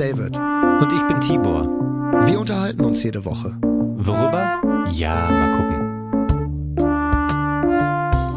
[0.00, 0.38] David.
[0.38, 1.68] Und ich bin Tibor.
[2.26, 3.54] Wir unterhalten uns jede Woche.
[3.60, 4.62] Worüber?
[4.92, 5.76] Ja, mal gucken.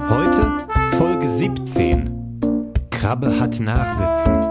[0.09, 0.57] Heute
[0.97, 2.73] Folge 17.
[2.91, 4.41] Krabbe hat Nachsitzen.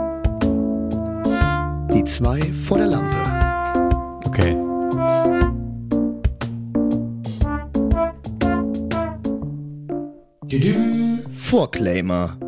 [1.92, 3.16] Die zwei vor der Lampe.
[4.24, 4.56] Okay.
[11.30, 12.38] Vorclaimer.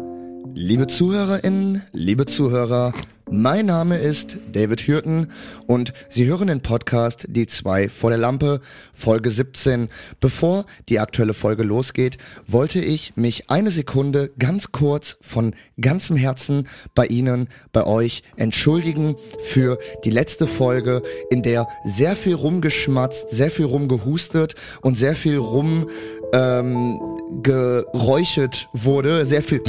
[0.55, 2.95] Liebe ZuhörerInnen, liebe Zuhörer,
[3.37, 5.29] mein Name ist David Hürten
[5.66, 8.61] und Sie hören den Podcast Die zwei vor der Lampe,
[8.92, 9.88] Folge 17.
[10.20, 16.69] Bevor die aktuelle Folge losgeht, wollte ich mich eine Sekunde ganz kurz von ganzem Herzen
[16.95, 23.51] bei Ihnen, bei euch entschuldigen für die letzte Folge, in der sehr viel rumgeschmatzt, sehr
[23.51, 25.89] viel rumgehustet und sehr viel rum
[26.33, 27.01] ähm,
[27.42, 29.61] geräuchert wurde, sehr viel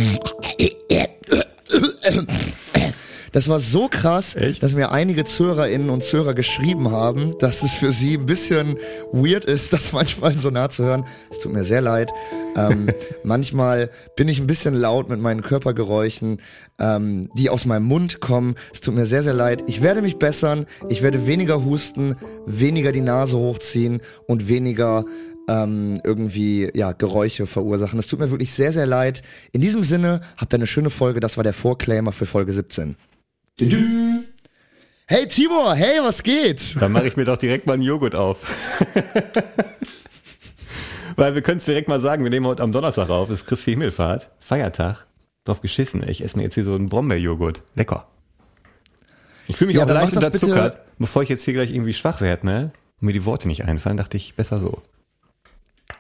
[3.36, 4.64] das war so krass, Echt?
[4.64, 8.78] dass mir einige ZuhörerInnen und Zuhörer geschrieben haben, dass es für sie ein bisschen
[9.12, 11.04] weird ist, das manchmal so nah zu hören.
[11.30, 12.14] Es tut mir sehr leid.
[12.56, 12.88] Ähm,
[13.26, 16.40] manchmal bin ich ein bisschen laut mit meinen Körpergeräuschen,
[16.80, 18.56] ähm, die aus meinem Mund kommen.
[18.74, 19.66] Es tut mir sehr, sehr leid.
[19.68, 20.66] Ich werde mich bessern.
[20.88, 25.04] Ich werde weniger husten, weniger die Nase hochziehen und weniger
[25.50, 28.00] ähm, irgendwie ja Geräusche verursachen.
[28.00, 29.24] Es tut mir wirklich sehr, sehr leid.
[29.52, 31.20] In diesem Sinne, habt ihr eine schöne Folge.
[31.20, 32.96] Das war der Vorclaimer für Folge 17.
[33.58, 36.76] Hey Tibor, hey, was geht?
[36.82, 38.40] Dann mache ich mir doch direkt mal einen Joghurt auf.
[41.16, 43.72] Weil wir können es direkt mal sagen, wir nehmen heute am Donnerstag auf, ist Christi
[43.72, 45.06] Himmelfahrt, Feiertag.
[45.46, 46.04] Drauf geschissen.
[46.06, 47.62] Ich esse mir jetzt hier so einen Brombeerjoghurt.
[47.76, 48.10] Lecker.
[49.48, 50.80] Ich fühle mich Ja, auch leicht unterzuckert.
[51.00, 52.72] Bevor ich jetzt hier gleich irgendwie schwach werde, ne?
[53.00, 54.82] Und mir die Worte nicht einfallen, dachte ich, besser so.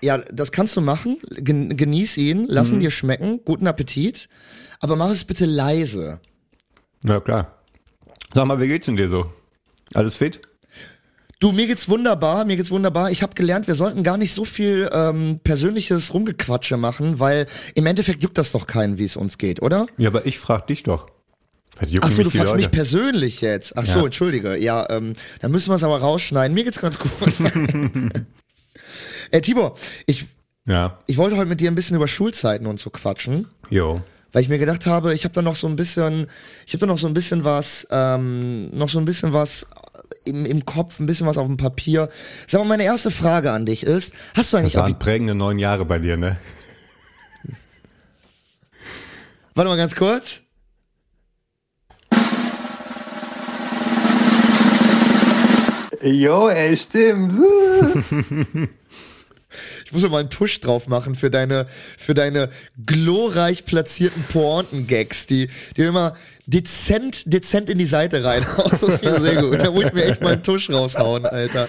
[0.01, 1.19] Ja, das kannst du machen.
[1.37, 3.39] Gen genieß ihn, lass ihn dir schmecken.
[3.45, 4.27] Guten Appetit.
[4.81, 6.19] Aber mach es bitte leise.
[7.03, 7.59] Ja, klar.
[8.33, 9.31] Sag mal, wie geht's denn dir so?
[9.93, 10.41] Alles fit?
[11.39, 13.11] Du, mir geht's wunderbar, mir geht's wunderbar.
[13.11, 17.85] Ich habe gelernt, wir sollten gar nicht so viel ähm, persönliches Rumgequatsche machen, weil im
[17.85, 19.85] Endeffekt juckt das doch keinen, wie es uns geht, oder?
[19.97, 21.07] Ja, aber ich frag dich doch.
[21.77, 22.63] Was jucken Ach so, mich du fragst Leute?
[22.63, 23.77] mich persönlich jetzt.
[23.77, 24.05] Ach so, Ja.
[24.05, 24.55] entschuldige.
[24.55, 26.55] Ja, ähm, dann müssen wir es aber rausschneiden.
[26.55, 27.11] Mir geht's ganz gut.
[29.31, 29.75] äh, Tibor,
[30.05, 30.25] ich,
[30.67, 33.47] Ja, ich wollte heute mit dir ein bisschen über Schulzeiten und so quatschen.
[33.69, 34.01] jo.
[34.35, 36.27] Weil ich mir gedacht habe, ich habe da noch so ein bisschen,
[36.67, 39.65] ich habe da noch so ein bisschen was, ähm, noch so ein bisschen was
[40.25, 42.09] im, im Kopf, ein bisschen was auf dem Papier.
[42.45, 45.35] Sag mal, meine erste Frage an dich ist, hast du Das eigentlich waren Abi prägende
[45.35, 46.35] neun Jahre bei dir, ne?
[49.55, 50.41] Warte mal ganz kurz.
[56.03, 57.39] Jo, ey, stimmt.
[59.85, 61.67] Ich muss mir mal einen Tusch drauf machen für deine,
[61.97, 62.49] für deine
[62.85, 68.71] glorreich platzierten Pointen-Gags, die, die immer dezent, dezent in die Seite reinhaust.
[68.71, 69.59] Das ist mir sehr gut.
[69.59, 71.67] Da muss ich mir echt mal einen Tusch raushauen, Alter.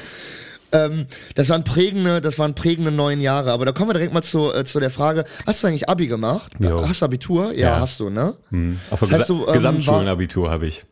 [0.73, 3.53] Ähm, das waren prägende, das waren prägende neun Jahre.
[3.53, 6.09] Aber da kommen wir direkt mal zu, äh, zu der Frage: Hast du eigentlich Abi
[6.09, 6.53] gemacht?
[6.59, 6.87] Jo.
[6.87, 7.53] Hast du Abitur?
[7.53, 7.81] Ja, Ja.
[7.81, 8.35] hast du, ne?
[8.51, 8.81] Hm.
[8.91, 10.83] Auf Das heißt, du, ähm, Gesamtschulenabitur habe ich.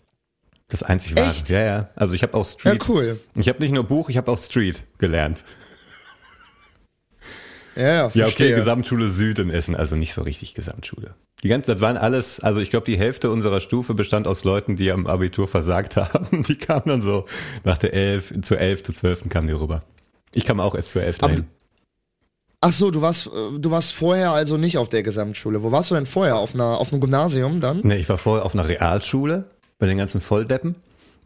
[0.68, 1.28] Das einzig wahre.
[1.28, 1.50] Echt?
[1.50, 1.88] Ja, ja.
[1.96, 2.88] Also ich habe auch Ja, Street.
[2.88, 3.20] cool.
[3.36, 5.44] Ich habe nicht nur Buch, ich habe auch Street gelernt.
[7.76, 8.52] Ja, ja, Ja, okay.
[8.52, 11.14] Gesamtschule Süd in Essen, also nicht so richtig Gesamtschule.
[11.42, 14.76] Die ganze, das waren alles, also ich glaube, die Hälfte unserer Stufe bestand aus Leuten,
[14.76, 16.42] die am Abitur versagt haben.
[16.42, 17.26] Die kamen dann so
[17.64, 19.28] nach der 11, zur 11, zur 12.
[19.28, 19.82] kamen die rüber.
[20.32, 21.18] Ich kam auch erst zur 11.
[21.20, 21.46] Aber dahin.
[22.60, 25.62] Ach so, du warst, du warst vorher also nicht auf der Gesamtschule.
[25.62, 26.38] Wo warst du denn vorher?
[26.38, 27.80] Auf einer, auf einem Gymnasium dann?
[27.82, 29.44] Nee, ich war vorher auf einer Realschule
[29.78, 30.76] bei den ganzen Volldeppen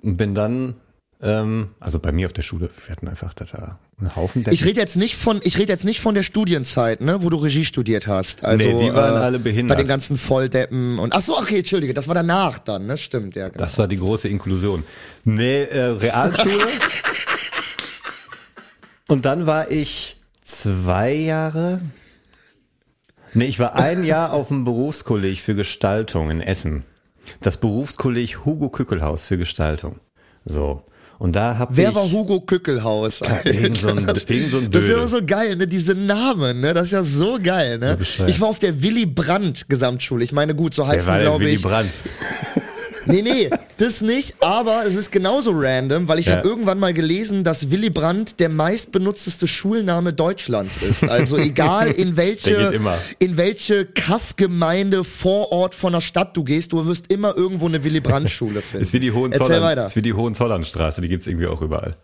[0.02, 0.74] und bin dann,
[1.22, 4.54] ähm, also bei mir auf der Schule, wir hatten einfach, das war ein Haufen Deppen.
[4.54, 7.36] Ich rede jetzt nicht von, ich rede jetzt nicht von der Studienzeit, ne, wo du
[7.36, 8.44] Regie studiert hast.
[8.44, 9.76] Also, Nee, die waren äh, alle behindert.
[9.76, 13.34] Bei den ganzen Volldeppen und ach so, okay, entschuldige, das war danach dann, ne, stimmt,
[13.36, 13.48] ja.
[13.48, 13.58] Genau.
[13.58, 14.84] Das war die große Inklusion.
[15.24, 16.66] Nee, äh, Realschule.
[19.08, 21.80] Und dann war ich zwei Jahre.
[23.32, 26.84] Nee, ich war ein Jahr auf dem Berufskolleg für Gestaltung in Essen.
[27.40, 30.00] Das Berufskolleg Hugo Kückelhaus für Gestaltung.
[30.44, 30.84] So.
[31.18, 31.94] Und da hab Wer ich.
[31.96, 33.20] war Hugo Kückelhaus?
[33.44, 35.66] irgend so ein- das, irgend so ein das ist ja immer so geil, ne?
[35.66, 36.74] Diese Namen, ne?
[36.74, 37.98] Das ist ja so geil, ne?
[38.28, 40.22] Ich war auf der Willy Brandt Gesamtschule.
[40.24, 40.86] Ich meine, gut, so
[41.18, 41.62] der glaube Willy ich.
[41.62, 41.90] Brandt?
[43.08, 46.36] Nee, nee, das nicht, aber es ist genauso random, weil ich Ja.
[46.36, 51.02] habe irgendwann mal gelesen, dass Willy Brandt der meistbenutzteste Schulname Deutschlands ist.
[51.04, 52.78] Also egal in welche
[53.18, 58.00] in welche Kaffgemeinde Vorort von der Stadt du gehst, du wirst immer irgendwo eine Willy
[58.00, 58.82] Brandt Schule finden.
[58.82, 61.96] Ist wie die Hohenzollern, ist wie die Hohenzollernstraße, die gibt's irgendwie auch überall.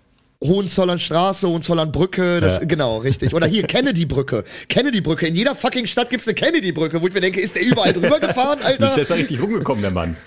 [0.42, 2.64] Hohenzollernstraße, Hohenzollernbrücke, das Ja.
[2.64, 3.32] genau, richtig.
[3.34, 4.44] Oder hier Kennedy-Brücke.
[4.68, 5.26] Kennedy-Brücke.
[5.26, 8.20] In jeder fucking Stadt gibt's eine Kennedy-Brücke, wo ich mir denke, ist der überall drüber
[8.20, 8.90] gefahren, Alter?
[8.90, 10.16] Der ist da richtig rumgekommen, der Mann.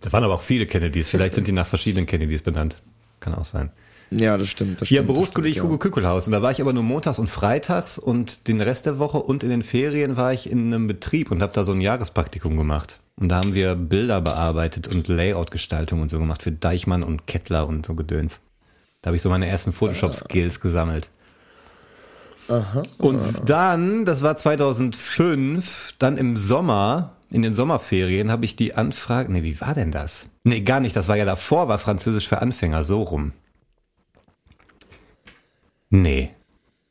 [0.00, 1.08] Da waren aber auch viele Kennedys.
[1.08, 2.76] Vielleicht sind die nach verschiedenen Kennedys benannt.
[3.20, 3.70] Kann auch sein.
[4.10, 4.80] Ja, das stimmt.
[4.80, 6.26] Das Ja, stimmt, Berufskolleg das stimmt, Hugo Kückelhaus.
[6.26, 9.42] Und da war ich aber nur montags und freitags und den Rest der Woche und
[9.44, 12.98] in den Ferien war ich in einem Betrieb und habe da so ein Jahrespraktikum gemacht.
[13.16, 17.68] Und da haben wir Bilder bearbeitet und Layout-Gestaltung und so gemacht für Deichmann und Kettler
[17.68, 18.40] und so Gedöns.
[19.02, 21.08] Da habe ich so meine ersten Photoshop-Skills gesammelt.
[22.98, 29.32] Und dann, das war 2005, dann im Sommer, in den Sommerferien, habe ich die Anfrage,
[29.32, 30.26] nee, wie war denn das?
[30.44, 33.32] Nee, gar nicht, das war ja davor, war Französisch für Anfänger, so rum.
[35.90, 36.30] Nee.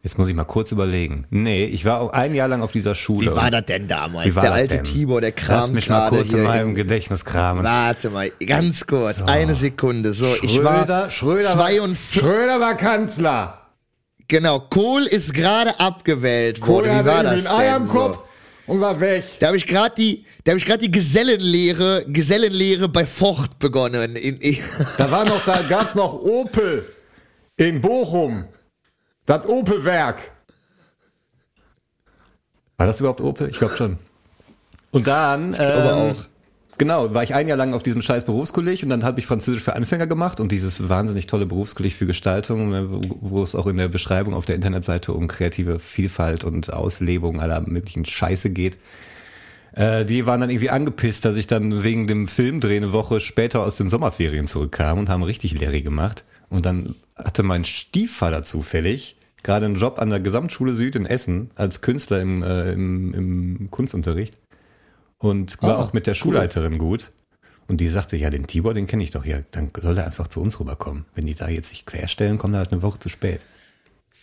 [0.01, 1.25] Jetzt muss ich mal kurz überlegen.
[1.29, 3.31] Nee, ich war auch ein Jahr lang auf dieser Schule.
[3.31, 4.27] Wie war das denn damals?
[4.27, 4.85] Wie war der alte denn?
[4.85, 7.65] Tibor, der Lass Kram mich mal kurz in meinem Gedächtnis kramen.
[7.65, 10.13] Warte mal, ganz kurz, eine Sekunde.
[10.13, 12.21] So, ich war Schröder, 52.
[12.21, 13.55] Schröder war Kanzler.
[14.29, 17.01] Genau, Kohl ist gerade abgewählt worden.
[17.01, 17.87] Wie war das denn?
[17.87, 18.23] So?
[18.69, 19.23] Und war weg.
[19.39, 24.15] Da habe ich gerade die, da habe ich gerade die Gesellenlehre, Gesellenlehre bei Vocht begonnen.
[24.15, 24.57] In, in,
[24.97, 26.85] Da war noch, da gab's noch Opel
[27.57, 28.45] in Bochum.
[29.25, 30.31] Das Opel-Werk.
[32.77, 33.49] War das überhaupt Opel?
[33.49, 33.97] Ich glaube schon.
[34.91, 36.28] Und dann, ähm, aber auch.
[36.79, 39.61] Genau, war ich ein Jahr lang auf diesem scheiß Berufskolleg und dann habe ich Französisch
[39.61, 43.77] für Anfänger gemacht und dieses wahnsinnig tolle Berufskolleg für Gestaltung, wo, wo es auch in
[43.77, 48.79] der Beschreibung auf der Internetseite um kreative Vielfalt und Auslebung aller möglichen Scheiße geht.
[49.73, 53.61] Äh, die waren dann irgendwie angepisst, dass ich dann wegen dem Filmdreh eine Woche später
[53.61, 56.23] aus den Sommerferien zurückkam und haben richtig Larry gemacht.
[56.49, 61.51] Und dann hatte mein Stiefvater zufällig gerade einen Job an der Gesamtschule Süd in Essen
[61.55, 64.37] als Künstler im, äh, im, im Kunstunterricht
[65.19, 67.11] und war Ah, auch mit der Schulleiterin gut.
[67.67, 69.45] Und die sagte, ja, den Tibor, den kenne ich doch hier.
[69.51, 71.05] Dann soll er einfach zu uns rüberkommen.
[71.13, 73.41] Wenn die da jetzt sich querstellen, kommt er halt eine Woche zu spät.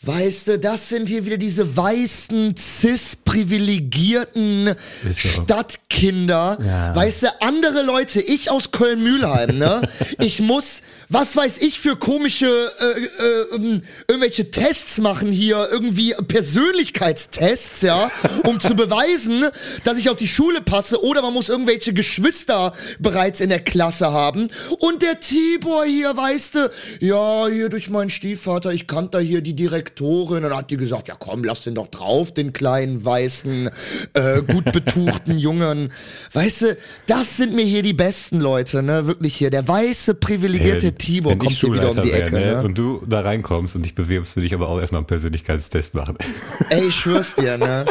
[0.03, 4.75] Weißt du, das sind hier wieder diese weißen, cis-privilegierten.
[5.15, 6.59] Stadtkinder.
[6.65, 6.95] Ja.
[6.95, 9.83] Weißt du, andere Leute, ich aus Köln-Mühlheim, ne?
[10.21, 16.15] Ich muss, was weiß ich für komische, äh, äh, ähm, irgendwelche Tests machen hier, irgendwie
[16.27, 18.11] Persönlichkeitstests, ja,
[18.45, 19.45] um zu beweisen,
[19.85, 24.13] dass ich auf die Schule passe oder man muss irgendwelche Geschwister bereits in der Klasse
[24.13, 24.49] haben.
[24.79, 26.71] Und der Tibor hier, weißt du,
[27.01, 31.09] ja, hier durch meinen Stiefvater, ich kannte da hier die Direktorin und hat die gesagt,
[31.09, 33.71] ja komm, lass den doch drauf, den kleinen, weißen,
[34.15, 35.93] äh, gut betuchten Jungen.
[36.33, 36.77] Weißt du,
[37.07, 39.51] das sind mir hier die besten Leute, ne, wirklich hier.
[39.51, 42.63] Der weiße, privilegierte Tibor wenn kommt ich hier wieder um die Schulleiter Ecke, wär, ne?
[42.65, 46.17] Und du da reinkommst und dich bewirbst, würde ich aber auch erstmal einen Persönlichkeitstest machen.
[46.71, 47.85] Ey, ich schwör's dir, ne?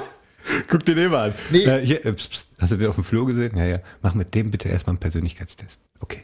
[0.68, 1.36] Guck dir den mal an.
[1.52, 1.64] Nee.
[1.64, 3.58] Äh, hier, äh, pst, pst, hast du den auf dem Flur gesehen?
[3.58, 3.80] Ja, ja.
[4.02, 5.80] Mach mit dem bitte erstmal einen Persönlichkeitstest.
[6.00, 6.20] Okay.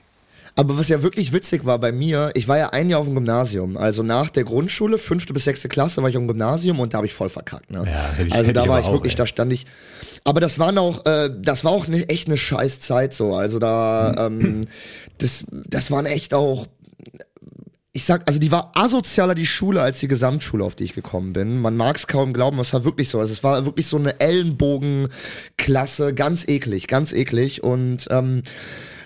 [0.56, 3.16] Aber was ja wirklich witzig war bei mir, ich war ja ein Jahr auf dem
[3.16, 3.78] Gymnasium.
[3.78, 6.98] Also nach der Grundschule, fünfte bis sechste Klasse, war ich auf dem Gymnasium und da
[6.98, 7.72] habe ich voll verkackt.
[7.72, 7.84] Ne?
[7.86, 9.18] Ja, hätte ich- also hätte da ich war ich auch, wirklich, ey.
[9.18, 9.66] da stand ich.
[10.24, 13.36] Aber das war noch, äh, das war auch ne, echt eine scheiß Zeit so.
[13.36, 14.66] Also da, ähm,
[15.18, 16.68] das, das waren echt auch.
[17.94, 21.34] Ich sag, also die war asozialer die Schule als die Gesamtschule, auf die ich gekommen
[21.34, 21.60] bin.
[21.60, 23.20] Man mag es kaum glauben, es war wirklich so.
[23.20, 27.64] Also es war wirklich so eine Ellenbogenklasse, ganz eklig, ganz eklig.
[27.64, 28.44] Und ähm,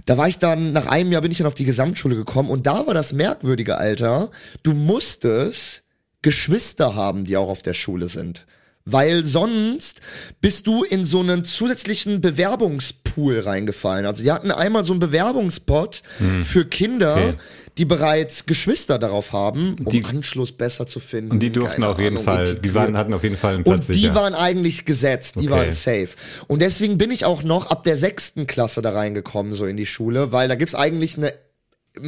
[0.05, 2.67] da war ich dann, nach einem Jahr bin ich dann auf die Gesamtschule gekommen und
[2.67, 4.29] da war das merkwürdige Alter,
[4.61, 5.83] du musstest
[6.21, 8.45] Geschwister haben, die auch auf der Schule sind.
[8.87, 9.99] Weil sonst
[10.41, 14.05] bist du in so einen zusätzlichen Bewerbungspool reingefallen.
[14.05, 16.03] Also die hatten einmal so einen Bewerbungspot
[16.43, 17.33] für Kinder, Okay.
[17.79, 21.31] die bereits Geschwister darauf haben, um Die- Anschluss besser zu finden.
[21.31, 23.63] Und die durften Keine auf jeden Ahnung, Fall, die waren, hatten auf jeden Fall einen
[23.63, 24.15] Platz Und die sicher.
[24.15, 25.49] waren eigentlich gesetzt, die Okay.
[25.49, 26.09] waren safe.
[26.47, 29.87] Und deswegen bin ich auch noch ab der sechsten Klasse da reingekommen, so in die
[29.87, 31.33] Schule, weil da gibt's eigentlich eine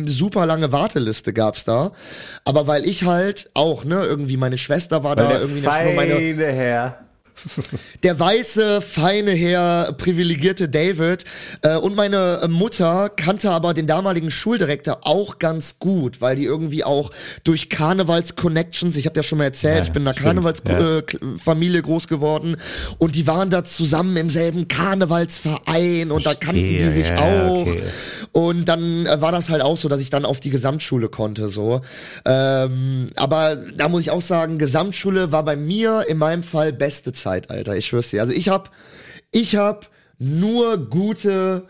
[0.05, 1.91] super lange Warteliste gab's da.
[2.45, 5.71] Aber weil ich halt auch, ne, irgendwie meine Schwester war da, der irgendwie in der
[5.71, 7.06] Schule, meine, Herr.
[8.03, 11.23] der weiße, feine Herr, privilegierte David
[11.61, 16.45] äh, und meine äh, Mutter kannte aber den damaligen Schuldirektor auch ganz gut, weil die
[16.45, 17.11] irgendwie auch
[17.43, 21.01] durch Karnevals-Connections, ich habe ja schon mal erzählt, Ja, ich bin in einer Karnevalsfamilie äh,
[21.03, 22.57] K- Familie groß geworden
[22.97, 27.47] und die waren da zusammen im selben Karnevalsverein und da kannten die Verstehe, sich ja,
[27.47, 27.61] auch.
[27.67, 27.83] okay.
[28.31, 31.49] Und dann äh, war das halt auch so, dass ich dann auf die Gesamtschule konnte,
[31.49, 31.81] so.
[32.25, 37.13] Ähm, aber da muss ich auch sagen, Gesamtschule war bei mir in meinem Fall beste
[37.13, 37.75] Zeit, Alter.
[37.75, 38.21] Ich schwör's dir.
[38.21, 38.71] Also ich hab,
[39.31, 41.63] ich hab nur gute,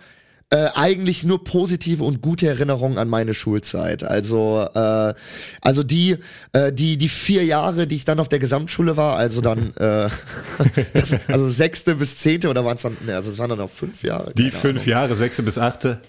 [0.50, 4.04] äh, eigentlich nur positive und gute Erinnerungen an meine Schulzeit.
[4.04, 5.14] Also, äh,
[5.62, 6.18] also die,
[6.54, 10.10] äh, die, die vier Jahre, die ich dann auf der Gesamtschule war, also dann, äh,
[10.94, 13.70] das, also sechste bis zehnte oder waren es dann, ne, also es waren dann noch
[13.72, 14.32] fünf Jahre.
[14.36, 14.88] Die fünf Ahnung.
[14.88, 16.00] Jahre, sechste bis achte.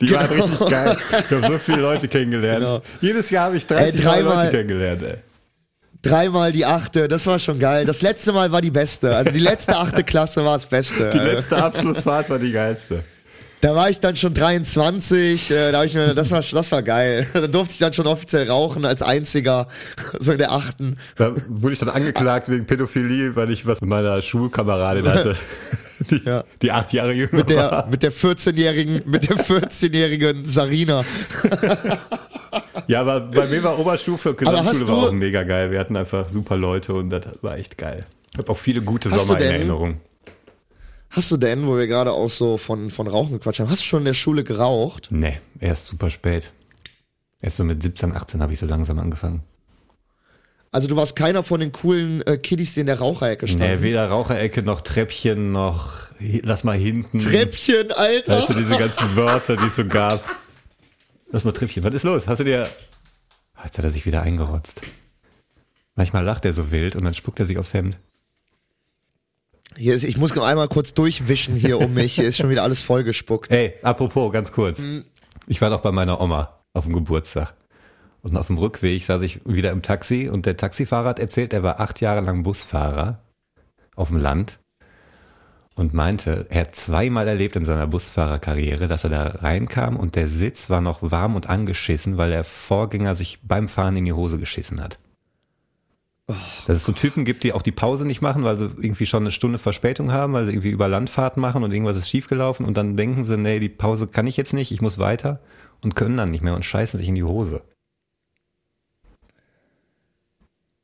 [0.00, 0.44] Die waren Genau.
[0.44, 0.96] richtig geil.
[1.10, 2.64] Ich habe so viele Leute kennengelernt.
[2.64, 2.82] Genau.
[3.00, 5.02] Jedes Jahr habe ich 30 Ey, dreimal- Leute kennengelernt.
[5.02, 5.14] Ey.
[6.04, 7.84] Dreimal die achte, das war schon geil.
[7.86, 9.14] Das letzte Mal war die beste.
[9.16, 11.10] Also die letzte achte Klasse war das Beste.
[11.10, 13.02] Die letzte Abschlussfahrt war die geilste.
[13.60, 16.82] Da war ich dann schon 23, äh, da hab ich mir, das war, das war
[16.82, 17.26] geil.
[17.32, 19.68] Da durfte ich dann schon offiziell rauchen als einziger,
[20.18, 20.98] so in der achten.
[21.16, 25.36] Da wurde ich dann angeklagt wegen Pädophilie, weil ich was mit meiner Schulkameradin hatte.
[26.10, 26.44] Die, Ja.
[26.60, 27.86] die acht Jahre jünger Mit der, war.
[27.86, 31.04] mit der 14-jährigen, mit der 14-jährigen Sarina.
[32.88, 35.70] Ja, aber bei mir war Oberstufe, Gesamtschule war auch mega geil.
[35.70, 38.06] Wir hatten einfach super Leute und das war echt geil.
[38.32, 40.00] Ich habe auch viele gute Hast Sommer in denn- Erinnerung.
[41.10, 43.86] Hast du denn, wo wir gerade auch so von, von Rauchen gequatscht haben, hast du
[43.86, 45.08] schon in der Schule geraucht?
[45.10, 46.50] Nee, erst super spät.
[47.40, 49.42] Erst so mit 17, 18 habe ich so langsam angefangen.
[50.72, 53.82] Also du warst keiner von den coolen äh, Kiddies, die in der Raucherecke Nee, standen.
[53.82, 55.92] weder Raucherecke noch Treppchen noch
[56.42, 57.18] lass mal hinten.
[57.20, 58.38] Treppchen, Alter.
[58.38, 60.24] Weißt du, diese ganzen Wörter, die es so gab.
[61.34, 61.82] Lass mal Treppchen.
[61.82, 62.28] Was ist los?
[62.28, 62.68] Hast du dir.
[63.64, 64.82] Jetzt hat er sich wieder eingerotzt.
[65.96, 67.98] Manchmal lacht er so wild und dann spuckt er sich aufs Hemd.
[69.76, 72.14] Hier ist, ich muss noch einmal kurz durchwischen hier um mich.
[72.14, 73.50] Hier ist schon wieder alles vollgespuckt.
[73.50, 74.78] Ey, apropos, ganz kurz.
[74.78, 75.06] Hm.
[75.48, 77.54] Ich war doch bei meiner Oma auf dem Geburtstag.
[78.22, 81.64] Und auf dem Rückweg saß ich wieder im Taxi und der Taxifahrer hat erzählt, er
[81.64, 83.24] war acht Jahre lang Busfahrer
[83.96, 84.60] auf dem Land
[85.74, 90.28] und meinte, er hat zweimal erlebt in seiner Busfahrerkarriere, dass er da reinkam und der
[90.28, 94.38] Sitz war noch warm und angeschissen, weil der Vorgänger sich beim Fahren in die Hose
[94.38, 94.98] geschissen hat.
[96.26, 99.24] Dass es so Typen gibt, die auch die Pause nicht machen, weil sie irgendwie schon
[99.24, 102.76] eine Stunde Verspätung haben, weil sie irgendwie über Landfahrt machen und irgendwas ist schiefgelaufen und
[102.76, 105.40] dann denken sie, nee, die Pause kann ich jetzt nicht, ich muss weiter
[105.82, 107.62] und können dann nicht mehr und scheißen sich in die Hose.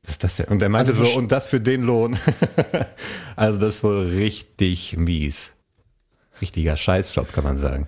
[0.11, 0.47] ist das denn?
[0.47, 2.17] Und er meinte Also so, und das für den Lohn.
[3.35, 5.49] also das ist wohl richtig mies.
[6.41, 7.87] Richtiger Scheißjob, kann man sagen.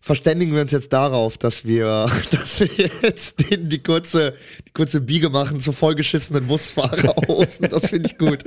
[0.00, 4.34] Verständigen wir uns jetzt darauf, dass wir, dass wir jetzt den, die kurze,
[4.66, 7.68] die kurze Biege machen zu vollgeschissenen Busfahrerhosen.
[7.68, 8.44] Das finde ich gut.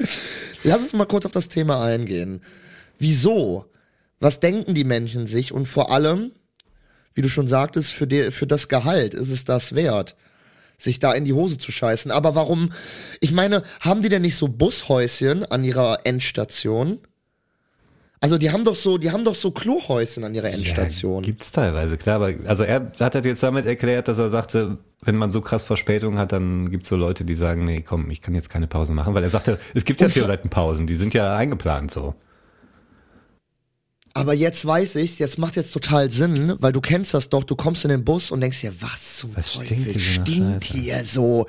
[0.64, 2.42] Lass uns mal kurz auf das Thema eingehen.
[2.98, 3.66] Wieso?
[4.20, 5.52] Was denken die Menschen sich?
[5.52, 6.32] Und vor allem,
[7.14, 10.16] wie du schon sagtest, für, die, für das Gehalt ist es das wert,
[10.80, 12.10] sich da in die Hose zu scheißen.
[12.10, 12.72] Aber warum?
[13.20, 17.00] Ich meine, haben die denn nicht so Bushäuschen an ihrer Endstation?
[18.22, 21.24] Also die haben doch so, die haben doch so Klohäuschen an ihrer Endstation.
[21.24, 22.16] Ja, gibt's teilweise, klar.
[22.18, 25.64] Aber also er hat das jetzt damit erklärt, dass er sagte, wenn man so krass
[25.64, 28.92] Verspätung hat, dann gibt's so Leute, die sagen, nee, komm, ich kann jetzt keine Pause
[28.94, 32.14] machen, weil er sagte, es gibt ja Und vor- Theoretenpausen, die sind ja eingeplant so.
[34.14, 37.56] Aber jetzt weiß ich's, jetzt macht jetzt total Sinn, weil du kennst das doch, du
[37.56, 40.24] kommst in den Bus und denkst dir, was zum Was Teufel stinkt hier so nach
[40.24, 41.48] stinkt hier so?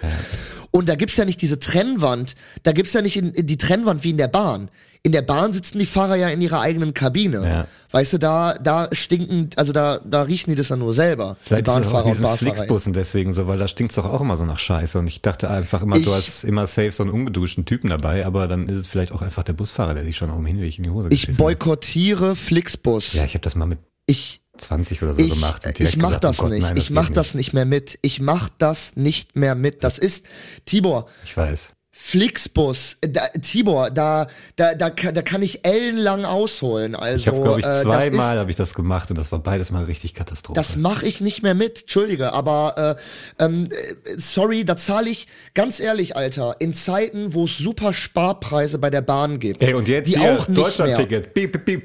[0.70, 4.04] Und da gibt's ja nicht diese Trennwand, da gibt's ja nicht in, in die Trennwand
[4.04, 4.70] wie in der Bahn.
[5.02, 7.42] In der Bahn sitzen die Fahrer ja in ihrer eigenen Kabine.
[7.42, 7.66] Ja.
[7.90, 11.38] Weißt du, da, da stinken, also da, da riechen die das ja nur selber.
[11.40, 12.36] Vielleicht die ist es auch Bahnfahrer und.
[12.38, 14.98] Flixbussen deswegen so, weil da stinkt's doch auch immer so nach Scheiße.
[14.98, 18.26] Und ich dachte einfach immer, Ich- du hast immer safe so einen ungeduschten Typen dabei,
[18.26, 20.76] aber dann ist es vielleicht auch einfach der Busfahrer, der sich schon auf dem Hinweg
[20.76, 21.38] in die Hose Ich geschissen hat.
[21.38, 23.14] boykottiere Flixbus.
[23.14, 25.64] Ja, ich habe das mal mit Ich, 20 oder so ich, gemacht.
[25.78, 26.62] ich mach gesagt, das oh Gott, nicht.
[26.62, 27.16] nein, ich geht mach nicht.
[27.16, 27.98] das nicht mehr mit.
[28.02, 29.82] Ich mach das nicht mehr mit.
[29.82, 30.26] Das ist,
[30.66, 31.68] Tibor, Ich weiß.
[31.92, 36.94] Flixbus, da, Tibor, da, da, da, kann- da kann ich ellenlang ausholen.
[36.94, 39.70] Also, Ich habe, glaube ich, äh, zweimal habe ich das gemacht und das war beides
[39.70, 40.56] mal richtig Katastrophe.
[40.56, 42.96] Das mache ich nicht mehr mit, entschuldige, aber
[43.38, 47.92] äh, ähm, äh, sorry, da zahle ich ganz ehrlich, Alter, in Zeiten, wo es super
[47.92, 50.46] Sparpreise bei der Bahn gibt, Ey, und jetzt die hier auch.
[50.46, 51.34] Deutschland-Ticket.
[51.34, 51.76] Bi- bi-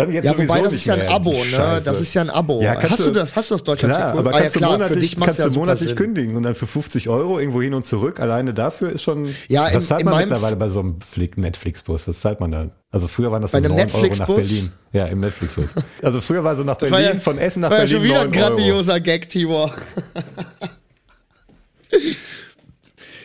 [0.00, 1.82] Dann jetzt Ja, sowieso wobei das nicht ist ja ein mehr, Abo, ne?
[1.84, 2.60] Das ist ja ein Abo.
[2.62, 3.36] Ja, hast du das?
[3.36, 5.48] Hast du das Deutschland Klar, aber ah, ja, kannst klar, du für monatlich, kannst ja
[5.48, 8.20] du monatlich kündigen und dann für 50 Euro irgendwo hin und zurück.
[8.20, 9.34] Alleine dafür ist schon.
[9.48, 10.98] Ja, was in- zahlt in man mittlerweile bei so einem
[11.36, 12.08] Netflix-Bus?
[12.08, 12.70] Was zahlt man da?
[12.92, 14.26] Also früher waren das so Bei einem 9 Euro nach?
[14.26, 14.72] Berlin.
[14.92, 15.66] Ja, im Netflix-Bus.
[16.02, 18.24] Also früher war so nach Berlin, ja- von Essen nach War ja Berlin schon wieder
[18.24, 18.48] 9 ein Euro.
[18.56, 19.74] grandioser Gag, Tibor.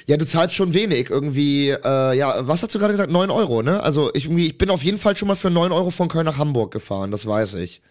[0.07, 1.09] Ja, du zahlst schon wenig.
[1.09, 3.11] Irgendwie, äh, ja, was hast du gerade gesagt?
[3.11, 3.81] 9 Euro, ne?
[3.81, 6.25] Also ich, irgendwie, ich bin auf jeden Fall schon mal für 9 Euro von Köln
[6.25, 7.81] nach Hamburg gefahren, das weiß ich.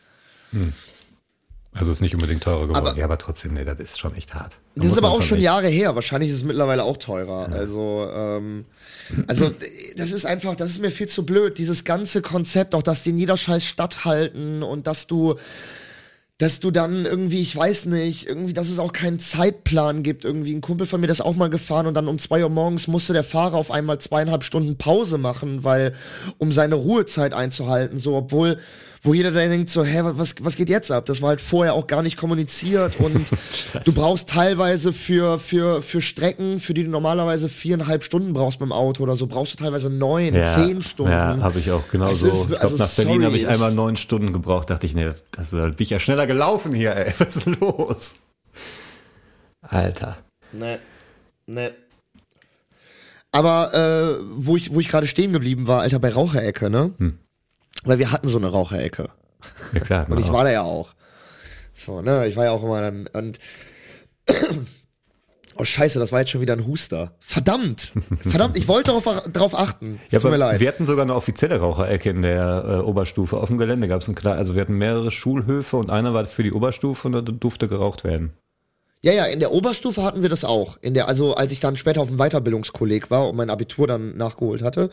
[1.72, 2.86] Also ist nicht unbedingt teurer geworden.
[2.86, 4.52] Aber- ja, aber trotzdem, nee, das ist schon echt hart.
[4.76, 5.96] Da Das ist aber auch schon echt- Jahre her.
[5.96, 7.48] Wahrscheinlich ist es mittlerweile auch teurer.
[7.52, 8.64] Also, ähm,
[9.26, 9.50] also
[9.96, 11.58] das ist einfach, das ist mir viel zu blöd.
[11.58, 15.34] Dieses ganze Konzept, auch dass die in jeder scheiß Stadt halten und dass du,
[16.38, 20.24] dass du dann irgendwie, ich weiß nicht, irgendwie, dass es auch keinen Zeitplan gibt.
[20.24, 22.88] Irgendwie ein Kumpel von mir, ist auch mal gefahren und dann um zwei Uhr morgens
[22.88, 25.94] musste der Fahrer auf einmal zweieinhalb Stunden Pause machen, weil,
[26.38, 28.58] um seine Ruhezeit einzuhalten, so, obwohl,
[29.04, 31.04] wo jeder dann denkt so, hä, was, was geht jetzt ab?
[31.04, 33.30] Das war halt vorher auch gar nicht kommuniziert und
[33.84, 38.68] du brauchst teilweise für, für, für Strecken, für die du normalerweise viereinhalb Stunden brauchst mit
[38.68, 41.12] dem Auto oder so, brauchst du teilweise neun, zehn Stunden.
[41.12, 42.28] Ja, habe ich auch genau so.
[42.28, 44.70] ich glaube, also nach Berlin habe ich einmal neun Stunden gebraucht.
[44.70, 47.12] Dachte ich, nee, also, da bin ich ja schneller gelaufen hier, ey.
[47.18, 48.14] Was ist los?
[49.60, 50.18] Alter.
[50.52, 50.78] Nee.
[51.46, 51.70] Nee.
[53.32, 56.92] Aber äh, wo ich, wo ich gerade stehen geblieben war, Alter, bei Raucherecke, ne?
[57.84, 59.08] Weil wir hatten so eine Raucherecke.
[59.72, 60.06] Ja klar.
[60.08, 60.94] Und ich war da ja auch.
[61.74, 63.38] So, ne, ich war ja auch immer dann, und,
[65.56, 67.12] oh scheiße, das war jetzt schon wieder ein Huster.
[67.18, 70.00] Verdammt, verdammt, ich wollte darauf, darauf achten.
[70.10, 70.60] Ja, Tut mir leid.
[70.60, 73.36] wir hatten sogar eine offizielle Raucherecke in der äh, Oberstufe.
[73.36, 76.26] Auf dem Gelände gab es ein klar, also wir hatten mehrere Schulhöfe und einer war
[76.26, 78.34] für die Oberstufe und da durfte geraucht werden.
[79.04, 80.78] Ja, ja, in der Oberstufe hatten wir das auch.
[80.80, 84.16] In der, also als ich dann später auf dem Weiterbildungskolleg war und mein Abitur dann
[84.16, 84.88] nachgeholt hatte,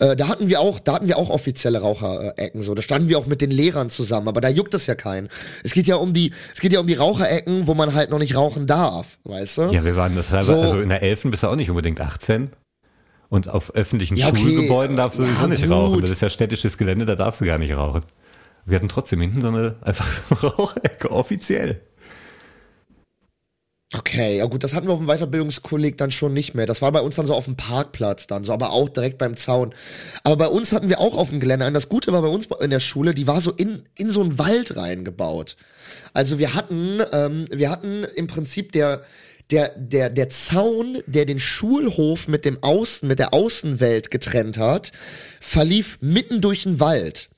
[0.00, 2.60] äh, da hatten wir auch, da hatten wir auch offizielle Raucherecken.
[2.62, 5.28] So, da standen wir auch mit den Lehrern zusammen, aber da juckt es ja keinen.
[5.62, 8.18] Es geht ja um die, es geht ja um die Raucherecken, wo man halt noch
[8.18, 9.62] nicht rauchen darf, weißt du?
[9.70, 10.60] Ja, wir waren das So.
[10.60, 12.50] also in der Elfen bist du auch nicht unbedingt 18.
[13.28, 14.38] Und auf öffentlichen Ja, okay.
[14.38, 15.70] Schulgebäuden darfst du Ja, sowieso nicht gut.
[15.72, 16.00] rauchen.
[16.00, 18.00] Das ist ja städtisches Gelände, da darfst du gar nicht rauchen.
[18.64, 20.08] Wir hatten trotzdem hinten so eine einfach
[20.42, 21.80] Raucherecke, offiziell.
[23.98, 26.66] Okay, ja gut, das hatten wir auf dem Weiterbildungskolleg dann schon nicht mehr.
[26.66, 29.36] Das war bei uns dann so auf dem Parkplatz dann, so aber auch direkt beim
[29.36, 29.74] Zaun.
[30.22, 31.74] Aber bei uns hatten wir auch auf dem Gelände einen.
[31.74, 34.38] Das Gute war bei uns in der Schule, die war so in, in so einen
[34.38, 35.56] Wald reingebaut.
[36.12, 39.02] Also wir hatten, ähm, wir hatten im Prinzip der,
[39.50, 44.92] der, der, der Zaun, der den Schulhof mit dem Außen, mit der Außenwelt getrennt hat,
[45.40, 47.30] verlief mitten durch den Wald.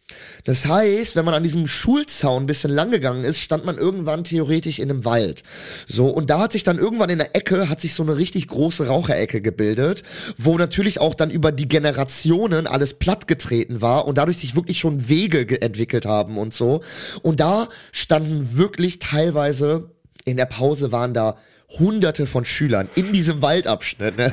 [0.45, 4.25] Das heißt, wenn man an diesem Schulzaun ein bisschen lang gegangen ist, stand man irgendwann
[4.25, 5.43] theoretisch in einem Wald.
[5.87, 8.49] So, und da hat sich dann irgendwann in der Ecke, hat sich so eine richtig
[8.49, 10.03] große Raucherecke gebildet,
[10.37, 15.09] wo natürlich auch dann über die Generationen alles plattgetreten war und dadurch sich wirklich schon
[15.09, 16.81] Wege ge- entwickelt haben und so.
[17.23, 19.91] Und da standen wirklich teilweise,
[20.25, 21.37] in der Pause waren da
[21.71, 24.17] hunderte von Schülern in diesem Waldabschnitt.
[24.17, 24.33] Ne?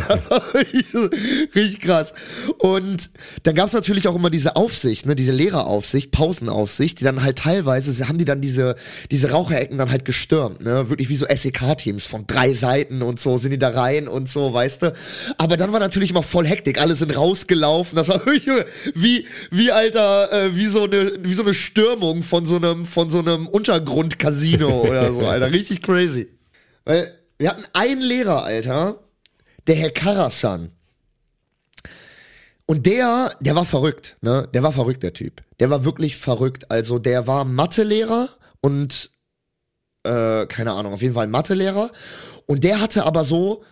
[1.53, 2.13] Richtig, krass.
[2.59, 3.09] Und
[3.43, 7.39] dann gab es natürlich auch immer diese Aufsicht, ne, diese Lehreraufsicht, Pausenaufsicht, die dann halt
[7.39, 8.75] teilweise haben die dann diese,
[9.11, 10.89] diese Raucherecken dann halt gestürmt, ne?
[10.89, 14.53] Wirklich wie so SEK-Teams von drei Seiten und so sind die da rein und so,
[14.53, 14.93] weißt du.
[15.37, 17.97] Aber dann war natürlich immer voll Hektik, alle sind rausgelaufen.
[17.97, 18.21] Das war
[18.95, 23.09] wie, wie Alter, äh, wie so eine, wie so eine Stürmung von so einem, von
[23.09, 25.51] so einem Untergrund-Casino oder so, Alter.
[25.51, 26.29] Richtig crazy.
[26.85, 28.99] Weil wir hatten einen Lehrer, Alter,
[29.67, 30.71] der Herr Karasan.
[32.65, 34.49] Und der, der war verrückt, ne?
[34.53, 35.43] Der war verrückt, der Typ.
[35.59, 36.71] Der war wirklich verrückt.
[36.71, 38.29] Also der war Mathelehrer
[38.61, 39.11] und
[40.03, 41.91] äh, keine Ahnung, auf jeden Fall Mathelehrer.
[42.47, 43.63] Und der hatte aber so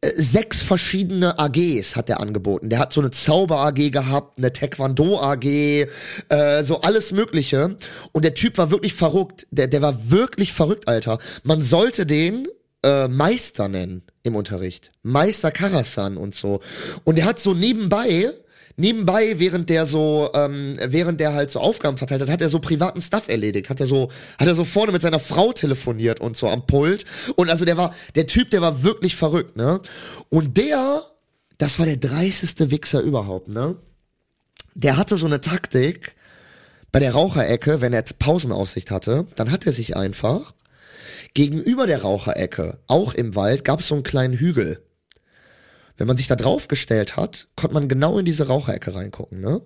[0.00, 2.70] äh, sechs verschiedene AGs hat er angeboten.
[2.70, 5.44] Der hat so eine Zauber-AG gehabt, eine Taekwondo-AG,
[6.28, 7.76] äh, so alles Mögliche.
[8.12, 9.46] Und der Typ war wirklich verrückt.
[9.50, 11.18] Der, der war wirklich verrückt, Alter.
[11.42, 12.48] Man sollte den
[12.82, 14.92] äh, Meister nennen im Unterricht.
[15.02, 16.60] Meister Karasan und so.
[17.04, 18.30] Und er hat so nebenbei,
[18.76, 22.58] nebenbei, während der so, ähm, während der halt so Aufgaben verteilt hat, hat er so
[22.58, 23.70] privaten Stuff erledigt.
[23.70, 27.04] Hat er so, hat er so vorne mit seiner Frau telefoniert und so am Pult.
[27.36, 29.80] Und also der war, der Typ, der war wirklich verrückt, ne?
[30.28, 31.04] Und der,
[31.58, 33.76] das war der dreisteste Wichser überhaupt, ne?
[34.74, 36.14] Der hatte so eine Taktik
[36.92, 40.52] bei der Raucherecke, wenn er Pausenaussicht hatte, dann hat er sich einfach
[41.34, 44.82] Gegenüber der Raucherecke, auch im Wald, gab es so einen kleinen Hügel.
[45.96, 49.60] Wenn man sich da draufgestellt hat, konnte man genau in diese Raucherecke reingucken, ne?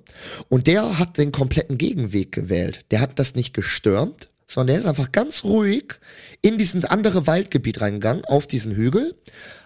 [0.48, 2.86] Und der hat den kompletten Gegenweg gewählt.
[2.90, 5.94] Der hat das nicht gestürmt, sondern der ist einfach ganz ruhig
[6.42, 9.14] in diesen andere Waldgebiet reingegangen, auf diesen Hügel,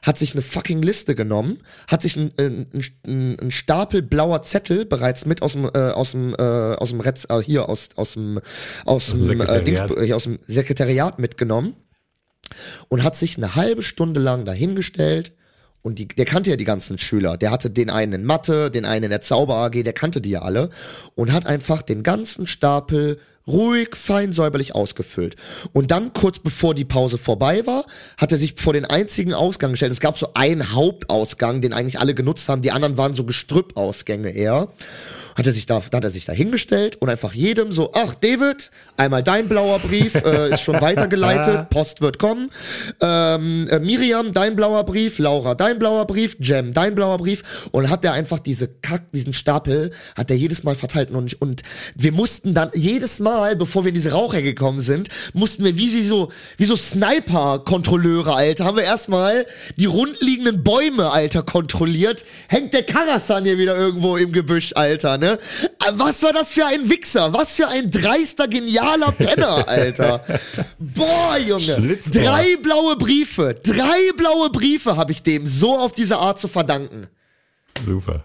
[0.02, 5.26] hat sich eine fucking Liste genommen, hat sich ein, ein, ein, Stapel blauer Zettel bereits
[5.26, 8.40] mit aus dem äh, aus dem äh, aus dem Retz, äh, hier aus aus dem
[8.84, 10.04] aus dem dem äh, Dings, Sekretariat.
[10.04, 11.74] hier aus dem Sekretariat mitgenommen
[12.88, 15.32] und hat sich eine halbe Stunde lang dahingestellt
[15.82, 17.36] und die, der kannte ja die ganzen Schüler.
[17.36, 20.30] Der hatte den einen in Mathe, den einen in der Zauber AG, der kannte die
[20.30, 20.70] ja alle
[21.14, 25.36] und hat einfach den ganzen Stapel ruhig, fein, säuberlich ausgefüllt.
[25.72, 27.84] Und dann, kurz bevor die Pause vorbei war,
[28.16, 29.92] hat er sich vor den einzigen Ausgang gestellt.
[29.92, 32.62] Es gab so einen Hauptausgang, den eigentlich alle genutzt haben.
[32.62, 34.68] Die anderen waren so Gestrüppausgänge eher.
[35.38, 38.72] Hat er sich da, hat er sich da hingestellt und einfach jedem so, ach, David,
[38.96, 42.50] einmal dein blauer Brief, äh, ist schon weitergeleitet, Post wird kommen.
[43.00, 47.68] Ähm, äh, Miriam, dein blauer Brief, Laura, dein blauer Brief, Jem, dein blauer Brief.
[47.70, 51.62] Und hat er einfach diese Kack, diesen Stapel, hat er jedes Mal verteilt und, und
[51.94, 55.92] wir mussten dann jedes Mal, bevor wir in diese Raucher gekommen sind, mussten wir wie,
[55.92, 59.46] wie so, wie so Sniper-Kontrolleure, Alter, haben wir erstmal
[59.76, 62.24] die rundliegenden Bäume, Alter, kontrolliert.
[62.48, 65.27] Hängt der Karasan hier wieder irgendwo im Gebüsch, Alter, ne?
[65.34, 67.32] Äh, Was war das für ein Wichser?
[67.32, 70.24] Was für ein dreister, genialer Penner, Alter.
[70.78, 71.74] Boah, Junge.
[71.76, 72.22] Schlitzohr.
[72.22, 77.08] Drei blaue Briefe, drei blaue Briefe habe ich dem so auf diese Art zu verdanken.
[77.86, 78.24] Super.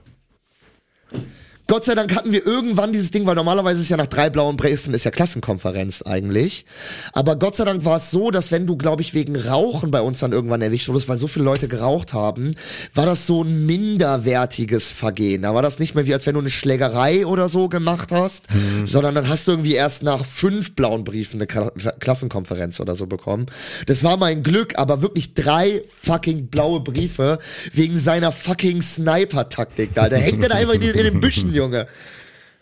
[1.73, 4.57] Gott sei Dank hatten wir irgendwann dieses Ding, weil normalerweise ist ja nach drei blauen
[4.57, 6.67] Briefen ist ja Klassenkonferenz eigentlich.
[7.13, 9.99] Aber Gott sei Dank war es so, dass wenn du, glaube ich, wegen Rauchen bei
[9.99, 12.53] uns dann irgendwann erwischt wurdest, weil so viele Leute geraucht haben,
[12.93, 15.41] war das so ein minderwertiges Vergehen.
[15.41, 18.53] Da war das nicht mehr wie, als wenn du eine Schlägerei oder so gemacht hast,
[18.53, 18.85] mhm.
[18.85, 23.47] sondern dann hast du irgendwie erst nach fünf blauen Briefen eine Klassenkonferenz oder so bekommen.
[23.87, 27.39] Das war mein Glück, aber wirklich drei fucking blaue Briefe
[27.73, 30.07] wegen seiner fucking Sniper-Taktik da.
[30.07, 31.62] Der hängt dann einfach in, in den Büschen, Junge.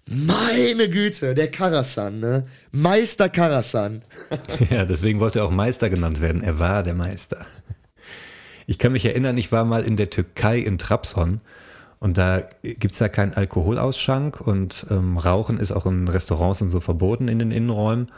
[0.09, 2.45] Meine Güte, der Karasan, ne?
[2.71, 4.01] Meister Karasan.
[4.69, 6.43] ja, deswegen wollte er auch Meister genannt werden.
[6.43, 7.45] Er war der Meister.
[8.67, 11.41] Ich kann mich erinnern, ich war mal in der Türkei in Trabzon
[11.99, 16.79] und da gibt's ja keinen Alkoholausschank und ähm, Rauchen ist auch in Restaurants und so
[16.79, 18.11] verboten in den Innenräumen.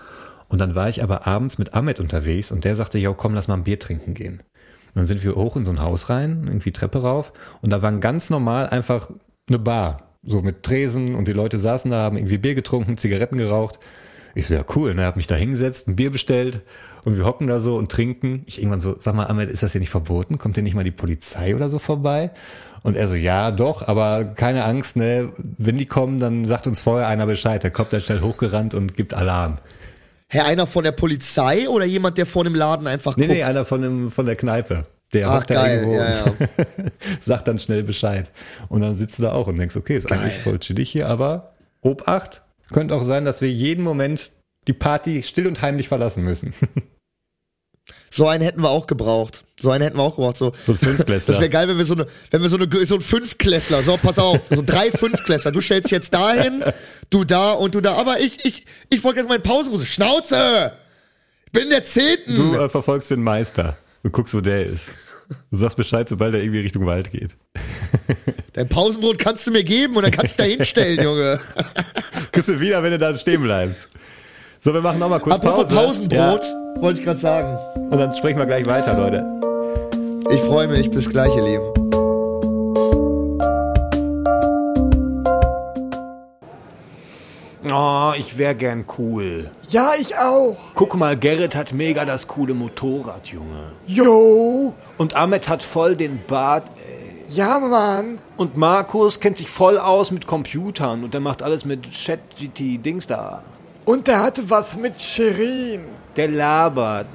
[0.47, 3.47] Und dann war ich aber abends mit Ahmed unterwegs und der sagte, ja komm, lass
[3.47, 4.39] mal ein Bier trinken gehen.
[4.39, 7.81] Und dann sind wir hoch in so ein Haus rein, irgendwie Treppe rauf und da
[7.81, 9.11] waren ganz normal einfach
[9.49, 13.37] eine Bar, so mit Tresen und die Leute saßen da, haben irgendwie Bier getrunken, Zigaretten
[13.37, 13.79] geraucht.
[14.35, 16.61] Ich so, ja cool, ne, hab mich da hingesetzt, ein Bier bestellt
[17.03, 18.43] und wir hocken da so und trinken.
[18.47, 20.37] Ich irgendwann so, sag mal, Ahmed, ist das hier nicht verboten?
[20.37, 22.31] Kommt hier nicht mal die Polizei oder so vorbei?
[22.81, 25.31] Und er so, ja, doch, aber keine Angst, ne?
[25.37, 27.63] Wenn die kommen, dann sagt uns vorher einer Bescheid.
[27.63, 29.59] Der kommt dann schnell hochgerannt und gibt Alarm.
[30.27, 33.37] Herr, einer von der Polizei oder jemand, der vor dem Laden einfach Nee, guckt?
[33.37, 34.85] nee, einer von, dem, von der Kneipe.
[35.13, 36.33] Der Ach, geil, irgendwo ja, ja.
[37.25, 38.31] sagt dann schnell Bescheid.
[38.69, 40.19] Und dann sitzt du da auch und denkst, okay, ist geil.
[40.19, 44.31] eigentlich voll chillig hier, aber Obacht, könnte auch sein, dass wir jeden Moment
[44.67, 46.53] die Party still und heimlich verlassen müssen.
[48.09, 49.43] So einen hätten wir auch gebraucht.
[49.59, 50.37] So einen hätten wir auch gebraucht.
[50.37, 51.33] So, so ein Fünfklässler.
[51.33, 53.97] Das wäre geil, wenn wir so eine, wenn wir so eine, so ein Fünfklässler, so,
[53.97, 55.51] pass auf, so drei Fünfklässler.
[55.51, 56.63] Du stellst dich jetzt dahin,
[57.09, 57.95] du da und du da.
[57.95, 59.87] Aber ich, ich, ich wollte jetzt meine Pause rufen.
[59.87, 60.73] Schnauze!
[61.47, 62.35] Ich bin der Zehnten!
[62.35, 63.77] Du äh, verfolgst den Meister.
[64.03, 64.89] Du guckst, wo der ist.
[65.49, 67.31] Du sagst Bescheid, sobald er irgendwie Richtung Wald geht.
[68.53, 71.39] Dein Pausenbrot kannst du mir geben und dann kannst du dich da hinstellen, Junge.
[72.31, 73.87] Kriegst du wieder, wenn du da stehen bleibst.
[74.59, 75.75] So, wir machen nochmal kurz Apropos Pause.
[75.75, 76.81] Pausenbrot, ja.
[76.81, 77.57] wollte ich gerade sagen.
[77.75, 79.25] Und dann sprechen wir gleich weiter, Leute.
[80.31, 80.89] Ich freue mich.
[80.89, 81.82] Bis gleich, ihr Lieben.
[87.65, 89.49] Oh, ich wäre gern cool.
[89.69, 90.57] Ja, ich auch.
[90.75, 93.71] Guck mal, Gerrit hat mega das coole Motorrad, Junge.
[93.87, 94.73] Jo.
[94.97, 97.03] Und Ahmed hat voll den Bart, ey.
[97.29, 98.19] Ja, Mann.
[98.37, 103.43] Und Markus kennt sich voll aus mit Computern und der macht alles mit Chat-GT-Dings da.
[103.85, 105.81] Und der hatte was mit Shirin.
[106.15, 107.07] Der labert.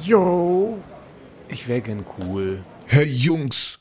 [0.00, 0.78] Jo.
[1.48, 2.62] Ich wäre gern cool.
[2.86, 3.78] Herr Jungs,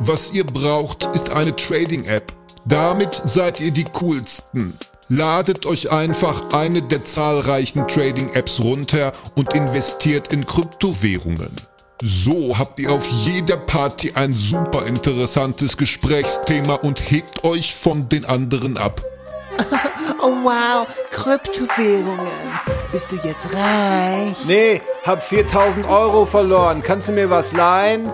[0.00, 2.32] was ihr braucht, ist eine Trading-App.
[2.64, 4.74] Damit seid ihr die coolsten.
[5.14, 11.50] Ladet euch einfach eine der zahlreichen Trading-Apps runter und investiert in Kryptowährungen.
[12.02, 18.24] So habt ihr auf jeder Party ein super interessantes Gesprächsthema und hegt euch von den
[18.24, 19.02] anderen ab.
[20.24, 22.28] Oh wow, Kryptowährungen.
[22.92, 24.36] Bist du jetzt reich?
[24.46, 26.80] Nee, hab 4000 Euro verloren.
[26.80, 28.08] Kannst du mir was leihen?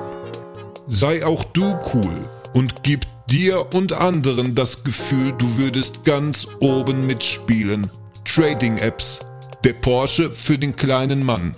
[0.88, 2.22] Sei auch du cool
[2.54, 7.90] und gib dir und anderen das Gefühl, du würdest ganz oben mitspielen.
[8.24, 9.20] Trading Apps.
[9.64, 11.54] Der Porsche für den kleinen Mann.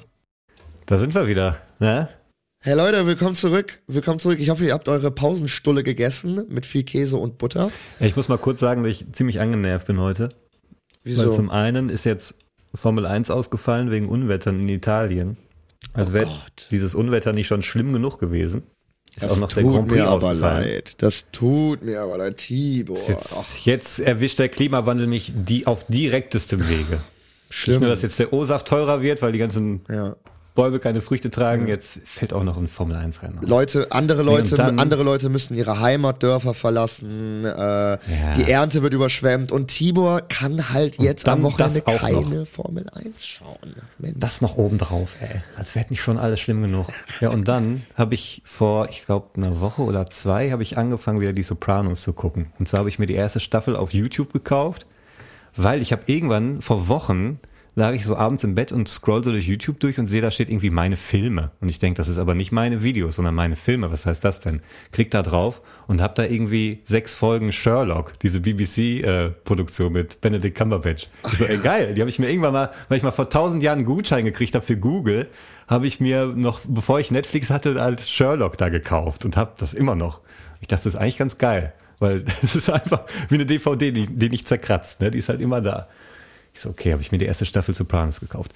[0.87, 2.09] Da sind wir wieder, ne?
[2.63, 3.81] Hey Leute, willkommen zurück.
[3.87, 4.41] Willkommen zurück.
[4.41, 7.71] Ich hoffe, ihr habt eure Pausenstulle gegessen mit viel Käse und Butter.
[8.01, 10.29] Ich muss mal kurz sagen, dass ich ziemlich angenervt bin heute.
[11.05, 11.25] Wieso?
[11.25, 12.35] Weil zum einen ist jetzt
[12.75, 15.37] Formel 1 ausgefallen wegen Unwettern in Italien.
[15.93, 16.29] Also oh wäre
[16.71, 18.65] dieses Unwetter nicht schon schlimm genug gewesen.
[19.17, 20.95] Ist das auch noch der Grand Prix mir aber leid.
[20.99, 22.99] Das tut mir aber leid, Tibor.
[23.09, 27.01] Jetzt, jetzt, erwischt der Klimawandel mich die auf direktestem Wege.
[27.51, 27.75] Schlimm.
[27.75, 30.17] Nicht nur, dass jetzt der O-Saft teurer wird, weil die ganzen ja.
[30.55, 33.39] Bäume keine Früchte tragen, jetzt fällt auch noch ein Formel 1 Rennen.
[33.43, 37.99] Leute, andere Leute, dann, andere Leute müssen ihre Heimatdörfer verlassen, äh, ja.
[38.37, 42.47] die Ernte wird überschwemmt und Tibor kann halt und jetzt am Wochenende keine noch.
[42.47, 43.75] Formel 1 schauen.
[43.99, 44.17] Mensch.
[44.19, 45.41] Das noch oben drauf, ey.
[45.57, 46.89] Als wäre nicht schon alles schlimm genug.
[47.21, 51.21] Ja, und dann habe ich vor, ich glaube, einer Woche oder zwei habe ich angefangen,
[51.21, 52.53] wieder die Sopranos zu gucken.
[52.59, 54.87] Und zwar habe ich mir die erste Staffel auf YouTube gekauft,
[55.57, 57.39] weil ich habe irgendwann vor Wochen
[57.75, 60.31] lag ich so abends im Bett und scroll so durch YouTube durch und sehe, da
[60.31, 61.51] steht irgendwie meine Filme.
[61.61, 63.93] Und ich denke, das ist aber nicht meine Videos, sondern meine Filme.
[63.93, 64.61] Was heißt das denn?
[64.93, 70.57] Klick da drauf und hab da irgendwie sechs Folgen Sherlock, diese BBC-Produktion äh, mit Benedict
[70.57, 71.09] Cumberbatch.
[71.33, 73.63] Ich so, ey, geil, die habe ich mir irgendwann mal, weil ich mal vor tausend
[73.63, 75.29] Jahren einen Gutschein gekriegt habe für Google,
[75.69, 79.73] habe ich mir noch, bevor ich Netflix hatte, halt Sherlock da gekauft und habe das
[79.73, 80.21] immer noch.
[80.61, 84.09] Ich dachte, das ist eigentlich ganz geil, weil es ist einfach wie eine DVD, die,
[84.09, 85.11] die nicht zerkratzt, ne?
[85.11, 85.89] Die ist halt immer da.
[86.55, 88.53] Ich so, okay, habe ich mir die erste Staffel Sopranos gekauft.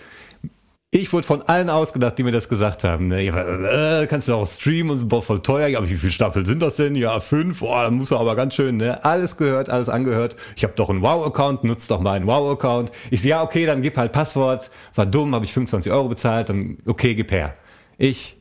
[0.96, 3.08] Ich wurde von allen ausgedacht, die mir das gesagt haben.
[3.08, 4.06] Ne?
[4.08, 5.66] Kannst du auch streamen und so, boah, voll teuer.
[5.66, 6.94] Ja, wie viele Staffeln sind das denn?
[6.94, 7.58] Ja, fünf.
[7.58, 9.04] Boah, da muss er aber ganz schön, ne?
[9.04, 10.36] Alles gehört, alles angehört.
[10.54, 12.92] Ich habe doch einen Wow-Account, nutzt doch mal einen Wow-Account.
[13.10, 14.70] Ich so, ja, okay, dann gib halt Passwort.
[14.94, 16.48] War dumm, habe ich 25 Euro bezahlt.
[16.48, 17.54] Dann, okay, gib her.
[17.98, 18.36] Ich,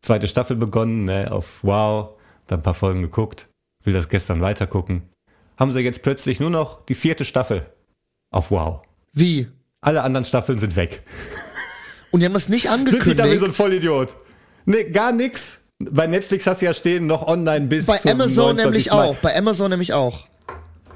[0.00, 2.10] zweite Staffel begonnen, ne, auf Wow,
[2.46, 3.48] dann ein paar Folgen geguckt.
[3.82, 5.02] Will das gestern weitergucken.
[5.56, 7.66] Haben sie jetzt plötzlich nur noch die vierte Staffel
[8.30, 8.82] auf Wow.
[9.12, 9.48] Wie?
[9.80, 11.02] Alle anderen Staffeln sind weg.
[12.10, 13.40] Und die haben es nicht Sitze ich da wie angekündigt.
[13.40, 14.16] so ein Vollidiot.
[14.64, 15.60] Nee, gar nix.
[15.78, 18.64] Bei Netflix hast du ja stehen, noch online bis Bei Amazon 29.
[18.64, 18.94] nämlich Mai.
[18.94, 19.16] auch.
[19.16, 20.26] Bei Amazon nämlich auch.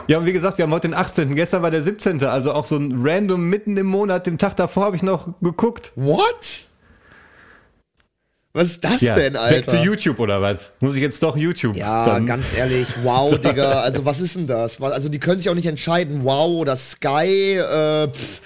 [0.08, 1.36] Ja, und wie gesagt, wir haben heute den 18.
[1.36, 2.24] Gestern war der 17.
[2.24, 5.92] Also auch so ein random mitten im Monat, den Tag davor habe ich noch geguckt.
[5.94, 6.66] What?
[8.54, 9.82] Was ist das Ja, denn, back to Alter?
[9.82, 10.72] YouTube oder was?
[10.80, 11.74] Muss ich jetzt doch YouTube?
[11.76, 13.80] Ja, dann- ganz ehrlich, wow, Digga.
[13.80, 14.80] Also was ist denn das?
[14.80, 18.40] Also die können sich auch nicht entscheiden, wow oder Sky, äh, pff,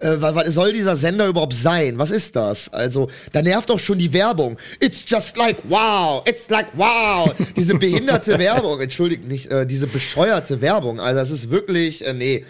[0.00, 1.96] äh, was, was soll dieser Sender überhaupt sein?
[1.96, 2.72] Was ist das?
[2.72, 4.58] Also, da nervt doch schon die Werbung.
[4.80, 7.32] It's just like wow, it's like wow.
[7.56, 10.98] Diese behinderte Werbung, entschuldigt nicht, äh, diese bescheuerte Werbung.
[10.98, 12.44] Also das ist wirklich, äh, nee.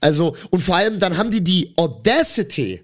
[0.00, 2.82] Also, und vor allem, dann haben die die Audacity,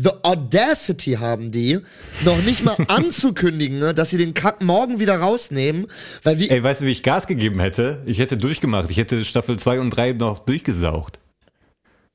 [0.00, 1.80] The Audacity haben die,
[2.24, 5.88] noch nicht mal anzukündigen, ne, dass sie den Kack morgen wieder rausnehmen,
[6.22, 8.00] weil wie, Ey, weißt du, wie ich Gas gegeben hätte?
[8.06, 8.90] Ich hätte durchgemacht.
[8.90, 11.18] Ich hätte Staffel 2 und 3 noch durchgesaugt.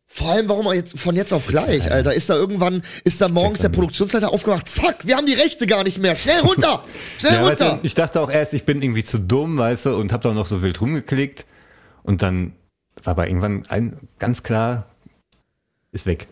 [0.08, 3.28] vor allem warum auch jetzt, von jetzt auf gleich, Alter, ist da irgendwann, ist da
[3.28, 6.86] morgens der Produktionsleiter aufgewacht, fuck, wir haben die Rechte gar nicht mehr, schnell runter,
[7.18, 7.80] schnell Ja, weißt runter.
[7.82, 10.32] du, ich dachte auch erst, ich bin irgendwie zu dumm, weißt du, und hab da
[10.34, 11.46] noch so wild rumgeklickt.
[12.04, 12.54] Und dann
[13.04, 14.86] war aber irgendwann ein, ganz klar,
[15.92, 16.28] ist weg.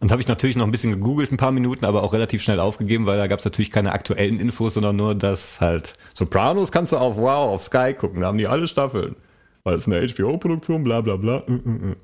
[0.00, 2.60] Und habe ich natürlich noch ein bisschen gegoogelt, ein paar Minuten, aber auch relativ schnell
[2.60, 6.92] aufgegeben, weil da gab es natürlich keine aktuellen Infos, sondern nur das halt Sopranos kannst
[6.92, 9.16] du auf Wow, auf Sky gucken, da haben die alle Staffeln.
[9.64, 11.42] Weil es eine HBO-Produktion, bla bla bla.
[11.48, 11.96] Äh, äh, äh.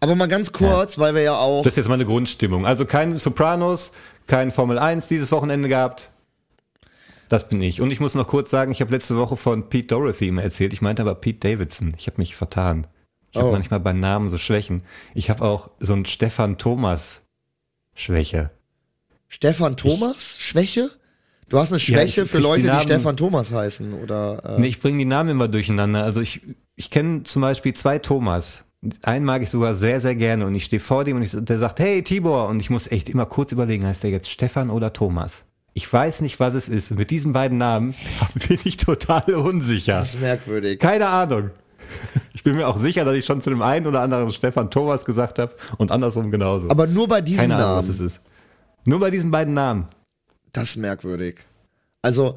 [0.00, 2.66] Aber mal ganz kurz, weil wir ja auch, Das ist jetzt meine Grundstimmung.
[2.66, 3.92] Also kein Sopranos,
[4.26, 6.10] kein Formel 1 dieses Wochenende gehabt.
[7.28, 7.80] Das bin ich.
[7.80, 10.72] Und ich muss noch kurz sagen, ich habe letzte Woche von Pete Dorothy erzählt.
[10.72, 11.94] Ich meinte aber Pete Davidson.
[11.96, 12.86] Ich habe mich vertan.
[13.32, 13.52] Ich habe Oh.
[13.52, 14.82] manchmal bei Namen so Schwächen.
[15.14, 17.22] Ich habe auch so ein Stefan Thomas
[17.94, 18.50] Schwäche.
[19.28, 20.90] Stefan Thomas, Schwäche?
[21.48, 24.42] Du hast eine Schwäche ich für krieg Leute, die die, Namen- Stefan Thomas heißen, oder?
[24.56, 26.02] Äh, Nee, ich bringe die Namen immer durcheinander.
[26.04, 26.42] Also ich,
[26.76, 28.64] ich kenne zum Beispiel zwei Thomas.
[29.02, 31.58] Einen mag ich sogar sehr, sehr gerne und ich stehe vor dem und ich, der
[31.58, 34.92] sagt, hey Tibor und ich muss echt immer kurz überlegen, heißt der jetzt Stefan oder
[34.92, 35.42] Thomas?
[35.74, 36.90] Ich weiß nicht, was es ist.
[36.90, 37.94] Und mit diesen beiden Namen
[38.48, 39.94] bin ich total unsicher.
[39.94, 40.78] Das ist merkwürdig.
[40.80, 41.50] Keine Ahnung.
[42.34, 45.04] Ich bin mir auch sicher, dass ich schon zu dem einen oder anderen Stefan Thomas
[45.04, 46.68] gesagt habe und andersrum genauso.
[46.70, 48.06] Aber nur bei diesen Keine Ahnung, was Namen.
[48.06, 48.20] es ist.
[48.84, 49.86] Nur bei diesen beiden Namen.
[50.52, 51.36] Das ist merkwürdig.
[52.02, 52.36] Also,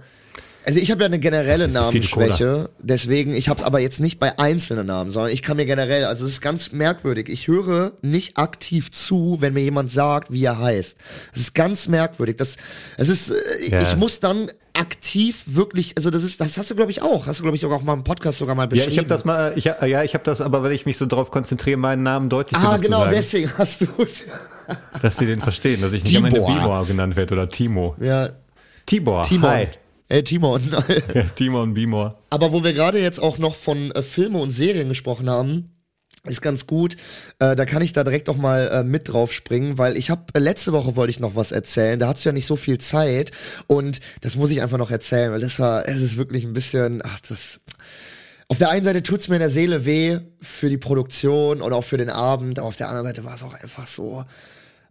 [0.65, 4.87] also ich habe ja eine generelle Namensschwäche, deswegen, ich habe aber jetzt nicht bei einzelnen
[4.87, 7.29] Namen, sondern ich kann mir generell, also es ist ganz merkwürdig.
[7.29, 10.97] Ich höre nicht aktiv zu, wenn mir jemand sagt, wie er heißt.
[11.33, 12.37] Es ist ganz merkwürdig.
[12.37, 12.57] Das,
[12.97, 13.35] es ist, äh,
[13.69, 13.81] Ja.
[13.81, 17.39] ich muss dann aktiv wirklich, also das ist, das hast du glaube ich auch, hast
[17.39, 18.91] du glaube ich sogar auch mal im Podcast sogar mal Ja, beschrieben.
[18.91, 21.31] ich habe das mal, ich, ja, ich habe das, aber weil ich mich so darauf
[21.31, 23.87] konzentriere, meinen Namen deutlich Ah, genau, zu sagen, deswegen hast du
[25.01, 26.53] dass sie den verstehen, dass ich nicht am Ende Tibor.
[26.55, 27.95] Bimor genannt werde oder Timo.
[28.01, 28.29] Ja,
[28.85, 29.49] Tibor, Timon.
[29.49, 29.67] hi.
[30.09, 30.61] Äh, Timon.
[31.13, 32.21] Ja, Timon Bimor.
[32.29, 35.71] Aber wo wir gerade jetzt auch noch von äh, Filme und Serien gesprochen haben,
[36.25, 36.97] ist ganz gut.
[37.39, 40.25] Äh, da kann ich da direkt auch mal äh, mit drauf springen, weil ich habe
[40.33, 41.99] äh, letzte Woche wollte ich noch was erzählen.
[41.99, 43.31] Da hattest du ja nicht so viel Zeit
[43.67, 47.01] und das muss ich einfach noch erzählen, weil das war, es ist wirklich ein bisschen,
[47.03, 47.59] ach das.
[48.47, 51.83] Auf der einen Seite tut's mir in der Seele weh für die Produktion und auch
[51.83, 54.23] für den Abend, aber auf der anderen Seite war es auch einfach so.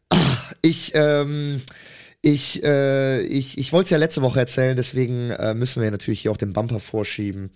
[0.08, 1.60] Ah, ich, ähm,
[2.24, 6.22] ich, äh, ich, ich wollte es ja letzte Woche erzählen, deswegen äh, müssen wir natürlich
[6.22, 7.50] hier auch den Bumper vorschieben.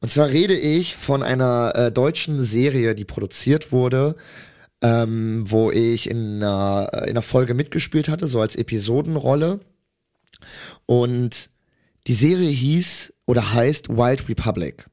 [0.00, 4.14] Und zwar rede ich von einer äh, deutschen Serie, die produziert wurde,
[4.80, 9.58] ähm, wo ich in einer, äh, in einer Folge mitgespielt hatte, so als Episodenrolle.
[10.86, 11.50] Und
[12.06, 14.86] die Serie hieß oder heißt Wild Republic.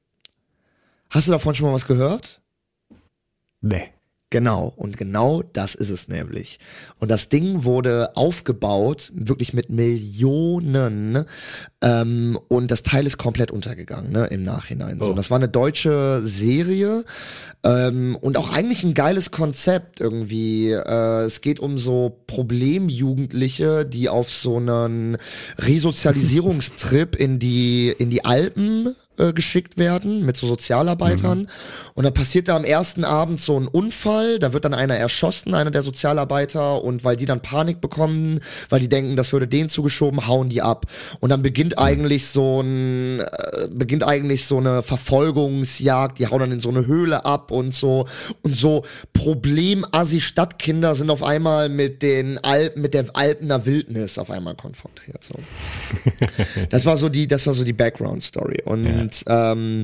[1.11, 2.40] Hast du davon schon mal was gehört?
[3.61, 3.89] Nee.
[4.33, 6.57] Genau, und genau das ist es nämlich.
[6.99, 11.25] Und das Ding wurde aufgebaut, wirklich mit Millionen,
[11.81, 15.01] ähm, und das Teil ist komplett untergegangen, ne, im Nachhinein.
[15.01, 15.13] So, Oh.
[15.13, 17.03] das war eine deutsche Serie
[17.65, 20.71] ähm, und auch eigentlich ein geiles Konzept irgendwie.
[20.71, 25.17] Äh, es geht um so Problemjugendliche, die auf so einen
[25.57, 31.47] Resozialisierungstrip in die in die Alpen äh, geschickt werden mit so Sozialarbeitern.
[31.93, 35.53] Und dann passiert da am ersten Abend so ein Unfall, da wird dann einer erschossen,
[35.53, 39.69] einer der Sozialarbeiter, und weil die dann Panik bekommen, weil die denken, das würde denen
[39.69, 40.85] zugeschoben, hauen die ab.
[41.19, 46.39] Und dann beginnt beginnt eigentlich so ein, äh, beginnt eigentlich so eine Verfolgungsjagd, die hauen
[46.39, 48.07] dann in so eine Höhle ab und so
[48.41, 54.55] und so Problem-Assi-Stadtkinder sind auf einmal mit den Alpen, mit der Alpener Wildnis auf einmal
[54.55, 55.23] konfrontiert.
[55.23, 55.35] So.
[56.69, 59.83] das war so die, das war so die Background-Story und ähm,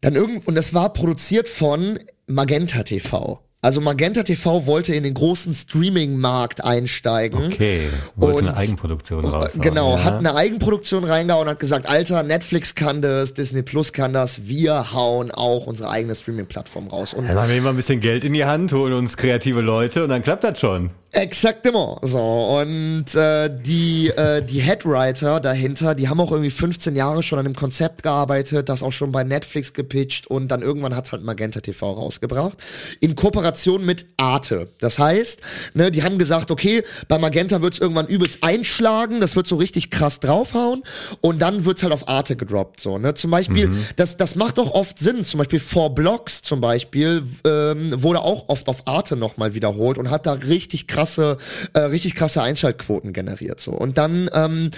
[0.00, 3.40] dann irgend und das war produziert von Magenta TV.
[3.64, 7.44] Also Magenta TV wollte in den großen Streaming-Markt einsteigen.
[7.52, 7.82] Okay,
[8.16, 9.50] wollte Und- eine Eigenproduktion raus.
[9.54, 10.02] Genau, ja.
[10.02, 14.48] hat eine Eigenproduktion reingehauen und hat gesagt, Alter, Netflix kann das, Disney Plus kann das,
[14.48, 17.14] wir hauen auch unsere eigene Streaming-Plattform raus.
[17.14, 20.02] Und Dann machen wir immer ein bisschen Geld in die Hand, holen uns kreative Leute
[20.02, 20.90] und dann klappt das schon.
[21.14, 21.98] Exactement.
[22.02, 22.20] So.
[22.20, 27.44] Und äh, die, äh, die Headwriter dahinter, die haben auch irgendwie 15 Jahre schon an
[27.44, 31.60] dem Konzept gearbeitet, das auch schon bei Netflix gepitcht und dann irgendwann hat's halt Magenta
[31.60, 32.56] TV rausgebracht.
[33.00, 34.68] In Kooperation mit Arte.
[34.80, 35.42] Das heißt,
[35.74, 39.90] ne, die haben gesagt, okay, bei Magenta wird's irgendwann übelst einschlagen, das wird so richtig
[39.90, 40.82] krass draufhauen
[41.20, 42.80] und dann wird's halt auf Arte gedroppt.
[42.80, 43.12] So, ne?
[43.12, 45.26] Zum Beispiel, das, das macht auch oft Sinn.
[45.26, 50.08] Zum Beispiel Four Blocks zum Beispiel ähm, wurde auch oft auf Arte nochmal wiederholt und
[50.08, 51.36] hat da richtig krasse,
[51.74, 53.60] äh, richtig krasse Einschaltquoten generiert.
[53.60, 53.72] So.
[53.72, 54.70] Und dann ähm,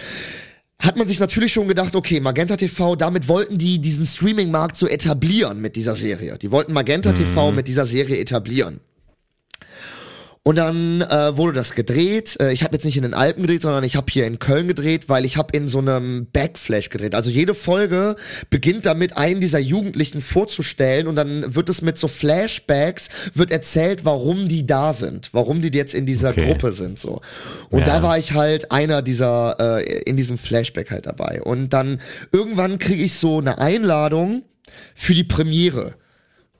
[0.82, 4.88] hat man sich natürlich schon gedacht, okay, Magenta TV, damit wollten die diesen Streaming-Markt so
[4.88, 6.38] etablieren mit dieser Serie.
[6.38, 8.80] Die wollten Magenta TV mit dieser Serie etablieren.
[10.46, 12.36] Und dann äh, wurde das gedreht.
[12.38, 14.68] Äh, ich habe jetzt nicht in den Alpen gedreht, sondern ich habe hier in Köln
[14.68, 17.14] gedreht, weil ich habe in so einem Backflash gedreht.
[17.14, 18.14] Also jede Folge
[18.50, 24.04] beginnt damit, einen dieser Jugendlichen vorzustellen und dann wird es mit so Flashbacks wird erzählt,
[24.04, 26.44] warum die da sind, warum die jetzt in dieser Okay.
[26.46, 27.22] Gruppe sind so.
[27.70, 27.86] Und Ja.
[27.86, 31.40] da war ich halt einer dieser äh, in diesem Flashback halt dabei.
[31.42, 32.02] Und dann
[32.32, 34.42] irgendwann kriege ich so eine Einladung
[34.94, 35.94] für die Premiere.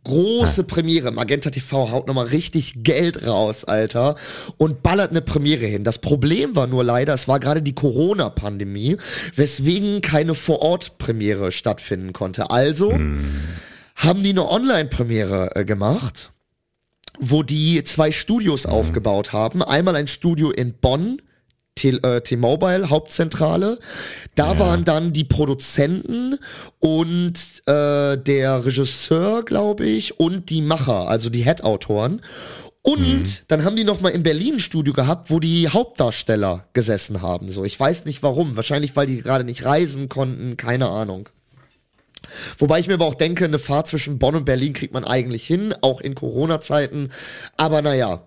[0.04, 1.10] Große Premiere.
[1.10, 4.16] Magenta TV haut nochmal richtig Geld raus, Alter.
[4.58, 5.82] Und ballert eine Premiere hin.
[5.82, 8.98] Das Problem war nur leider, es war gerade die Corona-Pandemie,
[9.34, 12.50] weswegen keine Vor-Ort-Premiere stattfinden konnte.
[12.50, 12.92] Also
[13.96, 16.30] haben die eine Online-Premiere äh, gemacht,
[17.18, 19.62] wo die zwei Studios aufgebaut haben.
[19.62, 21.22] Einmal ein Studio in Bonn,
[21.74, 23.78] T-Mobile, Hauptzentrale.
[24.34, 26.38] Da waren dann die Produzenten
[26.78, 27.34] und
[27.66, 32.20] äh, der Regisseur, glaube ich, und die Macher, also die Head-Autoren.
[32.86, 37.22] Und dann haben die noch mal in Berlin ein Studio gehabt, wo die Hauptdarsteller gesessen
[37.22, 37.50] haben.
[37.50, 38.56] So, ich weiß nicht warum.
[38.56, 40.58] Wahrscheinlich, weil die gerade nicht reisen konnten.
[40.58, 41.30] Keine Ahnung.
[42.58, 45.46] Wobei ich mir aber auch denke, eine Fahrt zwischen Bonn und Berlin kriegt man eigentlich
[45.46, 47.08] hin, auch in Corona-Zeiten.
[47.56, 48.22] Aber naja,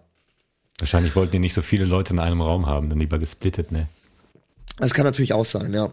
[0.79, 3.87] Wahrscheinlich wollten die nicht so viele Leute in einem Raum haben, dann lieber gesplittet, ne?
[4.77, 5.91] Das kann natürlich auch sein, ja.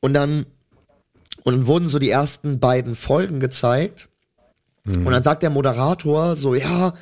[0.00, 0.46] Und dann,
[1.42, 4.08] und dann wurden so die ersten beiden Folgen gezeigt.
[4.86, 6.94] Und dann sagt der Moderator so, ja,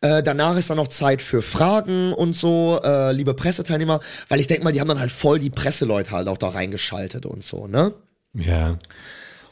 [0.00, 4.46] äh, danach ist dann noch Zeit für Fragen und so, äh, liebe Presseteilnehmer, weil ich
[4.46, 7.66] denke mal, die haben dann halt voll die Presseleute halt auch da reingeschaltet und so,
[7.66, 7.92] ne?
[8.34, 8.78] Ja.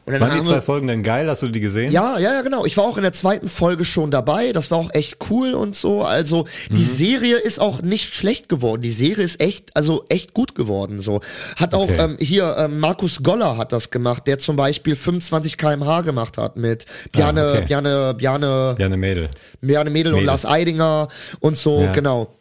[0.08, 1.28] Und dann Waren die haben zwei wir, Folgen denn geil?
[1.28, 1.92] Hast du die gesehen?
[1.92, 2.64] ja, ja, ja, genau.
[2.64, 4.52] Ich war auch in der zweiten Folge schon dabei.
[4.52, 6.02] Das war auch echt cool und so.
[6.02, 8.80] Also die Serie ist auch nicht schlecht geworden.
[8.82, 11.00] Die Serie ist echt, also echt gut geworden.
[11.00, 11.20] So
[11.56, 11.96] hat auch Okay.
[12.00, 16.56] ähm, hier ähm, Markus Goller hat das gemacht, der zum Beispiel 25 km/h gemacht hat
[16.56, 17.64] mit Bjarne, Ah, okay.
[17.66, 19.28] Bjarne, Bjarne, Ja, eine Mädel.
[19.60, 20.26] Bjarne Mädel und Mädel.
[20.26, 21.08] Lars Eidinger
[21.40, 21.92] und so, Ja.
[21.92, 22.34] genau.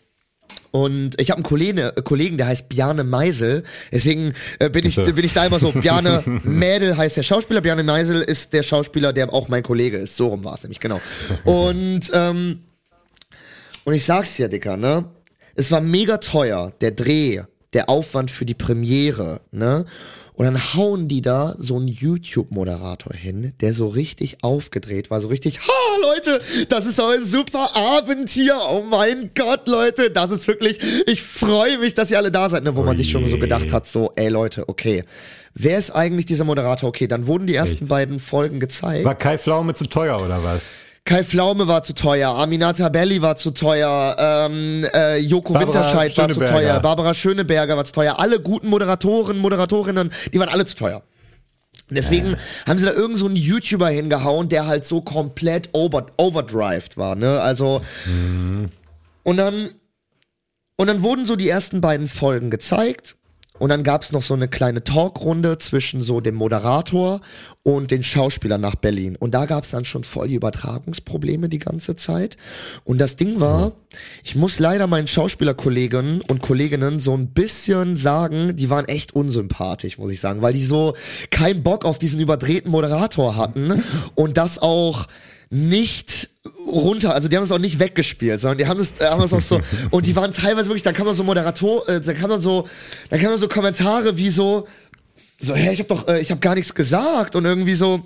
[0.72, 3.64] Und ich habe einen Kollegen, äh, Kollegen, der heißt Bjarne Meisel.
[3.92, 5.72] Deswegen äh, bin, ich, bin ich da immer so.
[5.72, 10.18] Bjarne Mädel heißt der Schauspieler, Bjarne Meisel ist der Schauspieler, der auch mein Kollege ist.
[10.18, 11.02] So rum war es nämlich, genau.
[11.44, 12.64] Und, ähm,
[13.86, 15.06] und ich sag's dir, Dicker, ne?
[15.56, 17.42] Es war mega teuer, der Dreh,
[17.74, 19.86] der Aufwand für die Premiere, ne?
[20.38, 25.30] Und dann hauen die da so einen YouTube-Moderator hin, der so richtig aufgedreht war, so
[25.30, 28.56] richtig, ha, Leute, das ist ein super Abend hier.
[28.70, 32.64] Oh mein Gott, Leute, das ist wirklich, ich freue mich, dass ihr alle da seid,
[32.64, 32.76] ne?
[32.76, 33.40] Wo man sich schon so je.
[33.40, 35.04] gedacht hat, so, ey Leute, okay.
[35.56, 36.90] Wer ist eigentlich dieser Moderator?
[36.90, 39.06] Okay, dann wurden die ersten beiden Folgen gezeigt.
[39.06, 40.70] War Kai Pflaume zu teuer oder was?
[41.08, 46.18] Kai Pflaume war zu teuer, Aminata Belli war zu teuer, ähm, äh, Joko Barbara Winterscheid
[46.18, 50.66] war zu teuer, Barbara Schöneberger war zu teuer, alle guten Moderatoren, Moderatorinnen, die waren alle
[50.66, 51.04] zu teuer.
[51.90, 52.36] Deswegen
[52.68, 57.16] haben sie da irgend so einen YouTuber hingehauen, der halt so komplett over, overdrived war,
[57.16, 57.40] ne?
[57.40, 57.80] Also
[59.24, 59.70] und dann
[60.76, 63.16] und dann wurden so die ersten beiden Folgen gezeigt.
[63.60, 67.22] Und dann gab's noch so eine kleine Talkrunde zwischen so dem Moderator
[67.64, 69.16] und den Schauspielern nach Berlin.
[69.16, 72.38] Und da gab's dann schon voll die Übertragungsprobleme die ganze Zeit.
[72.84, 73.74] Und das Ding war,
[74.24, 79.98] ich muss leider meinen Schauspielerkollegen und Kolleginnen so ein bisschen sagen, die waren echt unsympathisch,
[79.98, 80.94] muss ich sagen, weil die so
[81.32, 83.84] keinen Bock auf diesen überdrehten Moderator hatten
[84.16, 85.08] und das auch
[85.50, 86.30] nicht
[86.66, 89.42] runter, also die haben es auch nicht weggespielt, sondern die haben es, haben es auch
[89.42, 89.60] so,
[89.92, 92.68] und die waren teilweise wirklich, dann kann man so Moderator, äh, dann kann man so,
[93.10, 94.68] dann kann man so Kommentare wie so,
[95.40, 98.02] so, hä, ich habe doch, äh, ich habe gar nichts gesagt und irgendwie so,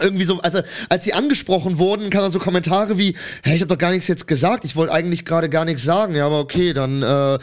[0.00, 3.78] irgendwie so, also als sie angesprochen wurden, kamen so Kommentare wie, hä, ich habe doch
[3.78, 7.02] gar nichts jetzt gesagt, ich wollte eigentlich gerade gar nichts sagen, ja, aber okay, dann,
[7.02, 7.38] äh,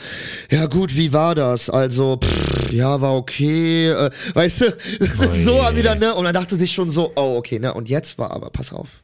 [0.52, 1.70] ja gut, wie war das?
[1.70, 4.78] Also, pff, ja, war okay, äh, weißt du,
[5.34, 7.90] so haben die dann, ne, und dann dachte sich schon so, oh, okay, ne, und
[7.90, 9.04] jetzt war aber, pass auf.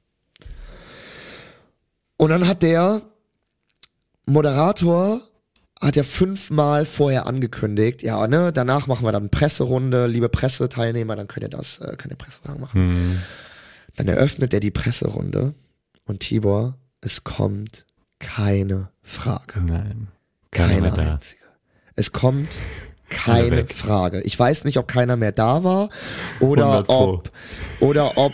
[2.21, 3.01] Und dann hat der
[4.27, 5.21] Moderator
[5.81, 11.27] hat ja fünfmal vorher angekündigt, ja, ne, danach machen wir dann Presserunde, liebe Presseteilnehmer, dann
[11.27, 13.23] könnt ihr das, äh, könnt ihr Pressefragen machen.
[13.95, 15.55] Dann eröffnet er die Presserunde
[16.05, 17.87] und Tibor, es kommt
[18.19, 19.59] keine Frage.
[19.59, 20.09] Nein.
[20.51, 21.41] Keine einzige.
[21.95, 22.59] Es kommt
[23.09, 23.65] keine.
[23.65, 24.21] Frage.
[24.21, 25.89] Ich weiß nicht, ob keiner mehr da war
[26.39, 27.13] oder 100 Pro.
[27.13, 27.31] ob
[27.79, 28.33] oder ob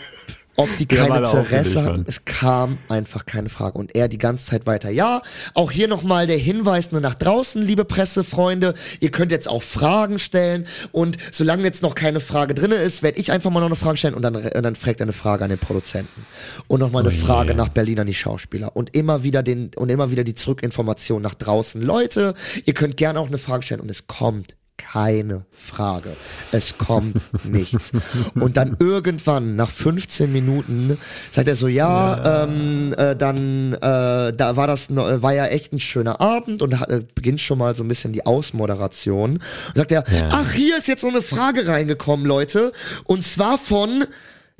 [0.58, 2.04] ob die keine Interesse hatten.
[2.08, 3.78] Es kam einfach keine Frage.
[3.78, 4.90] Und er die ganze Zeit weiter.
[4.90, 5.22] Ja,
[5.54, 8.74] auch hier nochmal der Hinweis nur nach draußen, liebe Pressefreunde.
[8.98, 10.66] Ihr könnt jetzt auch Fragen stellen.
[10.90, 13.98] Und solange jetzt noch keine Frage drinne ist, werde ich einfach mal noch eine Frage
[13.98, 14.14] stellen.
[14.14, 16.26] Und dann, und dann fragt er eine Frage an den Produzenten.
[16.66, 17.24] Und nochmal eine Oh.
[17.24, 18.74] Frage nach Berlin an die Schauspieler.
[18.76, 21.80] Und immer wieder den, und immer wieder die Zurückinformation nach draußen.
[21.80, 22.34] Leute,
[22.64, 23.80] ihr könnt gerne auch eine Frage stellen.
[23.80, 26.16] Und es kommt keine Frage.
[26.52, 27.92] Es kommt nichts.
[28.34, 30.96] Und dann irgendwann, nach 15 Minuten,
[31.30, 35.72] sagt er so, ja, Ähm, äh, dann, äh, da war das, äh, war ja echt
[35.74, 39.32] ein schöner Abend und äh, beginnt schon mal so ein bisschen die Ausmoderation.
[39.34, 39.42] Und
[39.74, 40.28] sagt er, Ja.
[40.32, 42.72] ach, hier ist jetzt noch eine Frage reingekommen, Leute.
[43.04, 44.04] Und zwar von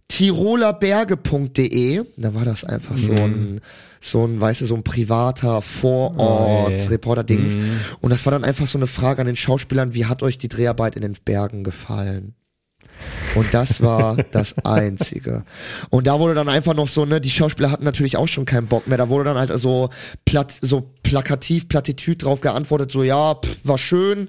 [0.09, 2.03] tirolerberge.de.
[2.17, 3.61] Da war das einfach so ein,
[4.01, 6.89] so ein, weißt du, so ein privater Oh, Vorort, je.
[6.89, 7.57] Reporter-Dings.
[8.01, 10.49] Und das war dann einfach so eine Frage an den Schauspielern, wie hat euch die
[10.49, 12.35] Dreharbeit in den Bergen gefallen?
[13.35, 15.45] Und das war das Einzige.
[15.91, 18.67] Und da wurde dann einfach noch so, ne, die Schauspieler hatten natürlich auch schon keinen
[18.67, 18.99] Bock mehr.
[18.99, 19.91] Da wurde dann halt so
[20.25, 24.29] platt, so plakativ, Plattitüd drauf geantwortet, so, ja, pff, war schön.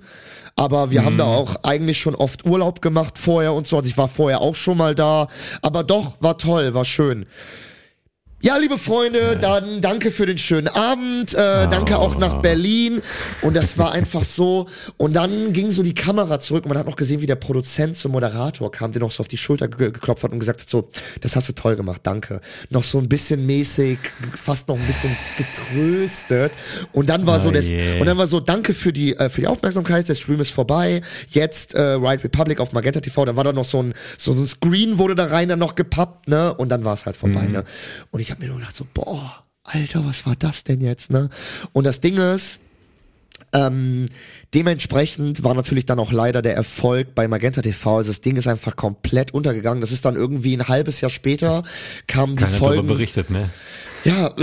[0.55, 3.77] Aber wir haben da auch eigentlich schon oft Urlaub gemacht vorher und so.
[3.77, 5.27] Also ich war vorher auch schon mal da.
[5.61, 7.25] Aber doch, war toll, war schön.
[8.41, 13.01] Ja, liebe Freunde, dann danke für den schönen Abend, äh, danke auch nach Berlin
[13.41, 16.85] und das war einfach so und dann ging so die Kamera zurück und man hat
[16.87, 19.91] noch gesehen, wie der Produzent zum Moderator kam, der noch so auf die Schulter ge
[19.91, 22.39] geklopft hat und gesagt hat, so, das hast du toll gemacht, danke.
[22.69, 23.99] Noch so ein bisschen mäßig,
[24.33, 26.53] fast noch ein bisschen getröstet
[26.93, 27.99] und dann war so Oh das je.
[27.99, 31.01] und dann war so, danke für die äh, für die Aufmerksamkeit, der Stream ist vorbei,
[31.31, 34.47] jetzt äh, Right Republic auf Magenta TV, da war dann noch so ein so ein
[34.47, 37.51] Screen wurde da rein dann noch gepappt, ne, und dann war es halt vorbei, Mhm.
[37.51, 37.63] ne.
[38.11, 41.29] Und ich habe mir nur gedacht so, boah, Alter, was war das denn jetzt, ne?
[41.73, 42.59] Und das Ding ist,
[43.53, 44.07] ähm,
[44.53, 47.97] dementsprechend war natürlich dann auch leider der Erfolg bei Magenta TV.
[47.97, 49.81] Also das Ding ist einfach komplett untergegangen.
[49.81, 51.63] Das ist dann irgendwie ein halbes Jahr später
[52.07, 52.87] kam die Keiner darüber Folgen.
[52.87, 53.49] berichtet, ne?
[54.05, 54.33] Ja,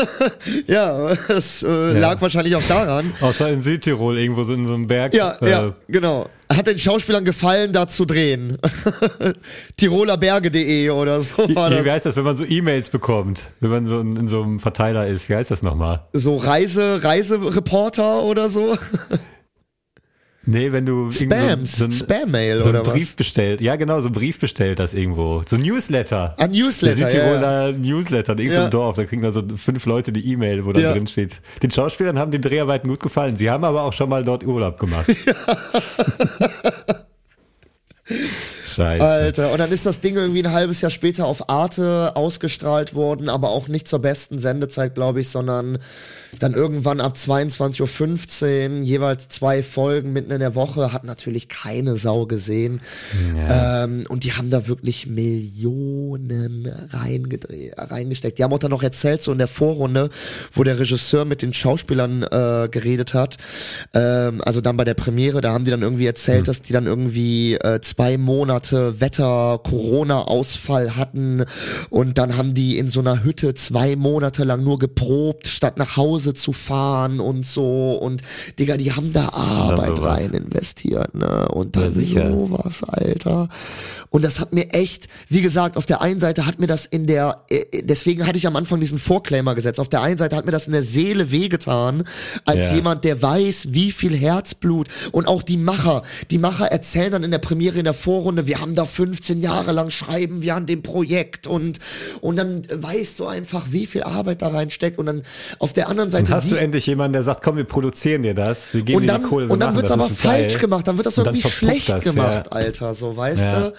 [0.66, 3.12] ja, es äh, lag wahrscheinlich auch daran.
[3.20, 5.14] Außer in Südtirol, irgendwo so in so einem Berg.
[5.14, 6.30] Ja, äh, ja, genau.
[6.56, 8.58] Hat den Schauspielern gefallen, da zu drehen.
[9.76, 11.92] Tirolerberge.de oder so war Wie, wie das.
[11.94, 13.50] heißt das, wenn man so E-Mails bekommt?
[13.60, 15.28] Wenn man so in, in so einem Verteiler ist.
[15.28, 16.06] Wie heißt das nochmal?
[16.12, 18.76] So Reise, Reisereporter oder so.
[20.46, 22.92] Nee, wenn du Spams, so, so, ein- Spam-Mail so einen oder was?
[22.94, 23.60] Brief bestellt.
[23.60, 25.42] Ja, genau, so einen Brief bestellt das irgendwo.
[25.48, 26.34] So ein Newsletter.
[26.38, 27.24] Ein Newsletter, Der ja, ja.
[27.40, 28.70] Südtiroler Newsletter, in irgendeinem Ja.
[28.70, 28.96] Dorf.
[28.96, 30.92] Da kriegen dann so fünf Leute die E-Mail, wo da Ja.
[30.92, 31.40] drin steht.
[31.62, 33.36] Den Schauspielern haben die Dreharbeiten gut gefallen.
[33.36, 35.06] Sie haben aber auch schon mal dort Urlaub gemacht.
[38.74, 39.04] Scheiße.
[39.04, 43.28] Alter, und dann ist das Ding irgendwie ein halbes Jahr später auf Arte ausgestrahlt worden,
[43.28, 45.78] aber auch nicht zur besten Sendezeit, glaube ich, sondern
[46.38, 51.96] dann irgendwann ab 22.15 Uhr, jeweils zwei Folgen mitten in der Woche, hat natürlich keine
[51.96, 52.80] Sau gesehen.
[53.48, 58.38] Ähm, und die haben da wirklich Millionen reingesteckt.
[58.38, 60.10] Die haben auch dann noch erzählt, so in der Vorrunde,
[60.52, 63.36] wo der Regisseur mit den Schauspielern äh, geredet hat.
[63.92, 66.86] Ähm, also dann bei der Premiere, da haben die dann irgendwie erzählt, dass die dann
[66.86, 71.44] irgendwie äh, zwei Monate Wetter, Corona-Ausfall hatten
[71.90, 75.96] und dann haben die in so einer Hütte zwei Monate lang nur geprobt, statt nach
[75.96, 78.22] Hause zu fahren und so und
[78.58, 81.48] Digga, die haben da Arbeit rein investiert, ne?
[81.48, 82.30] Und dann Ja, sicher.
[82.30, 83.48] sowas, Alter.
[84.10, 87.06] Und das hat mir echt, wie gesagt, auf der einen Seite hat mir das in
[87.06, 89.80] der, äh, deswegen hatte ich am Anfang diesen Vorclaimer gesetzt.
[89.80, 92.04] Auf der einen Seite hat mir das in der Seele wehgetan,
[92.44, 92.76] als Ja.
[92.76, 96.02] jemand, der weiß, wie viel Herzblut und auch die Macher.
[96.30, 99.72] Die Macher erzählen dann in der Premiere, in der Vorrunde, wir haben da 15 Jahre
[99.72, 101.78] lang schreiben wir an dem Projekt und,
[102.20, 105.22] und dann weißt du einfach, wie viel Arbeit da reinsteckt und dann
[105.58, 108.34] auf der anderen Seite Hast du siehst endlich jemanden, der sagt, komm, wir produzieren dir
[108.34, 110.52] das, wir geben und dir dann, die Kohle, wir und dann wird's das, aber falsch
[110.54, 110.60] geil.
[110.60, 112.52] gemacht, dann wird das Und dann irgendwie schlecht das, gemacht, ja.
[112.52, 113.60] Alter, so, weißt Ja.
[113.60, 113.72] du?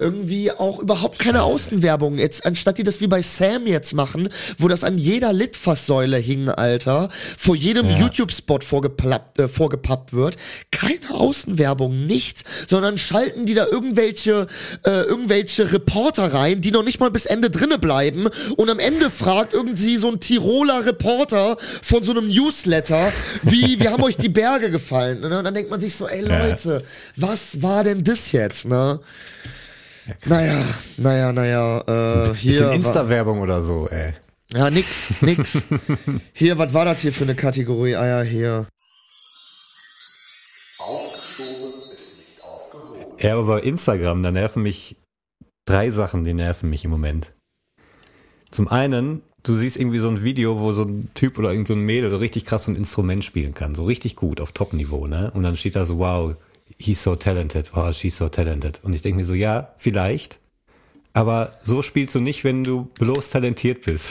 [0.00, 2.18] Irgendwie auch überhaupt keine Außenwerbung.
[2.18, 6.48] Jetzt, anstatt die das wie bei Sam jetzt machen, wo das an jeder Litfaßsäule hing,
[6.48, 10.36] Alter, vor jedem YouTube-Spot vorgeplappt, äh, vorgepappt wird,
[10.70, 17.00] keine Außenwerbung, nichts, sondern schalten die da irgendwelche, äh, irgendwelche Reporter rein, die noch nicht
[17.00, 22.04] mal bis Ende drinne bleiben und am Ende fragt irgendwie so ein Tiroler Reporter von
[22.04, 23.12] so einem Newsletter,
[23.42, 25.20] wie, wie haben euch die Berge gefallen?
[25.20, 25.38] Ne?
[25.38, 26.82] Und dann denkt man sich so, ey Leute,
[27.16, 29.00] was war denn das jetzt, ne?
[30.24, 30.64] Naja,
[30.96, 32.52] naja, naja, äh, hier.
[32.52, 34.14] Bisschen Insta-Werbung oder so, ey.
[34.54, 34.88] ja, nix,
[35.20, 35.58] nix.
[36.32, 37.94] Hier, was war das hier für eine Kategorie?
[37.94, 38.66] Ah ja, hier.
[43.20, 44.96] Ja, aber bei Instagram, da nerven mich
[45.66, 47.32] drei Sachen, die nerven mich im Moment.
[48.50, 51.74] Zum einen, du siehst irgendwie so ein Video, wo so ein Typ oder irgend so
[51.74, 53.74] ein Mädel so richtig krass so ein Instrument spielen kann.
[53.74, 55.32] So richtig gut, auf Top-Niveau, ne?
[55.34, 56.36] Und dann steht da so, wow,
[56.78, 58.80] he's so talented, wow, she's so talented.
[58.82, 60.38] Und ich denke mir so, ja, vielleicht.
[61.12, 64.10] Aber so spielst du nicht, wenn du bloß talentiert bist.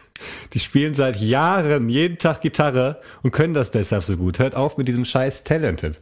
[0.54, 4.38] Die spielen seit Jahren jeden Tag Gitarre und können das deshalb so gut.
[4.38, 6.00] Hört auf mit diesem scheiß Talented.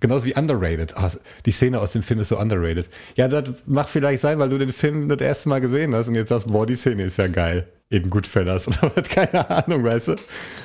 [0.00, 0.96] Genauso wie underrated.
[0.96, 1.10] Ah,
[1.46, 2.88] die Szene aus dem Film ist so underrated.
[3.14, 6.14] Ja, das mag vielleicht sein, weil du den Film das erste Mal gesehen hast und
[6.14, 7.66] jetzt sagst, boah, die Szene ist ja geil.
[7.88, 10.14] In Goodfellas oder was, keine Ahnung, weißt du.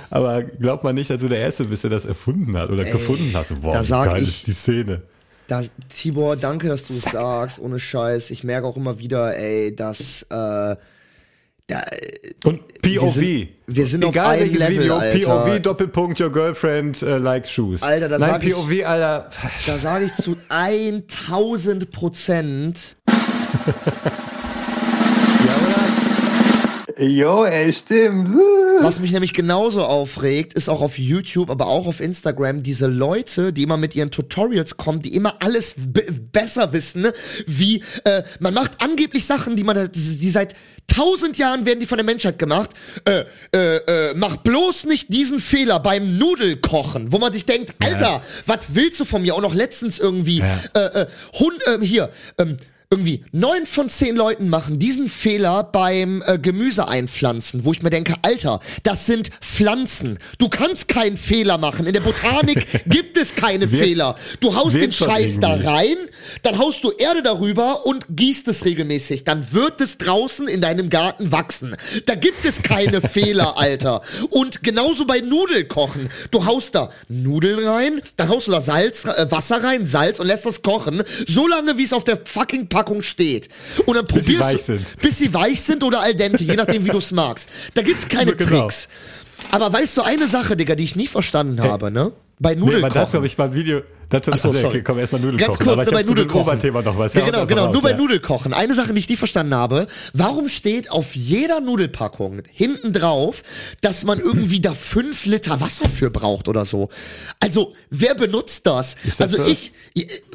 [0.10, 3.34] Aber glaub mal nicht, dass du der Erste bist, der das erfunden hat oder gefunden
[3.36, 3.48] hat.
[3.62, 5.02] Boah, da wie geil ich- ist die Szene.
[5.48, 8.30] Das, Tibor, danke, dass du es sagst, ohne Scheiß.
[8.32, 10.76] Ich merke auch immer wieder, ey, dass, äh,
[11.72, 11.84] da,
[12.50, 13.14] Und POV.
[13.14, 15.20] sind- wir sind auf Egal einem welches Level, Video, Alter.
[15.20, 17.82] POV, Doppelpunkt, your girlfriend äh, likes shoes.
[17.84, 19.30] Alter, da Nein, sag ich- POV, Alter.
[19.68, 22.96] da sage ich zu 1000 Prozent,
[26.98, 28.36] Jo, ey, stimmt.
[28.82, 33.54] Was mich nämlich genauso aufregt, ist auch auf YouTube, aber auch auf Instagram, diese Leute,
[33.54, 37.14] die immer mit ihren Tutorials kommen, die immer alles be- besser wissen, ne?
[37.46, 40.56] wie äh, man macht angeblich Sachen, die man, die seit
[40.88, 42.72] tausend Jahren werden die von der Menschheit gemacht.
[43.06, 43.24] Äh,
[43.56, 48.60] äh, äh, mach bloß nicht diesen Fehler beim Nudelkochen, wo man sich denkt, Alter, was
[48.70, 49.36] willst du von mir?
[49.36, 50.60] Auch noch letztens irgendwie, Ja.
[50.74, 51.08] äh, äh,
[51.40, 52.58] Hund, äh, hier, ähm,
[52.94, 57.90] irgendwie neun von zehn Leuten machen diesen Fehler beim äh, Gemüse einpflanzen, wo ich mir
[57.90, 60.20] denke, Alter, das sind Pflanzen.
[60.40, 61.88] Du kannst keinen Fehler machen.
[61.88, 64.16] In der Botanik gibt es keine Wird- Fehler.
[64.42, 65.96] Du haust den Scheiß da rein,
[66.44, 69.24] dann haust du Erde darüber und gießt es regelmäßig.
[69.24, 71.78] Dann wird es draußen in deinem Garten wachsen.
[72.08, 74.02] Da gibt es keine Fehler, Alter.
[74.32, 76.10] Und genauso bei Nudelkochen.
[76.30, 80.28] Du haust da Nudeln rein, dann haust du da Salz, äh, Wasser rein, Salz und
[80.28, 83.48] lässt das kochen, so lange wie es auf der fucking Packung steht.
[83.86, 86.90] Und dann Bis probierst du, bis sie weich sind oder al dente, je nachdem wie
[86.90, 87.50] du es magst.
[87.74, 88.62] Da gibt's keine So genau.
[88.62, 88.90] Tricks.
[89.52, 92.12] Aber weißt du eine Sache, Digga, die ich nie verstanden habe, ne?
[92.40, 92.94] Bei Nee, aber Nudelkochen.
[92.94, 93.82] dazu habe ich mal ein Video.
[94.12, 94.76] Dazu, Ach so, nee, sorry.
[94.76, 95.74] okay, komm erstmal Nudeln Ganz kochen.
[95.74, 96.42] kurz, nur bei Nudelkochen.
[96.42, 97.14] Oberthema noch was.
[97.14, 97.66] Ja, genau, genau.
[97.66, 97.98] mal Nur raus, bei ja.
[97.98, 98.54] Nudelkochen.
[98.54, 99.88] Eine Sache, die ich nie verstanden habe.
[100.14, 103.42] Warum steht auf jeder Nudelpackung hinten drauf,
[103.80, 106.90] dass man irgendwie da fünf Liter Wasser für braucht oder so?
[107.40, 108.98] Also, wer benutzt das?
[109.06, 109.50] Das also so?
[109.50, 109.72] ich,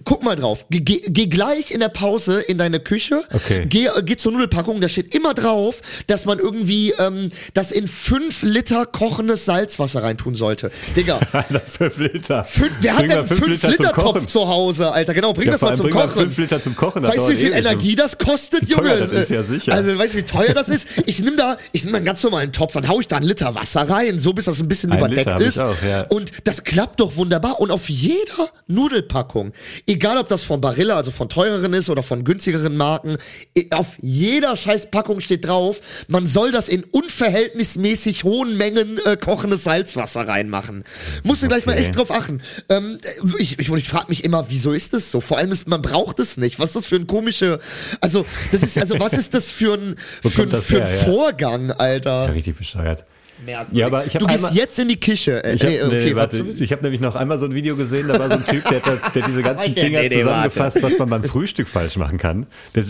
[0.05, 0.64] guck mal drauf.
[0.70, 3.24] Geh, geh, gleich in der Pause in deine Küche.
[3.33, 3.66] Okay.
[3.68, 4.81] Geh, äh, geh zur Nudelpackung.
[4.81, 10.35] Da steht immer drauf, dass man irgendwie ähm, das in fünf Liter kochendes Salzwasser reintun
[10.35, 10.70] sollte.
[10.97, 11.20] Digga.
[11.66, 12.45] Fünf Liter.
[12.45, 14.29] Fün wer hat denn fünf Liter, Topf Kochen.
[14.29, 15.14] zu Hause, Alter?
[15.14, 16.23] Genau, bring Ja, das mal zum bring mal Kochen.
[16.23, 17.53] fünf Liter zum Kochen, Weißt du, wie viel.
[17.53, 18.99] Energie das kostet, Wie teuer Junge?
[18.99, 19.75] das ist, ja sicher.
[19.75, 20.89] Also, weißt du, wie teuer das ist?
[21.07, 23.55] Ich nehme da, ich nehme einen ganz normalen Topf, dann hau ich da einen Liter
[23.55, 25.59] Wasser rein, so bis das ein bisschen Ein überdeckt Liter ist.
[25.59, 26.03] auch, ja.
[26.09, 27.61] Und das klappt doch wunderbar.
[27.61, 29.53] Und auf jeder Nudelpackung,
[29.87, 33.17] egal ob das von Barilla, also von teureren ist oder von günstigeren Marken,
[33.73, 39.64] auf jeder scheiß Packung steht drauf, man soll das in unverhältnismäßig hohen Mengen äh, kochendes
[39.64, 40.85] Salzwasser reinmachen.
[41.23, 41.83] Musst du gleich mal Okay.
[41.83, 42.41] echt drauf achten.
[42.71, 42.99] Ähm,
[43.39, 45.20] ich ich, ich frage mich immer, wieso ist das so?
[45.20, 46.59] Vor allem, ist, man braucht es nicht.
[46.59, 47.59] Was ist das für ein komische,
[48.00, 49.96] also das ist, also was ist das für ein,
[50.28, 51.04] für, ein- für ein her, ja?
[51.04, 52.26] Vorgang, Alter?
[52.26, 53.04] Ja, richtig bescheuert.
[53.44, 53.78] Merkwürdig.
[53.78, 55.44] Ja, aber ich du gehst einmal- jetzt in die Küche.
[55.44, 56.64] Äh, Ich habe nee, okay, warte, warte.
[56.64, 58.82] ich hab nämlich noch einmal so ein Video gesehen, da war so ein Typ, der,
[58.82, 61.96] hat da- der diese ganzen Nee, Dinger nee, nee, zusammengefasst, was man beim Frühstück falsch
[61.96, 62.46] machen kann.
[62.74, 62.84] Der,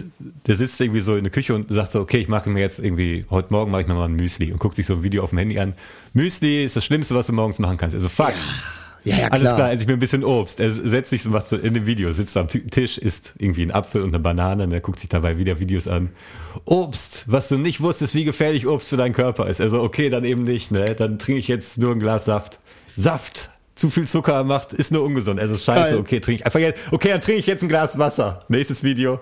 [0.46, 2.78] der sitzt irgendwie so in der Küche und sagt so, okay, ich mache mir jetzt
[2.78, 5.24] irgendwie, heute Morgen mache ich mir mal ein Müsli und guckt sich so ein Video
[5.24, 5.72] auf dem Handy an.
[6.12, 7.94] Müsli ist das Schlimmste, was du morgens machen kannst.
[7.94, 8.28] Also fuck.
[8.28, 8.34] Ja,
[9.14, 9.54] ja, Alles klar.
[9.57, 10.61] klar, also ich mir ein bisschen Obst.
[10.61, 13.62] Er setzt sich so, macht so in dem Video, sitzt am Ti- Tisch, isst irgendwie
[13.62, 16.11] einen Apfel und eine Banane und er guckt sich dabei wieder Videos an.
[16.64, 19.61] Obst, was du nicht wusstest, wie gefährlich Obst für deinen Körper ist.
[19.61, 20.84] Also okay, dann eben nicht, ne?
[20.96, 22.59] Dann trinke ich jetzt nur ein Glas Saft.
[22.96, 23.50] Saft!
[23.74, 25.38] Zu viel Zucker macht, ist nur ungesund.
[25.38, 28.38] Also scheiße, okay, trinke ich einfach jetzt, okay, dann trinke ich jetzt ein Glas Wasser.
[28.48, 29.20] Nächstes Video.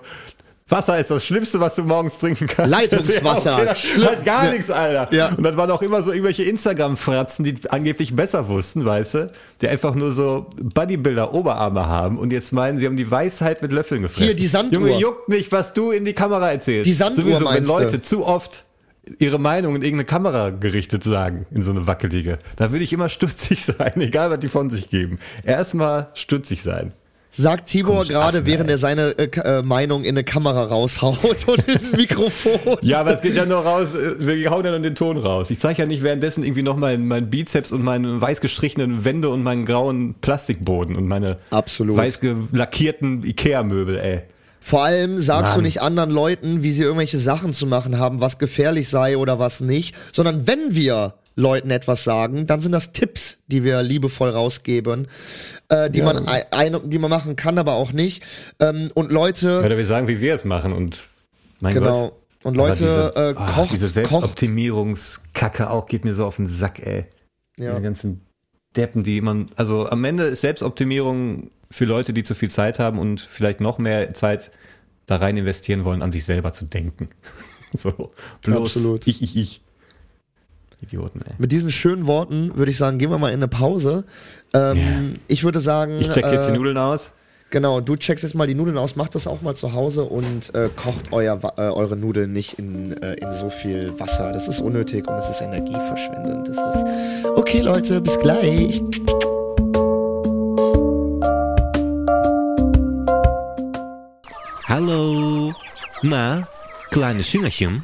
[0.67, 2.71] Wasser ist das Schlimmste, was du morgens trinken kannst.
[2.71, 3.51] Leitungswasser.
[3.51, 4.07] Ja, okay, das Schlimm.
[4.07, 4.51] halt gar Ja.
[4.51, 5.13] nichts, Alter.
[5.13, 5.27] Ja.
[5.29, 9.27] Und dann waren auch immer so irgendwelche Instagram-Fratzen, die angeblich besser wussten, weißt du,
[9.61, 14.01] die einfach nur so Bodybuilder-Oberarme haben und jetzt meinen, sie haben die Weisheit mit Löffeln
[14.01, 14.25] gefressen.
[14.25, 14.87] Hier, die Sanduhr.
[14.87, 16.87] Junge, juckt nicht, was du in die Kamera erzählst.
[16.87, 17.73] Die Sanduhr Sowieso, wenn meinst du?
[17.75, 18.63] Leute zu oft
[19.19, 22.39] ihre Meinung in irgendeine Kamera gerichtet sagen, in so eine wackelige.
[22.55, 25.19] Da würde ich immer stutzig sein, egal was die von sich geben.
[25.43, 26.91] Erstmal stutzig sein.
[27.37, 31.75] Sagt Tibor gerade, während er seine äh, äh, Meinung in eine Kamera raushaut und in
[31.75, 32.77] ein Mikrofon.
[32.81, 35.49] Ja, aber es geht ja nur raus, äh, wir hauen ja nur den Ton raus.
[35.49, 39.29] Ich zeige ja nicht währenddessen irgendwie noch meinen mein Bizeps und meine weiß gestrichenen Wände
[39.29, 41.97] und meinen grauen Plastikboden und meine Absolut.
[41.97, 44.21] weiß gelackierten Ikea-Möbel, ey.
[44.61, 45.65] Vor allem sagst du Mann.
[45.65, 49.61] nicht anderen Leuten, wie sie irgendwelche Sachen zu machen haben, was gefährlich sei oder was
[49.61, 55.07] nicht, sondern wenn wir Leuten etwas sagen, dann sind das Tipps, die wir liebevoll rausgeben,
[55.69, 58.23] äh, die man ein, die man machen kann, aber auch nicht.
[58.59, 61.07] Ähm, und Leute, Oder wir sagen, wie wir es machen und
[61.59, 62.09] mein genau.
[62.09, 62.13] Gott.
[62.43, 63.87] Und Leute, diese, äh, ach, kocht, diese.
[63.87, 67.05] Selbstoptimierungskacke auch geht mir so auf den Sack, ey.
[67.57, 67.71] Ja.
[67.71, 68.21] Diese ganzen
[68.75, 72.99] Deppen, die man, also am Ende ist Selbstoptimierung für Leute, die zu viel Zeit haben
[72.99, 74.51] und vielleicht noch mehr Zeit
[75.07, 77.09] da rein investieren wollen, an sich selber zu denken.
[77.77, 78.13] So,
[78.43, 79.05] bloß Absolut.
[79.05, 79.61] ich, ich, ich.
[80.81, 81.33] Idioten, ey.
[81.37, 84.05] Mit diesen schönen Worten würde ich sagen, gehen wir mal in eine Pause.
[84.53, 87.11] Ähm, Ich würde sagen, Ich check jetzt äh, die Nudeln aus.
[87.51, 90.53] Genau, du checkst jetzt mal die Nudeln aus, macht das auch mal zu Hause und
[90.55, 94.31] äh, kocht euer, äh, eure Nudeln nicht in, äh, in so viel Wasser.
[94.31, 96.47] Das ist unnötig und es ist energieverschwendend.
[96.49, 98.81] Das ist okay, Leute, bis gleich.
[104.67, 105.53] Hallo.
[106.01, 106.47] Na,
[106.91, 107.83] kleines Hüngerchen?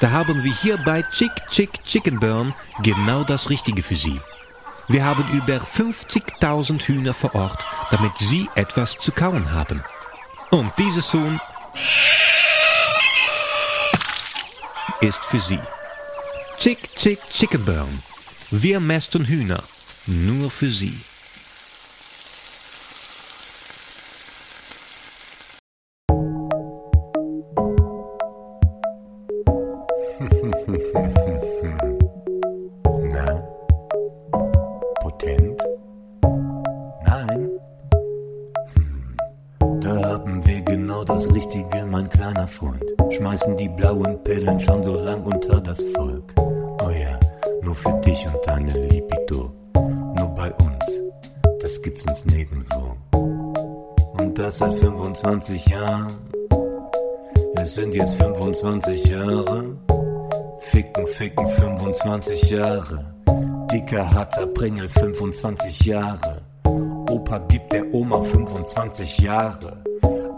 [0.00, 4.18] Da haben wir hier bei Chick Chick Chicken Burn genau das Richtige für Sie.
[4.88, 9.84] Wir haben über 50.000 Hühner vor Ort, damit Sie etwas zu kauen haben.
[10.50, 11.38] Und dieses Huhn
[15.02, 15.60] ist für Sie.
[16.58, 18.02] Chick Chick Chicken Burn.
[18.50, 19.62] Wir mästen Hühner.
[20.06, 20.98] Nur für Sie.
[58.70, 59.76] 25 Jahre.
[60.60, 63.04] Ficken, ficken, 25 Jahre.
[63.72, 66.40] Dicker, harter Pringel, 25 Jahre.
[67.10, 69.76] Opa gibt der Oma 25 Jahre.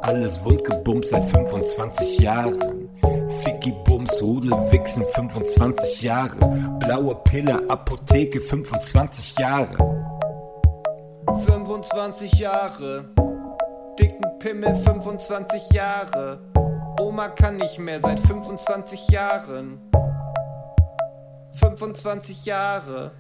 [0.01, 2.89] Alles wundgebumst seit 25 Jahren.
[3.45, 6.39] Ficky Bums, Rudel, Wichsen, 25 Jahre.
[6.79, 9.77] Blaue Pille, Apotheke, 25 Jahre.
[11.47, 13.05] 25 Jahre.
[13.99, 16.52] Dicken Pimmel 25 Jahre.
[17.03, 19.81] Oma kann nicht mehr seit 25 Jahren.
[21.59, 23.11] 25 Jahre.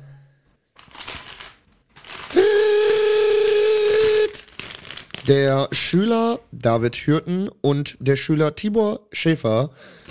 [5.26, 9.70] Der Schüler David Hürten und der Schüler Tibor Schäfer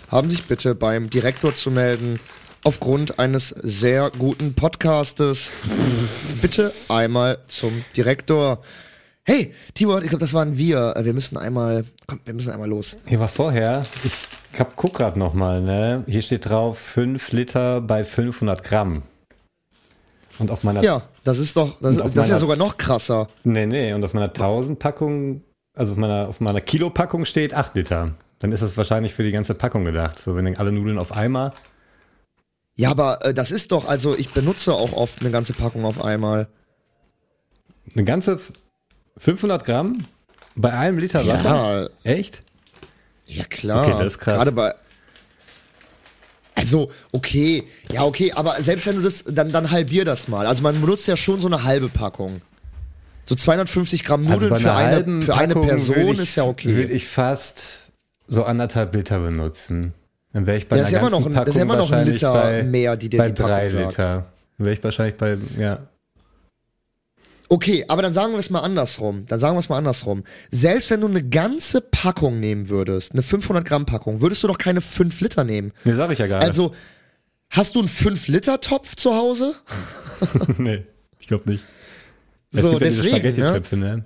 [0.10, 2.20] haben sich bitte beim Direktor zu melden.
[2.66, 5.50] Aufgrund eines sehr guten Podcastes.
[6.42, 8.62] bitte einmal zum Direktor.
[9.24, 10.94] Hey, Tibor, ich glaube, das waren wir.
[11.02, 12.98] Wir müssen einmal, komm, wir müssen einmal los.
[13.06, 16.04] Hier war vorher, ich hab, guck grad noch mal, ne?
[16.08, 19.04] Hier steht drauf 5 Liter bei 500 Gramm.
[20.40, 23.28] Und auf meiner, Ja, das ist doch, das, das ist ja meiner- sogar noch krasser.
[23.44, 25.44] nee, nee, und auf meiner 1000 Packung,
[25.76, 28.14] also auf meiner, auf meiner Kilopackung steht 8 Liter.
[28.40, 30.18] Dann ist das wahrscheinlich für die ganze Packung gedacht.
[30.18, 31.54] So, wenn dann alle Nudeln auf einmal.
[32.76, 36.04] Ja, aber äh, das ist doch, also ich benutze auch oft eine ganze Packung auf
[36.04, 36.48] einmal.
[37.94, 38.40] Eine ganze
[39.18, 39.98] 500 Gramm
[40.56, 41.90] bei einem Liter Wasser?
[42.04, 42.42] Ja, Echt?
[43.26, 43.86] ja klar.
[43.88, 44.36] Okay, das ist krass.
[44.36, 44.74] Gerade bei.
[46.54, 50.46] Also, okay, ja, okay, aber selbst wenn du das, dann, dann halbier das mal.
[50.46, 52.42] Also man benutzt ja schon so eine halbe Packung.
[53.26, 56.76] So 250 Gramm Also Nudeln bei für, eine, für eine Person ich, ist ja okay.
[56.76, 57.64] Würde ich fast
[58.28, 59.94] so anderthalb Liter benutzen.
[60.34, 61.64] Dann wäre ich bei Ja, ist einer ja immer ganzen noch ein- Packung ist ja
[61.64, 63.86] immer noch ein wahrscheinlich Liter bei, mehr, die dir bei die Packung drei sagt.
[63.92, 64.26] Liter.
[64.58, 65.80] Dann wäre ich wahrscheinlich bei, ja.
[67.52, 69.26] Okay, aber dann sagen wir es mal andersrum.
[69.28, 70.24] Dann sagen wir es mal andersrum.
[70.52, 74.58] Selbst wenn du eine ganze Packung nehmen würdest, eine 500 Gramm Packung, würdest du doch
[74.58, 75.74] keine 5 Liter nehmen.
[75.84, 76.46] Nee, sag ich ja gerade.
[76.46, 76.74] Also,
[77.50, 79.56] hast du einen 5 Liter Topf zu Hause?
[80.60, 80.86] nee,
[81.20, 81.66] ich glaube nicht.
[82.54, 83.32] Es So, gibt ja diese deswegen, ne?
[83.34, 84.06] Spaghetti-Töpfe, ne?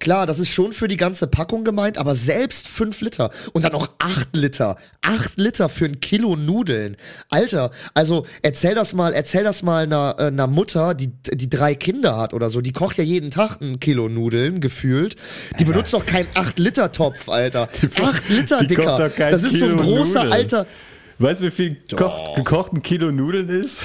[0.00, 3.72] Klar, das ist schon für die ganze Packung gemeint, aber selbst 5 Liter und dann
[3.72, 4.76] noch 8 Liter.
[5.02, 6.96] 8 Liter für ein Kilo Nudeln.
[7.28, 11.74] Alter, also erzähl das mal, erzähl das mal einer, äh, einer Mutter, die, die drei
[11.74, 12.62] Kinder hat oder so.
[12.62, 15.16] Die kocht ja jeden Tag ein Kilo Nudeln, gefühlt.
[15.58, 17.68] Die benutzt doch keinen 8 Liter Topf, Alter.
[18.02, 19.10] 8 Liter, die Dicker.
[19.16, 20.32] Das ist so ein Kilo großer, Nudeln.
[20.32, 20.66] alter.
[21.18, 23.80] Weißt du, wie viel gekocht, gekochten Kilo Nudeln ist?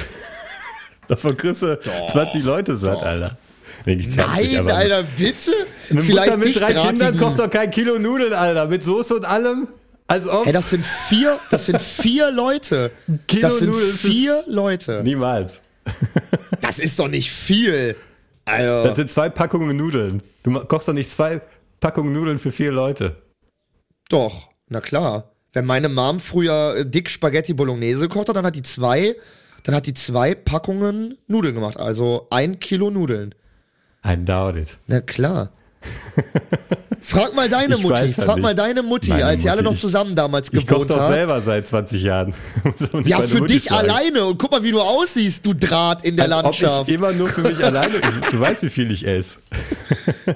[1.10, 1.78] Davon kriegst du
[2.10, 3.38] 20 Leute satt, Alter.
[3.86, 5.52] Nee, nicht 20, Nein, aber Alter, bitte?
[5.90, 8.68] Eine Vielleicht Mutter mit drei Kindern kocht doch kein Kilo Nudeln, Alter.
[8.68, 9.68] Mit Soße und allem.
[10.08, 10.46] Als ob.
[10.46, 12.92] Hey, das sind vier, das sind vier Leute.
[13.28, 15.02] Kilo Das sind Nudeln für- vier Leute.
[15.04, 15.62] Niemals.
[16.62, 17.96] Das ist doch nicht viel.
[18.46, 20.24] Das Also, sind zwei Packungen Nudeln.
[20.44, 21.42] Du kochst doch nicht zwei
[21.80, 23.18] Packungen Nudeln für vier Leute.
[24.10, 25.32] doch, na klar.
[25.54, 29.16] Wenn meine Mom früher äh, dick Spaghetti Bolognese gekocht hat, dann hat die zwei,
[29.64, 31.78] dann hat die zwei Packungen Nudeln gemacht.
[31.78, 33.34] Also ein Kilo Nudeln.
[34.06, 34.78] I doubt it.
[34.88, 35.50] Na klar.
[37.02, 38.42] Frag mal deine Ich Mutti, frag nicht.
[38.44, 41.14] mal deine Mutti, Meine als ihr alle noch zusammen damals Ich koche gewohnt doch habt.
[41.14, 42.34] selber seit 20 Jahren.
[43.06, 43.90] Ja, für Mutti dich fragen.
[43.92, 44.26] alleine.
[44.26, 46.88] Und guck mal, wie du aussiehst, du Draht in der Als ob Landschaft.
[46.90, 48.02] ich immer nur für mich alleine.
[48.32, 49.38] Du weißt, wie viel ich esse.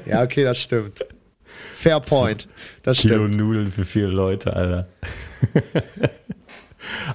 [0.05, 0.99] Ja, okay, das stimmt.
[1.73, 2.47] Fair point.
[2.83, 3.37] Das Kilo stimmt.
[3.37, 4.87] Nudeln für vier Leute, Alter.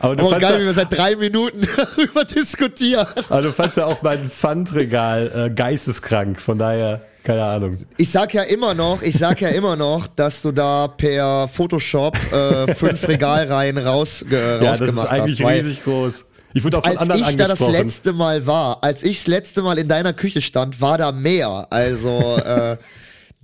[0.01, 3.07] Aber, du fandst geil, wie ja, wir seit drei Minuten darüber diskutieren.
[3.29, 6.41] aber du fandst ja auch mein Pfandregal äh, geisteskrank.
[6.41, 7.79] Von daher, keine Ahnung.
[7.97, 12.17] Ich sag ja immer noch, ich sag ja immer noch, dass du da per Photoshop
[12.33, 15.53] äh, fünf Regalreihen raus, äh, Ja, das ist rausgemacht eigentlich hast.
[15.53, 16.25] riesig groß.
[16.57, 19.27] Ich wurde auch von Als anderen ich da das letzte Mal war, als ich das
[19.27, 21.67] letzte Mal in deiner Küche stand, war da mehr.
[21.71, 22.77] Also äh,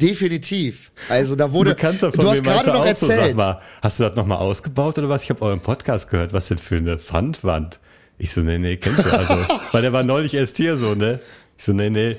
[0.01, 0.90] definitiv.
[1.09, 1.70] Also da wurde.
[1.70, 3.36] Bekannter von du hast gerade noch auch so, sag erzählt.
[3.36, 5.22] mal, hast du das nochmal ausgebaut oder was?
[5.24, 6.32] Ich habe euren Podcast gehört.
[6.32, 7.78] Was denn für eine Pfandwand?
[8.18, 9.34] Ich so, nee, nee, kennst du also.
[9.72, 11.20] Weil der war neulich erst hier so, ne?
[11.57, 12.16] Ich so, nee, nee.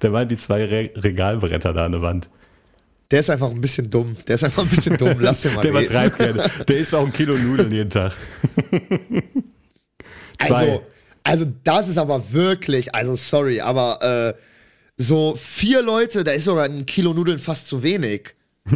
[0.00, 2.28] Da waren die zwei Re Regalbretter da an der Wand.
[3.10, 4.16] Der ist einfach ein bisschen dumm.
[4.26, 5.16] Der ist einfach ein bisschen dumm.
[5.20, 6.50] Lass den mal Der übertreibt gerne.
[6.66, 8.12] Der isst auch ein Kilo Nudeln jeden Tag.
[10.40, 10.54] Zwei.
[10.54, 10.82] Also,
[11.22, 14.40] also das ist aber wirklich, also sorry, aber äh,
[14.96, 18.34] so vier Leute, da ist sogar ein Kilo Nudeln fast zu wenig.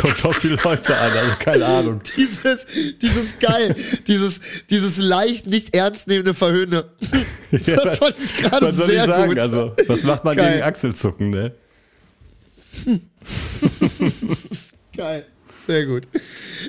[0.00, 2.00] Kommt auf die Leute an, also keine Ahnung.
[2.16, 2.66] Dieses,
[3.02, 3.74] dieses geil,
[4.06, 4.40] dieses,
[4.70, 6.84] dieses leicht nicht ernst nehmende Verhöhne.
[7.50, 9.28] Das fand ich gerade sehr ich sagen?
[9.28, 9.40] gut.
[9.40, 10.52] Also, was macht man Geil.
[10.52, 11.52] gegen Achselzucken, ne?
[14.96, 15.26] Geil.
[15.66, 16.06] Sehr gut.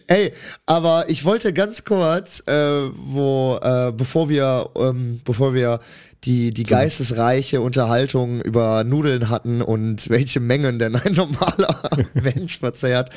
[0.08, 0.34] Ey,
[0.66, 2.54] aber ich wollte ganz kurz, äh,
[2.96, 5.80] wo, äh, bevor wir, ähm, bevor wir
[6.24, 11.82] die, die geistesreiche Unterhaltung über Nudeln hatten und welche Mengen denn ein normaler
[12.14, 13.10] Mensch verzehrt,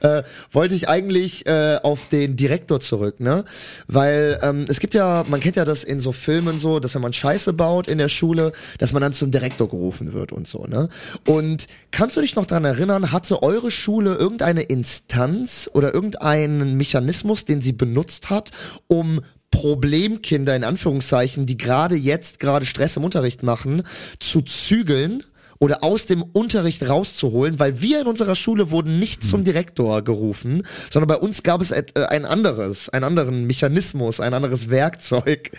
[0.00, 3.44] äh, wollte ich eigentlich äh, auf den Direktor zurück, ne?
[3.86, 7.02] Weil ähm, es gibt ja, man kennt ja das in so Filmen so, dass wenn
[7.02, 10.66] man Scheiße baut in der Schule, dass man dann zum Direktor gerufen wird und so,
[10.66, 10.88] ne?
[11.26, 17.46] Und kannst du dich noch dran erinnern, hatte eure Schule irgendeine Instanz oder irgendeinen Mechanismus,
[17.46, 18.50] den sie benutzt hat,
[18.86, 23.82] um Problemkinder in Anführungszeichen, die gerade jetzt gerade Stress im Unterricht machen,
[24.18, 25.24] zu zügeln
[25.58, 30.62] oder aus dem Unterricht rauszuholen, weil wir in unserer Schule wurden nicht zum Direktor gerufen,
[30.90, 35.50] sondern bei uns gab es äh, ein anderes, einen anderen Mechanismus, ein anderes Werkzeug.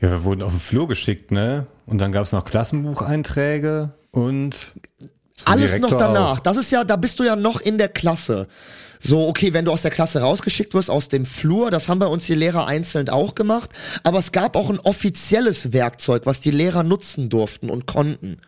[0.00, 1.66] Ja, wir wurden auf den Flur geschickt, ne?
[1.86, 4.56] Und dann gab es noch Klassenbucheinträge und
[5.44, 6.38] Alles noch Direktor danach.
[6.38, 6.40] auch.
[6.40, 8.48] Das ist ja, da bist du ja noch in der Klasse.
[9.06, 12.06] So, okay, wenn du aus der Klasse rausgeschickt wirst, aus dem Flur, das haben bei
[12.06, 13.70] uns die Lehrer einzeln auch gemacht,
[14.02, 18.38] aber es gab auch ein offizielles Werkzeug, was die Lehrer nutzen durften und konnten.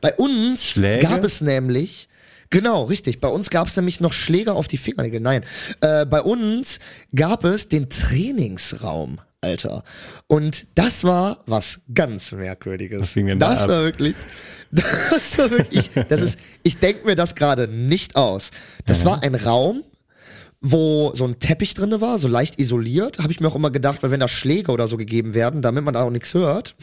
[0.00, 1.06] Bei uns Schläge?
[1.06, 2.08] gab es nämlich,
[2.50, 5.20] genau, richtig, bei uns gab es nämlich noch Schläger auf die Fingernägel.
[5.20, 5.44] Nein,
[5.82, 6.80] äh, bei uns
[7.14, 9.20] gab es den Trainingsraum.
[9.40, 9.84] Alter.
[10.26, 13.00] Und das war was ganz Merkwürdiges.
[13.00, 13.68] Was ging denn da das ab?
[13.68, 14.16] war wirklich,
[14.70, 18.50] das war wirklich, das ist, ich denke mir das gerade nicht aus.
[18.86, 19.84] Das war ein Raum,
[20.60, 24.02] wo so ein Teppich drinne war, so leicht isoliert, habe ich mir auch immer gedacht,
[24.02, 26.74] weil wenn da Schläge oder so gegeben werden, damit man da auch nichts hört.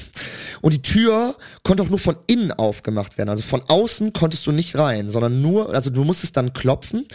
[0.61, 3.29] Und die Tür konnte auch nur von innen aufgemacht werden.
[3.29, 7.05] Also von außen konntest du nicht rein, sondern nur, also du musstest dann klopfen.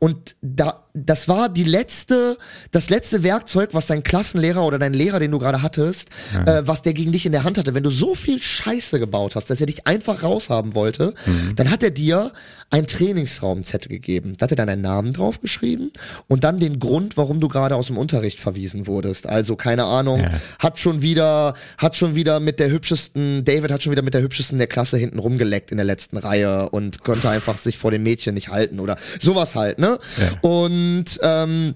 [0.00, 2.36] Und da, das war die letzte,
[2.72, 6.08] das letzte Werkzeug, was dein Klassenlehrer oder dein Lehrer, den du gerade hattest,
[6.46, 7.74] äh, was der gegen dich in der Hand hatte.
[7.74, 11.14] Wenn du so viel Scheiße gebaut hast, dass er dich einfach raushaben wollte,
[11.54, 12.32] dann hat er dir
[12.70, 14.34] einen Trainingsraumzettel gegeben.
[14.36, 15.92] Da hat er dann deinen Namen draufgeschrieben
[16.26, 19.26] und dann den Grund, warum du gerade aus dem Unterricht verwiesen wurdest.
[19.26, 20.30] Also keine Ahnung, Ja.
[20.58, 24.22] hat schon wieder, hat schon wieder mit der hübschesten, David hat schon wieder mit der
[24.22, 28.02] hübschesten der Klasse hinten rumgeleckt in der letzten Reihe und konnte einfach sich vor dem
[28.02, 29.98] Mädchen nicht halten oder sowas halt, ne?
[30.42, 31.74] Und ähm,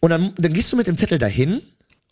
[0.00, 1.60] und dann, dann gehst du mit dem Zettel dahin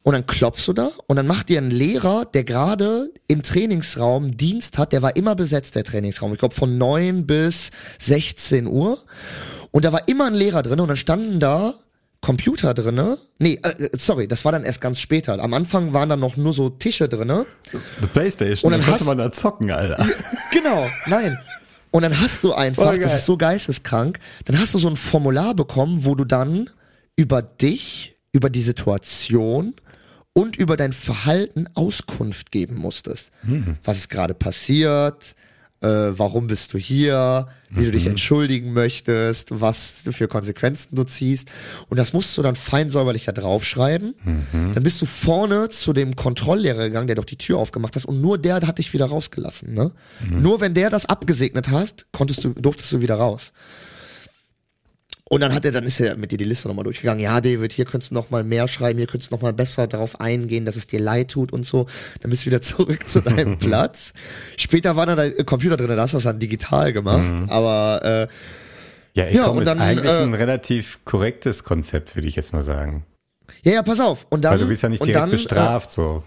[0.02, 4.36] und dann klopfst du da und dann macht dir ein Lehrer, der gerade im Trainingsraum
[4.36, 6.32] Dienst hat, der war immer besetzt, der Trainingsraum.
[6.32, 7.70] Ich glaube von 9 bis
[8.00, 8.98] 16 Uhr.
[9.76, 11.74] Und da war immer ein Lehrer drin und dann standen da
[12.22, 13.18] Computer drinne.
[13.38, 15.38] Nee, äh, sorry, das war dann erst ganz später.
[15.38, 17.44] Am Anfang waren dann noch nur so Tische drinne.
[18.00, 20.02] The Playstation, Und dann dann konnte man da zocken, Alter.
[20.50, 21.38] Genau, nein.
[21.90, 25.52] Und dann hast du einfach, das ist so geisteskrank, dann hast du so ein Formular
[25.52, 26.70] bekommen, wo du dann
[27.14, 29.74] über dich, über die Situation
[30.32, 33.30] und über dein Verhalten Auskunft geben musstest.
[33.42, 33.76] Mhm.
[33.84, 35.34] Was ist gerade passiert?
[35.82, 37.48] Äh, warum bist du hier?
[37.76, 37.92] Wie du Mhm.
[37.92, 39.48] dich entschuldigen möchtest?
[39.52, 41.48] Was für Konsequenzen du ziehst?
[41.88, 44.14] Und das musst du dann fein säuberlich da draufschreiben.
[44.24, 44.72] Mhm.
[44.72, 48.20] Dann bist du vorne zu dem Kontrolllehrer gegangen, der doch die Tür aufgemacht hat und
[48.20, 49.74] nur der hat dich wieder rausgelassen.
[49.74, 49.92] Ne?
[50.28, 50.42] Mhm.
[50.42, 53.52] Nur wenn der das abgesegnet hast, konntest du, durftest du wieder raus.
[55.28, 57.20] Und dann hat er, dann ist er mit dir die Liste nochmal durchgegangen.
[57.20, 59.88] Ja, David, hier könntest du noch mal mehr schreiben, hier könntest du noch mal besser
[59.88, 61.86] darauf eingehen, dass es dir leid tut und so.
[62.20, 64.12] Dann bist du wieder zurück zu deinem Platz.
[64.56, 67.50] Später war dann dein Computer drin, da hast du das dann digital gemacht.
[67.50, 72.28] Aber äh, Ja, Ja, Ecom und ist dann, eigentlich äh, ein relativ korrektes Konzept, würde
[72.28, 73.04] ich jetzt mal sagen.
[73.64, 74.26] ja, ja, pass auf.
[74.30, 76.22] Und dann, Weil du wirst ja nicht direkt dann, bestraft, so.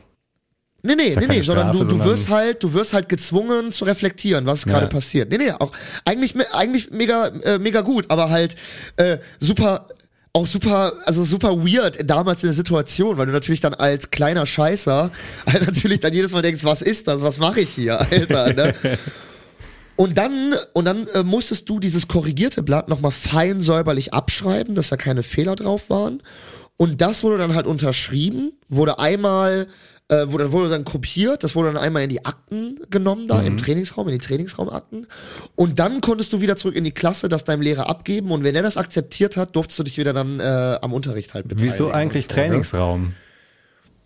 [0.81, 3.85] Nee, nee, ja nee, nee, sondern du, du wirst halt, du wirst halt gezwungen zu
[3.85, 4.89] reflektieren, was ist gerade Ja.
[4.89, 5.29] passiert.
[5.29, 5.71] Nee, nee, auch
[6.05, 8.55] eigentlich eigentlich mega äh, mega gut, aber halt
[8.97, 9.87] äh, super
[10.31, 14.45] auch super, also super weird damals in der Situation, weil du natürlich dann als kleiner
[14.45, 15.11] Scheißer
[15.51, 18.73] halt natürlich dann jedes Mal denkst, was ist das, was mache ich hier, Alter, ne?
[19.95, 24.87] Und dann, und dann äh, musstest du dieses korrigierte Blatt nochmal fein säuberlich abschreiben, dass
[24.87, 26.23] da keine Fehler drauf waren.
[26.77, 29.67] Und das wurde dann halt unterschrieben, wurde einmal,
[30.09, 33.57] äh, wurde, wurde dann kopiert, das wurde dann einmal in die Akten genommen, da im
[33.57, 35.07] Trainingsraum, in die Trainingsraumakten.
[35.55, 38.31] Und dann konntest du wieder zurück in die Klasse, das deinem Lehrer abgeben.
[38.31, 41.47] Und wenn er das akzeptiert hat, durftest du dich wieder dann äh, am Unterricht halt
[41.47, 41.73] beteiligen.
[41.73, 42.41] Wieso eigentlich so, ne?
[42.41, 43.13] Trainingsraum?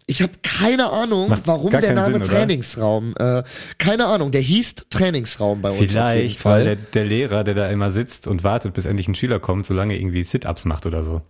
[0.05, 2.23] Ich habe keine Ahnung, Macht warum der Name Sinn?
[2.23, 3.15] Trainingsraum.
[3.17, 3.43] Äh,
[3.77, 5.77] keine Ahnung, der hieß Trainingsraum bei uns.
[5.77, 6.59] auf jeden Vielleicht, Fall.
[6.59, 9.65] weil der, der Lehrer, der da immer sitzt und wartet, bis endlich ein Schüler kommt,
[9.65, 11.21] solange irgendwie Sit-Ups macht oder so.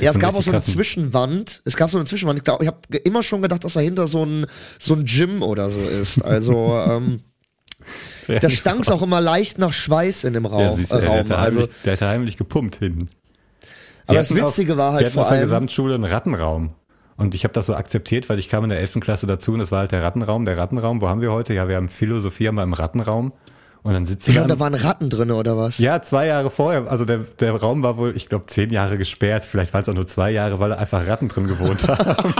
[0.00, 1.62] Ja, es gab auch so eine Zwischenwand.
[1.64, 2.38] Es gab so eine Zwischenwand.
[2.38, 4.46] Ich glaube, ich habe immer schon gedacht, dass dahinter so ein
[4.78, 6.22] so ein Gym oder so ist.
[6.22, 7.20] Also ähm,
[8.40, 10.76] da stank auch immer leicht nach Schweiß in dem Ja, Raum.
[10.76, 11.18] siehst du, äh, der, Raum.
[11.18, 13.08] hat Also, heimlich, der hat heimlich gepumpt hinten.
[14.06, 15.44] aber das Witzige auf- war halt vor auf der allem.
[15.44, 16.74] Gesamtschule einen Rattenraum.
[17.16, 19.00] Und ich habe das so akzeptiert, weil ich kam in der 11.
[19.00, 20.46] Klasse dazu und das war halt der Rattenraum.
[20.46, 21.52] Der Rattenraum, wo haben wir heute?
[21.52, 23.32] Ja, wir haben Philosophie haben wir im Rattenraum.
[23.82, 24.58] Und dann sitzt du Ja, da.
[24.60, 25.78] waren Ratten drin oder was?
[25.78, 26.90] Ja, zwei Jahre vorher.
[26.90, 29.44] Also der, der Raum war wohl, ich glaube, zehn Jahre gesperrt.
[29.44, 32.34] Vielleicht waren es auch nur zwei Jahre, weil da einfach Ratten drin gewohnt haben.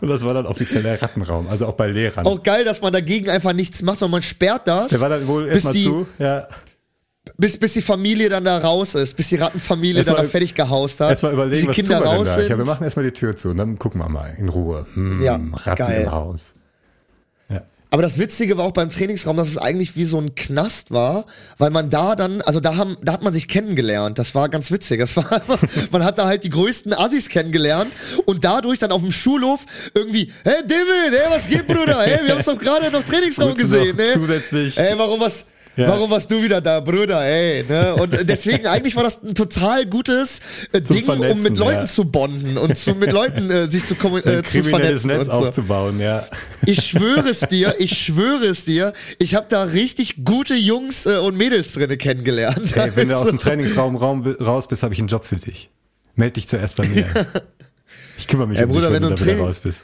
[0.00, 2.26] Und das war dann offiziell der Rattenraum, also auch bei Lehrern.
[2.26, 5.26] Auch geil, dass man dagegen einfach nichts macht, sondern man sperrt das, der war dann
[5.26, 6.06] wohl erstmal zu.
[6.18, 6.46] Ja.
[7.38, 10.28] bis, bis die Familie dann da raus ist, bis die Rattenfamilie Erst dann mal- da
[10.28, 11.10] fertig gehaust hat.
[11.10, 12.34] Erstmal überlegen, bis die was Kinder tun wir raus da?
[12.34, 12.50] sind.
[12.50, 14.86] Ja, wir machen erstmal die Tür zu und dann gucken wir mal in Ruhe.
[14.94, 16.02] Hm, Ja, Ratten geil.
[16.02, 16.52] im Haus.
[17.94, 21.26] Aber das Witzige war auch beim Trainingsraum, dass es eigentlich wie so ein Knast war,
[21.58, 24.18] weil man da dann, also da haben, da hat man sich kennengelernt.
[24.18, 24.98] Das war ganz witzig.
[24.98, 25.42] Das war,
[25.92, 27.92] man hat da halt die größten Assis kennengelernt
[28.26, 29.60] und dadurch dann auf dem Schulhof
[29.94, 32.02] irgendwie, hey David, hey, was geht, Bruder?
[32.02, 34.12] Hey, wir haben es doch gerade noch Trainingsraum gesehen, noch ne?
[34.12, 35.46] zusätzlich- Ey, warum was?
[35.76, 35.88] Ja.
[35.88, 37.94] Warum warst du wieder da, Bruder, ey, ne?
[37.96, 40.40] Und deswegen eigentlich war das ein total gutes
[40.72, 41.86] äh, Ding, um mit Leuten ja.
[41.86, 45.08] zu bonden und zu, mit Leuten äh, sich zu, äh, zu vernetzen.
[45.08, 45.32] Netz und so.
[45.32, 46.26] aufzubauen, ja.
[46.64, 51.16] Ich schwöre es dir, ich schwöre es dir, ich habe da richtig gute Jungs äh,
[51.16, 52.76] und Mädels drinne kennengelernt.
[52.76, 55.36] Ey, wenn du aus Also, dem Trainingsraum Raum, raus bist, habe ich einen Job für
[55.36, 55.70] dich.
[56.14, 57.06] Meld dich zuerst bei mir.
[58.16, 59.80] Ich kümmere mich Ey, um Bruder, dich, wenn wenn, du du raus bist.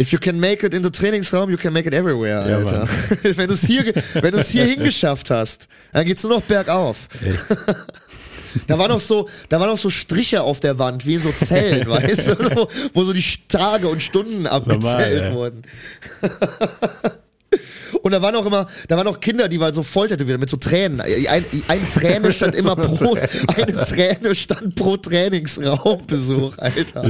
[0.00, 2.88] If you can make it in the Trainingsraum, you can make it everywhere, Ja, Alter.
[3.36, 7.08] wenn du es hier, wenn du es hier hingeschafft hast, dann geht's nur noch bergauf.
[8.66, 11.30] Da waren noch so, da waren noch so Striche auf der Wand, wie in so
[11.30, 15.32] Zellen, weißt du, wo, wo so die Tage und Stunden abgezählt ey.
[15.34, 15.62] wurden.
[18.02, 20.56] Und da waren auch immer, da waren auch Kinder, die waren so volltätowiert mit so
[20.56, 21.00] Tränen.
[21.00, 27.02] Ein, ein Träne stand immer pro, eine Träne stand pro Trainingsraumbesuch, Alter.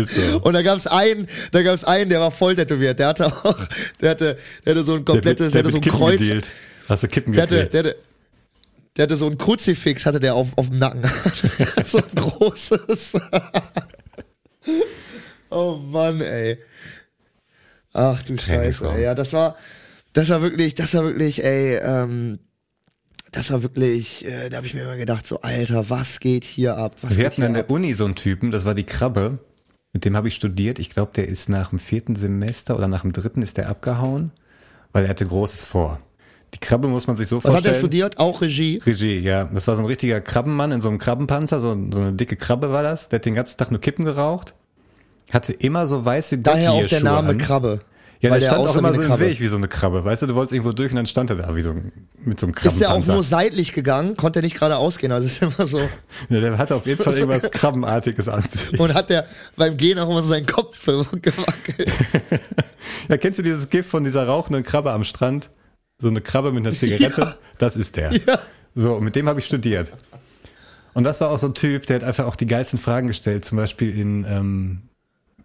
[0.43, 2.99] Und da gab's einen, da gab's einen, der war voll tätowiert.
[2.99, 3.59] Der hatte auch,
[4.01, 6.20] der hatte, der hatte so ein Der komplettes, der der, hatte so ein Kippen Kreuz.
[6.20, 6.49] gedealt.
[6.88, 7.97] Hast du Kippen Der hatte, der hatte,
[8.97, 11.03] der hatte so ein Kruzifix, hatte der auf, auf dem Nacken.
[11.84, 13.12] so ein großes.
[15.51, 16.59] oh Mann, ey.
[17.93, 19.03] Ach du Scheiße, ey.
[19.03, 19.57] Ja, das war,
[20.12, 22.38] das war wirklich, das war wirklich, ey, ähm,
[23.32, 26.76] das war wirklich, äh, da habe ich mir immer gedacht, so, Alter, was geht hier
[26.76, 26.96] ab?
[27.02, 27.66] Was Wir hatten an ab?
[27.66, 29.38] der Uni so einen Typen, das war die Krabbe.
[29.92, 30.78] Mit dem habe ich studiert.
[30.78, 34.30] Ich glaube, der ist nach dem vierten Semester oder nach dem dritten ist der abgehauen,
[34.92, 36.00] weil er hatte Großes vor.
[36.54, 37.74] Die Krabbe muss man sich so Was hat vorstellen.
[37.74, 38.18] er studiert?
[38.18, 38.80] Auch Regie?
[38.84, 39.44] Regie, ja.
[39.52, 42.70] Das war so ein richtiger Krabbenmann in so einem Krabbenpanzer, so, so eine dicke Krabbe
[42.72, 43.08] war das.
[43.08, 44.54] Der hat den ganzen Tag nur Kippen geraucht.
[45.32, 47.38] Hatte immer so weiße Daher auch der Name an.
[47.38, 47.80] Krabbe.
[48.20, 49.20] Ja, weil der der stand auch immer so im.
[49.20, 50.04] Weg wie so eine Krabbe.
[50.04, 51.92] Weißt du, du wolltest irgendwo durch und dann stand er da wie so ein,
[52.24, 55.26] mit so einem Ist der auch nur seitlich gegangen, konnte er nicht gerade ausgehen, also
[55.26, 55.78] ist immer so.
[56.28, 58.44] ja, der hatte auf jeden Fall irgendwas Krabbenartiges an.
[58.76, 61.92] Und hat der beim Gehen auch immer so seinen Kopf gewackelt.
[63.08, 65.50] Ja, kennst du dieses Gift von dieser rauchenden Krabbe am Strand?
[66.00, 68.10] so eine Krabbe mit einer Zigarette, das ist der.
[68.74, 69.92] So, und mit dem habe ich studiert.
[70.94, 73.44] Und das war auch so ein Typ, der hat einfach auch die geilsten Fragen gestellt,
[73.44, 74.82] zum Beispiel in ähm,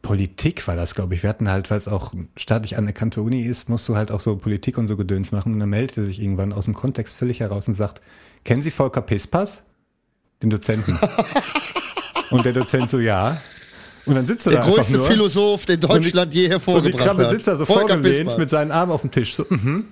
[0.06, 1.24] Politik war das, glaube ich.
[1.24, 4.36] Wir hatten halt, weil es auch staatlich anerkannte Uni ist, musst du halt auch so
[4.36, 5.54] Politik und so Gedöns machen.
[5.54, 8.02] Und dann meldet er sich irgendwann aus dem Kontext völlig heraus und sagt,
[8.44, 9.64] kennen Sie Volker Pispas?
[10.44, 11.00] Den Dozenten.
[12.30, 13.42] und der Dozent so, ja.
[14.06, 15.08] Und dann sitzt er Der da einfach größte nur.
[15.08, 17.32] Philosoph, den Deutschland je Und die hervorgebracht Krabbe hat.
[17.32, 18.38] sitzt da so Volker vorgelehnt Pispas.
[18.38, 19.34] mit seinen Armen auf dem Tisch.
[19.34, 19.86] So, mhm.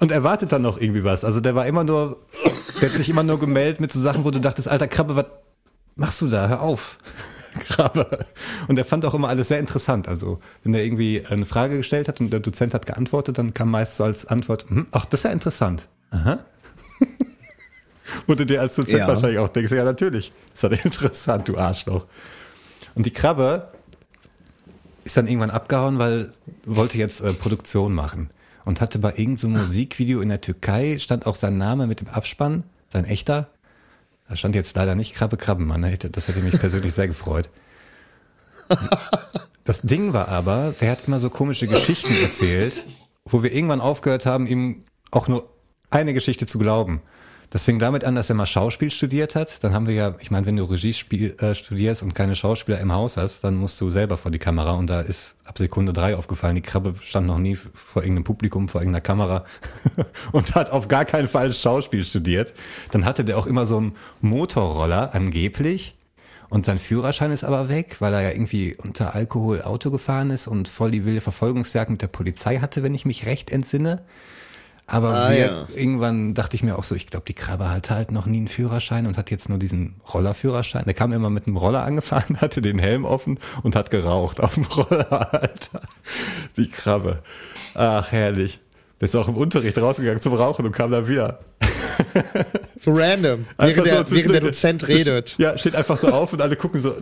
[0.00, 1.24] Und erwartet dann noch irgendwie was.
[1.24, 2.18] Also der war immer nur,
[2.80, 5.26] der hat sich immer nur gemeldet mit so Sachen, wo du dachtest, alter Krabbe, was
[5.94, 6.48] machst du da?
[6.48, 6.98] Hör auf.
[7.60, 8.26] Krabbe.
[8.68, 10.08] Und er fand auch immer alles sehr interessant.
[10.08, 13.70] Also wenn er irgendwie eine Frage gestellt hat und der Dozent hat geantwortet, dann kam
[13.70, 15.88] meist so als Antwort, hm, ach, das ist ja interessant.
[16.10, 16.40] Aha.
[18.26, 19.08] Wo du dir als Dozent Ja.
[19.08, 22.06] wahrscheinlich auch denkst, ja natürlich, ist ja interessant, du Arschloch.
[22.94, 23.68] Und die Krabbe
[25.04, 26.32] ist dann irgendwann abgehauen, weil
[26.64, 28.30] wollte jetzt äh, Produktion machen
[28.64, 32.64] und hatte bei irgendeinem Musikvideo in der Türkei stand auch sein Name mit dem Abspann,
[32.92, 33.48] sein echter.
[34.32, 37.50] Da stand jetzt leider nicht Krabbe Krabbenmann, hätte- das hätte mich persönlich sehr gefreut.
[39.64, 42.82] Das Ding war aber, der hat immer so komische Geschichten erzählt,
[43.26, 45.50] wo wir irgendwann aufgehört haben, ihm auch nur
[45.90, 47.02] eine Geschichte zu glauben.
[47.52, 49.62] Das fing damit an, dass er mal Schauspiel studiert hat.
[49.62, 52.80] Dann haben wir ja, ich meine, wenn du Regie spiel, äh, studierst und keine Schauspieler
[52.80, 54.72] im Haus hast, dann musst du selber vor die Kamera.
[54.72, 58.70] Und da ist ab Sekunde drei aufgefallen, die Krabbe stand noch nie vor irgendeinem Publikum,
[58.70, 59.44] vor irgendeiner Kamera
[60.32, 62.54] und hat auf gar keinen Fall Schauspiel studiert.
[62.90, 65.94] Dann hatte der auch immer so einen Motorroller angeblich.
[66.48, 70.46] Und sein Führerschein ist aber weg, weil er ja irgendwie unter Alkohol Auto gefahren ist
[70.46, 74.00] und voll die wilde Verfolgungsjagd mit der Polizei hatte, wenn ich mich recht entsinne.
[74.86, 75.66] Aber Ah, wir, ja.
[75.74, 78.48] irgendwann dachte ich mir auch so, ich glaube, die Krabbe hatte halt noch nie einen
[78.48, 80.84] Führerschein und hat jetzt nur diesen Rollerführerschein.
[80.84, 84.54] Der kam immer mit einem Roller angefahren, hatte den Helm offen und hat geraucht auf
[84.54, 85.80] dem Roller, Alter.
[86.56, 87.22] Die Krabbe.
[87.74, 88.60] Ach, herrlich.
[89.02, 91.40] Der ist auch im Unterricht rausgegangen zum Rauchen und kam dann wieder.
[92.76, 93.46] So random.
[93.58, 95.34] Während der, so während der Dozent redet.
[95.38, 96.94] Ja, steht einfach so auf und alle gucken so,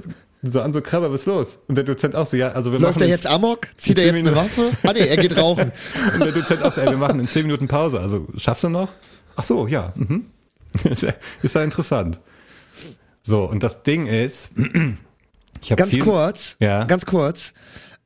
[0.42, 1.58] so an, so Krabbe, was ist los?
[1.68, 3.68] Und der Dozent auch so, ja, also wir Läuft machen er in- jetzt amok?
[3.76, 4.70] Zieht er jetzt eine Waffe?
[4.82, 5.72] Ah nee, er geht rauchen.
[6.14, 8.00] Und der Dozent auch so, ey, wir machen in zehn Minuten Pause.
[8.00, 8.88] Also schaffst du noch?
[9.36, 9.92] Ach so, ja.
[9.96, 10.24] Mhm.
[10.84, 12.18] Ist ja- ist ja interessant.
[13.22, 14.52] So, und das Ding ist,
[15.60, 16.84] ich habe Ganz viel, kurz, Ja.
[16.84, 17.52] ganz kurz.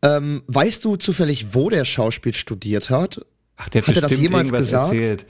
[0.03, 3.25] Ähm, weißt du zufällig, wo der Schauspiel studiert hat?
[3.57, 4.85] Ach, der hat, Hat er das bestimmt jemals irgendwas gesagt?
[4.93, 5.27] erzählt.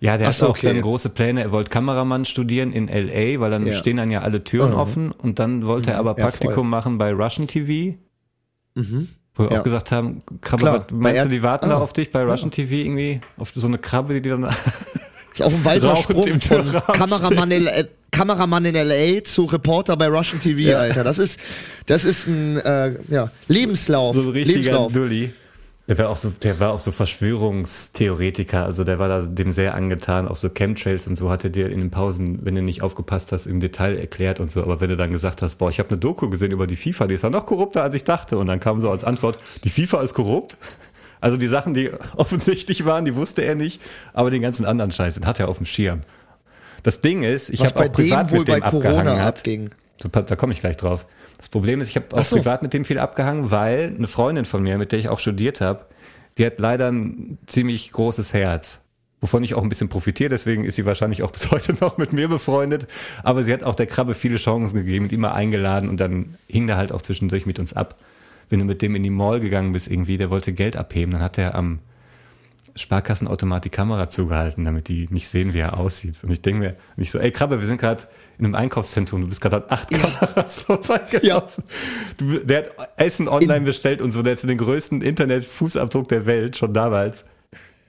[0.00, 0.66] Ja, der Ach hat auch okay.
[0.66, 1.42] dann große Pläne.
[1.42, 3.74] Er wollte Kameramann studieren in LA, weil dann Ja.
[3.74, 4.76] stehen dann ja alle Türen Mhm.
[4.76, 5.12] offen.
[5.12, 6.64] Und dann wollte er aber Ja, Praktikum voll.
[6.64, 7.94] machen bei Russian TV.
[8.74, 9.60] Wo wir Ja.
[9.60, 11.80] auch gesagt haben, Krabbe, Klar, meinst du, die warten da Ah.
[11.80, 13.20] auf dich bei Russian TV irgendwie?
[13.38, 14.42] Auf so eine Krabbe, die dann
[15.32, 19.96] Ist auch ein weiter Rauchend Sprung von Kameramann in, äh, Kameramann in LA zu Reporter
[19.96, 21.04] bei Russian TV, Alter.
[21.04, 21.40] Das ist,
[21.86, 24.14] das ist ein äh, ja, Lebenslauf.
[24.14, 24.92] So ein richtiger Lebenslauf.
[24.92, 25.32] Dulli.
[25.88, 29.74] Der war auch so, der war auch so Verschwörungstheoretiker, also der war da dem sehr
[29.74, 33.32] angetan, auch so Chemtrails und so hatte dir in den Pausen, wenn du nicht aufgepasst
[33.32, 35.90] hast, im Detail erklärt und so, aber wenn du dann gesagt hast, boah, ich habe
[35.90, 38.46] eine Doku gesehen über die FIFA, die ist ja noch korrupter, als ich dachte und
[38.46, 40.56] dann kam so als Antwort, die FIFA ist korrupt?
[41.20, 45.14] Also die Sachen, die offensichtlich waren, die wusste er nicht, aber den ganzen anderen Scheiß,
[45.14, 46.02] den hat er auf dem Schirm.
[46.84, 49.22] Das Ding ist, ich habe bei auch privat dem wohl mit dem bei Corona abgehangen.
[49.22, 49.38] Hat.
[49.38, 49.70] abging.
[50.10, 51.06] Da komme ich gleich drauf.
[51.42, 52.36] Das Problem ist, ich habe auch so.
[52.36, 55.60] privat mit dem viel abgehangen, weil eine Freundin von mir, mit der ich auch studiert
[55.60, 55.86] habe,
[56.38, 58.78] die hat leider ein ziemlich großes Herz.
[59.20, 62.12] Wovon ich auch ein bisschen profitiere, deswegen ist sie wahrscheinlich auch bis heute noch mit
[62.12, 62.86] mir befreundet.
[63.24, 66.68] Aber sie hat auch der Krabbe viele Chancen gegeben und immer eingeladen und dann hing
[66.68, 67.96] der halt auch zwischendurch mit uns ab.
[68.48, 71.22] Wenn du mit dem in die Mall gegangen bist irgendwie, der wollte Geld abheben, dann
[71.22, 71.80] hat er am
[72.76, 76.22] Sparkassenautomat die Kamera zugehalten, damit die nicht sehen, wie er aussieht.
[76.22, 78.04] Und ich denke mir, und ich so, ey Krabbe, wir sind gerade
[78.42, 81.62] in einem Einkaufszentrum, du bist gerade an acht Kameras vorbeigelaufen.
[82.16, 86.56] Du, der hat Essen online bestellt und so, der hat den größten Internetfußabdruck der Welt,
[86.56, 87.24] schon damals.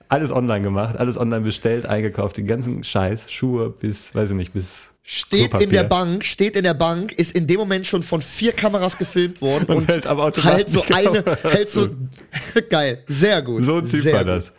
[0.08, 4.52] Alles online gemacht, alles online bestellt, eingekauft, den ganzen Scheiß, Schuhe bis, weiß ich nicht,
[4.52, 8.22] bis Steht in der Bank, steht in der Bank, ist in dem Moment schon von
[8.22, 10.06] vier Kameras gefilmt worden Und und, hält
[10.44, 11.88] halt so eine, hält so,
[12.70, 13.64] geil, sehr gut.
[13.64, 14.52] So ein Typ sehr war das.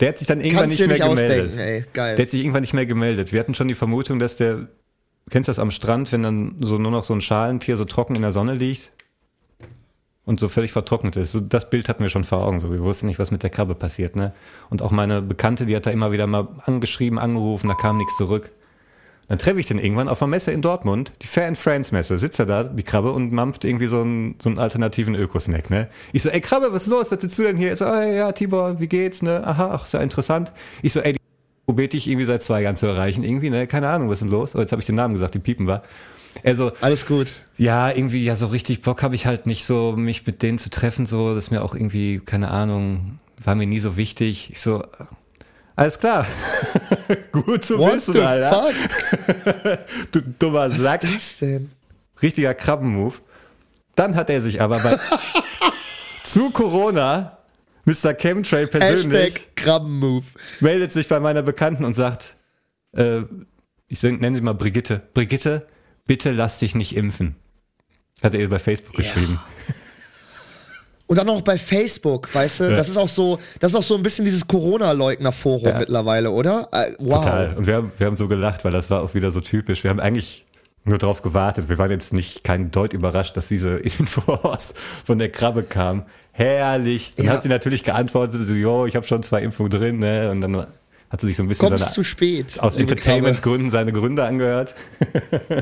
[0.00, 1.56] Der hat sich dann irgendwann Kannst nicht mehr nicht gemeldet.
[1.56, 1.84] ey.
[1.92, 3.32] Der hat sich irgendwann nicht mehr gemeldet.
[3.32, 4.68] Wir hatten schon die Vermutung, dass der,
[5.30, 8.14] kennst du das am Strand, wenn dann so nur noch so ein Schalentier so trocken
[8.14, 8.92] in der Sonne liegt
[10.24, 11.32] und so völlig vertrocknet ist.
[11.32, 12.60] So, das Bild hatten wir schon vor Augen.
[12.60, 14.16] So, wir wussten nicht, was mit der Krabbe passiert.
[14.16, 14.32] Ne?
[14.70, 18.16] Und auch meine Bekannte, die hat da immer wieder mal angeschrieben, angerufen, da kam nichts
[18.16, 18.50] zurück.
[19.28, 22.18] Dann treffe ich den irgendwann auf einer Messe in Dortmund, die Fair and Friends Messe,
[22.18, 25.88] sitzt er da, die Krabbe, und mampft irgendwie so einen, so einen alternativen Ökosnack, ne?
[26.12, 27.10] Ich so, ey Krabbe, was ist los?
[27.10, 27.70] Was sitzt du denn hier?
[27.70, 29.42] Er so, ey, ja, Tibor, wie geht's, ne?
[29.46, 30.52] Aha, ach, ja interessant.
[30.82, 31.16] Ich so, ey,
[31.66, 33.66] probiert dich irgendwie seit zwei Jahren zu erreichen, irgendwie, ne?
[33.66, 34.54] Keine Ahnung, was ist denn los?
[34.54, 35.82] Oh, jetzt habe ich den Namen gesagt, die piepen war.
[36.42, 37.32] Er so, Alles gut.
[37.56, 40.68] ja, irgendwie, ja, so richtig Bock habe ich halt nicht so, mich mit denen zu
[40.68, 44.50] treffen, so, das ist mir auch irgendwie, keine Ahnung, war mir nie so wichtig.
[44.50, 44.82] Ich so,
[45.76, 46.26] Alles klar.
[47.32, 48.70] Gut zu What wissen, Alter.
[50.12, 51.04] Du dummer Was Sack.
[51.04, 51.70] ist das denn?
[52.22, 53.20] Richtiger Krabbenmove.
[53.96, 54.98] Dann hat er sich aber bei
[56.24, 57.38] zu Corona
[57.84, 58.14] Mr.
[58.14, 60.26] Chemtrail persönlich Hashtag Krabbenmove.
[60.60, 62.36] meldet sich bei meiner Bekannten und sagt,
[62.92, 63.22] äh,
[63.88, 65.02] ich nenne sie mal Brigitte.
[65.12, 65.66] Brigitte,
[66.06, 67.36] bitte lass dich nicht impfen.
[68.22, 69.38] Hat er ihr bei Facebook geschrieben.
[71.06, 72.64] Und dann noch bei Facebook, weißt du?
[72.64, 72.76] Ja.
[72.76, 75.78] Das ist auch so, das ist auch so ein bisschen dieses Corona-Leugner-Forum Ja.
[75.78, 76.68] mittlerweile, oder?
[76.72, 77.22] Äh, wow.
[77.22, 77.54] Total.
[77.56, 79.84] Und wir haben, wir haben so gelacht, weil das war auch wieder so typisch.
[79.84, 80.46] Wir haben eigentlich
[80.84, 81.68] nur drauf gewartet.
[81.68, 84.72] Wir waren jetzt nicht kein Deut überrascht, dass diese Info aus
[85.04, 86.06] von der Krabbe kam.
[86.36, 87.12] Herrlich.
[87.16, 87.32] Dann Ja.
[87.32, 90.30] hat sie natürlich geantwortet, so, jo, ich habe schon zwei Impfungen drin, ne?
[90.32, 90.56] Und dann
[91.10, 92.58] hat sie sich so ein bisschen Kommst seine, zu spät.
[92.58, 92.74] aus.
[92.74, 94.74] Entertainment-Gründen seine Gründe angehört.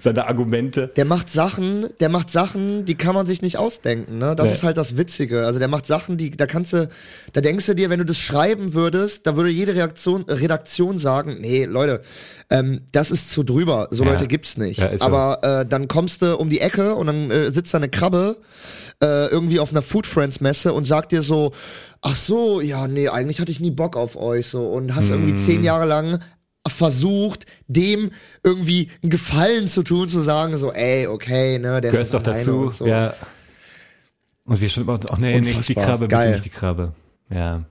[0.00, 0.88] seine Argumente.
[0.96, 4.34] Der macht Sachen, der macht Sachen, die kann man sich nicht ausdenken, ne?
[4.36, 4.52] Das Nee.
[4.54, 5.44] ist halt das Witzige.
[5.46, 6.88] Also der macht Sachen, die, da kannst du,
[7.32, 11.36] da denkst du dir, wenn du das schreiben würdest, da würde jede Reaktion, Redaktion sagen,
[11.40, 12.00] nee, Leute,
[12.50, 14.12] ähm, das ist zu drüber, so Ja.
[14.12, 14.78] Leute gibt's nicht.
[14.78, 15.06] Ja, ist so.
[15.06, 18.36] Aber äh, dann kommst du um die Ecke und dann äh, sitzt da eine Krabbe
[19.02, 21.52] äh, irgendwie auf einer Food Friends Messe und sagt dir so,
[22.00, 25.34] ach so, ja, nee, eigentlich hatte ich nie Bock auf euch so und hast irgendwie
[25.34, 25.38] Mm.
[25.38, 26.20] zehn Jahre lang
[26.66, 28.10] versucht, dem
[28.42, 32.22] irgendwie einen Gefallen zu tun, zu sagen, so, ey, okay, ne, der Gehörst ist doch
[32.22, 32.58] dazu.
[32.58, 32.86] und so.
[32.86, 33.14] Ja.
[34.44, 35.74] Und wir schon, ach nee, nicht die.
[35.74, 36.32] Krabbe, Geil.
[36.32, 36.92] nicht die Krabbe.
[37.30, 37.64] Ja.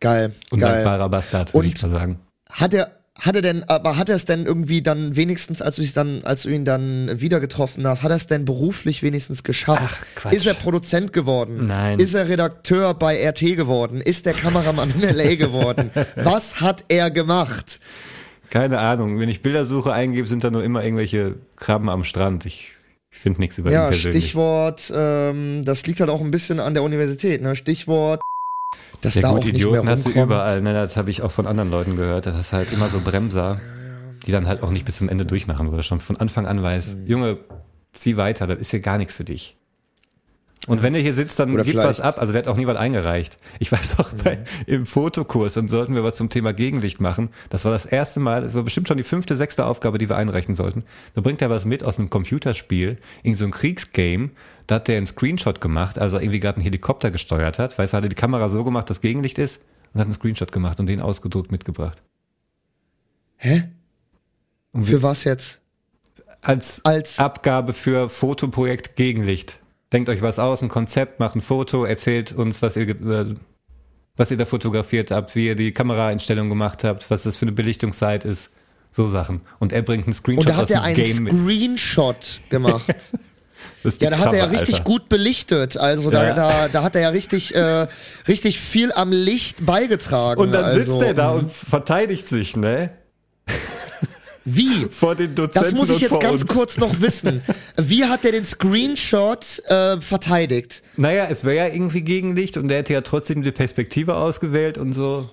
[0.00, 0.32] Geil, geil.
[0.52, 2.20] Undankbarer Bastard, würde ich mal sagen.
[2.48, 5.82] Hat er, hat er denn, aber hat er es denn irgendwie dann wenigstens, als du
[5.82, 9.42] dich dann, als du ihn dann wieder getroffen hast, hat er es denn beruflich wenigstens
[9.42, 9.82] geschafft?
[9.84, 10.34] Ach, Quatsch.
[10.34, 11.66] Ist er Produzent geworden?
[11.66, 11.98] Nein.
[11.98, 14.00] Ist er Redakteur bei RT geworden?
[14.00, 15.90] Ist der Kameramann in LA geworden?
[16.16, 17.80] Was hat er gemacht?
[18.50, 19.18] Keine Ahnung.
[19.18, 22.46] Wenn ich Bildersuche eingebe, sind da nur immer irgendwelche Krabben am Strand.
[22.46, 22.72] Ich,
[23.10, 24.24] ich finde nichts über ihn Ja, persönlich.
[24.24, 27.56] Stichwort, ähm, das liegt halt auch ein bisschen an der Universität, ne?
[27.56, 28.20] Stichwort,
[29.00, 30.60] dass Ja da gut, auch nicht Idioten mehr hast du überall.
[30.60, 30.72] Ne?
[30.74, 32.26] Das habe ich auch von anderen Leuten gehört.
[32.26, 33.60] Das hast halt immer so Bremser,
[34.26, 36.62] die dann halt auch nicht bis zum Ende durchmachen, wo du schon von Anfang an
[36.62, 37.06] weißt, Mhm.
[37.06, 37.38] Junge,
[37.92, 39.54] zieh weiter, das ist hier gar nichts für dich.
[40.66, 42.04] Und wenn er hier sitzt, dann Oder gib was vielleicht- Mhm.
[42.04, 42.18] ab.
[42.18, 43.38] Also der hat auch nie was eingereicht.
[43.58, 47.30] Ich weiß auch, bei, im Fotokurs, dann sollten wir was zum Thema Gegenlicht machen.
[47.48, 50.16] Das war das erste Mal, das war bestimmt schon die fünfte, sechste Aufgabe, die wir
[50.16, 50.84] einreichen sollten.
[51.14, 54.30] Da bringt er was mit aus einem Computerspiel, irgend so ein Kriegsgame.
[54.68, 57.78] Da hat der einen Screenshot gemacht, als er irgendwie gerade einen Helikopter gesteuert hat.
[57.78, 59.60] Weißt du, hat er die Kamera so gemacht, dass Gegenlicht ist
[59.92, 62.02] und hat einen Screenshot gemacht und den ausgedruckt mitgebracht.
[63.38, 63.64] Hä?
[64.72, 65.62] Und Für was jetzt?
[66.42, 69.58] als Als, Abgabe für Fotoprojekt Gegenlicht.
[69.90, 73.36] Denkt euch was aus, ein Konzept, macht ein Foto, erzählt uns, was ihr,
[74.18, 77.52] was ihr da fotografiert habt, wie ihr die Kameraeinstellung gemacht habt, was das für eine
[77.52, 78.50] Belichtungszeit ist.
[78.92, 79.40] So Sachen.
[79.58, 81.32] Und er bringt einen Screenshot und da hat er einen Game mit.
[81.32, 83.12] Screenshot gemacht.
[84.00, 84.84] Ja, da hat er ja richtig Alter.
[84.84, 85.76] gut belichtet.
[85.76, 86.34] Also da, Ja.
[86.34, 87.86] da, da hat er ja richtig, äh,
[88.26, 90.40] richtig viel am Licht beigetragen.
[90.40, 92.90] Und dann also, sitzt er da und verteidigt sich, ne?
[94.44, 94.86] Wie?
[94.90, 96.46] Vor den Dozenten Das muss ich jetzt ganz uns.
[96.46, 97.42] kurz noch wissen.
[97.76, 100.82] Wie hat er den Screenshot äh, verteidigt?
[100.96, 104.94] Naja, es wäre ja irgendwie Gegenlicht und der hätte ja trotzdem die Perspektive ausgewählt und
[104.94, 105.28] so.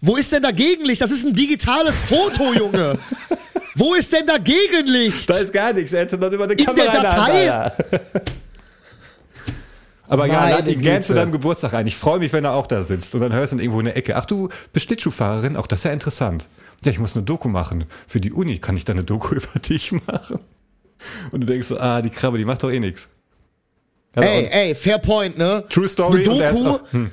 [0.00, 1.00] Wo ist denn da Gegenlicht?
[1.00, 2.98] Das ist ein digitales Foto, Junge.
[3.74, 5.28] Wo ist denn da Gegenlicht?
[5.28, 5.92] Da ist gar nichts.
[5.92, 7.52] Er hätte dann immer eine In Kamera der Datei?
[7.52, 8.02] Alter.
[10.08, 11.86] Aber ja, lad ihn gern zu deinem Geburtstag ein.
[11.86, 13.14] Ich freue mich, wenn er auch da sitzt.
[13.14, 14.16] Und dann hörst du ihn irgendwo in der Ecke.
[14.16, 15.56] Ach, du bist Schlittschuhfahrerin?
[15.56, 16.48] Auch das ist ja interessant.
[16.84, 17.84] Ja, ich muss eine Doku machen.
[18.06, 20.40] Für die Uni kann ich da eine Doku über dich machen.
[21.30, 23.08] Und du denkst so, ah, die Krabbe, die macht doch eh nichts.
[24.14, 25.64] Ey, ey, fair point, ne?
[25.68, 26.26] True Story.
[26.26, 27.10] Eine Doku, hm.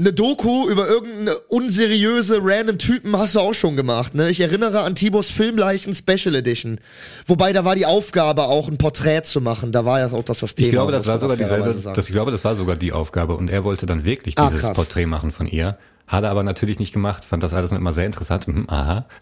[0.00, 4.30] Eine Doku über irgendeine unseriöse random Typen hast du auch schon gemacht, ne?
[4.30, 6.80] Ich erinnere an Tibos Filmleichen Special Edition.
[7.26, 9.72] Wobei da war die Aufgabe auch ein Porträt zu machen.
[9.72, 10.66] Da war ja auch das, das Thema.
[10.66, 13.36] Ich glaube, das war sogar dieselbe, das, ich glaube, das war sogar die Aufgabe.
[13.36, 14.74] Und er wollte dann wirklich Ah, dieses krass.
[14.74, 15.76] Porträt machen von ihr.
[16.06, 18.46] Hat er aber natürlich nicht gemacht, fand das alles immer sehr interessant.
[18.46, 19.06] Hm, aha.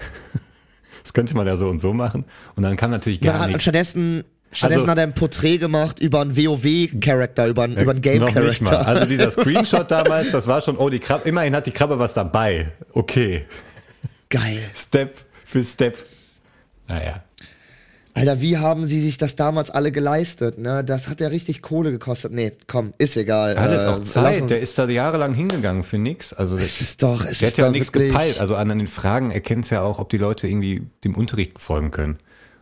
[1.05, 2.27] Das könnte man ja so und so machen.
[2.55, 3.63] Und dann kam natürlich gar nichts.
[3.63, 8.01] stattdessen, stattdessen Also- hat er ein Porträt gemacht über einen WoW-Charakter, über einen, über einen
[8.01, 8.01] mal.
[8.01, 8.87] Game-Charakter.
[8.87, 12.15] Also dieser Screenshot damals, das war schon, oh, die Krabbe, immerhin hat die Krabbe was
[12.15, 12.73] dabei.
[12.93, 13.45] Okay.
[14.29, 14.63] Geil.
[14.75, 15.97] Step für Step.
[16.87, 17.23] Naja.
[18.15, 20.83] Alter, wie haben sie sich das damals alle geleistet, ne?
[20.83, 22.33] Das hat ja richtig Kohle gekostet.
[22.33, 23.57] Nee, komm, ist egal.
[23.57, 24.51] Alles Äh, auch Zeit.
[24.51, 26.33] Der ist da jahrelang hingegangen für nix.
[26.33, 28.41] Also Es das, ist doch, es der ist hat ja auch nichts gepeilt.
[28.41, 31.93] Also an den Fragen erkennt es ja auch, ob die Leute irgendwie dem Unterricht folgen
[31.93, 32.19] können.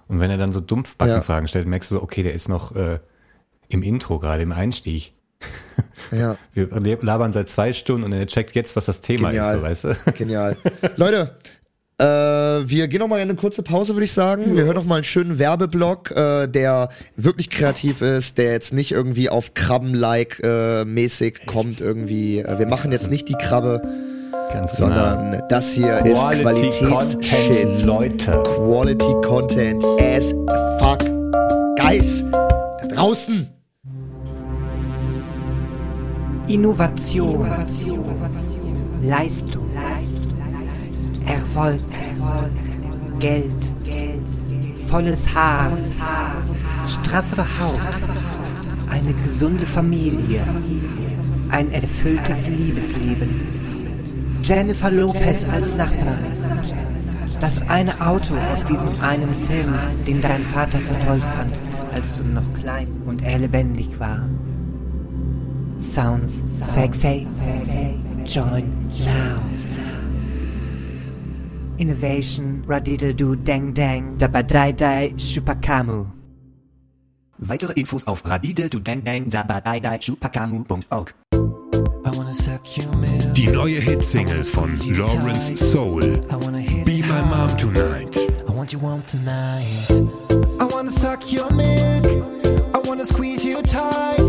[0.09, 3.01] Und wenn er dann so Dumpfbackenfragen stellt, merkst du so, okay, der ist noch äh,
[3.69, 5.13] im Intro gerade, im Einstieg.
[6.11, 6.69] Ja, Wir
[7.03, 9.55] labern seit zwei Stunden und er checkt jetzt, was das Thema Genial.
[9.71, 10.13] ist, so, weißt du?
[10.17, 10.57] genial.
[10.97, 11.37] Leute,
[11.99, 14.55] äh, wir gehen noch mal in eine kurze Pause, würde ich sagen.
[14.55, 18.93] Wir hören noch mal einen schönen Werbeblock, äh, der wirklich kreativ ist, der jetzt nicht
[18.93, 22.41] irgendwie auf Krabben-like äh, mäßig kommt irgendwie.
[22.41, 23.81] Äh, wir machen jetzt nicht die Krabbe.
[24.57, 27.67] Ganz sondern das hier ist Quality Qualitätsshit.
[27.67, 28.43] Content, Leute.
[28.43, 30.35] Quality Content as
[30.79, 31.01] fuck.
[31.77, 33.51] Guys, da draußen.
[36.49, 37.47] Innovation,
[39.03, 39.69] Leistung,
[41.27, 41.81] Erfolg,
[43.19, 43.53] Geld,
[44.89, 45.73] volles Haar,
[46.89, 47.79] straffe Haut,
[48.89, 50.41] eine gesunde Familie,
[51.51, 53.66] ein erfülltes Liebesleben.
[54.47, 56.31] Jennifer Lopez als Nachbarin.
[57.41, 59.75] Das eine Auto aus diesem einen Film,
[60.07, 61.53] den dein Vater so toll fand,
[61.93, 64.29] als du noch klein und er lebendig war.
[65.81, 67.27] Sounds sexy.
[68.25, 68.73] Join
[69.05, 69.43] now.
[71.79, 76.07] Innovation, radiddle-do, dang dang, dabadai dai, shupakamu.
[77.39, 81.15] Weitere Infos auf radideldudangdang.org.
[83.35, 86.01] Die neue Hitsingle von Lawrence Soul.
[86.85, 88.17] Be My Mom Tonight.
[88.47, 89.65] I want you warm tonight.
[90.61, 92.07] I wanna suck your milk.
[92.75, 94.21] I wanna squeeze you tight.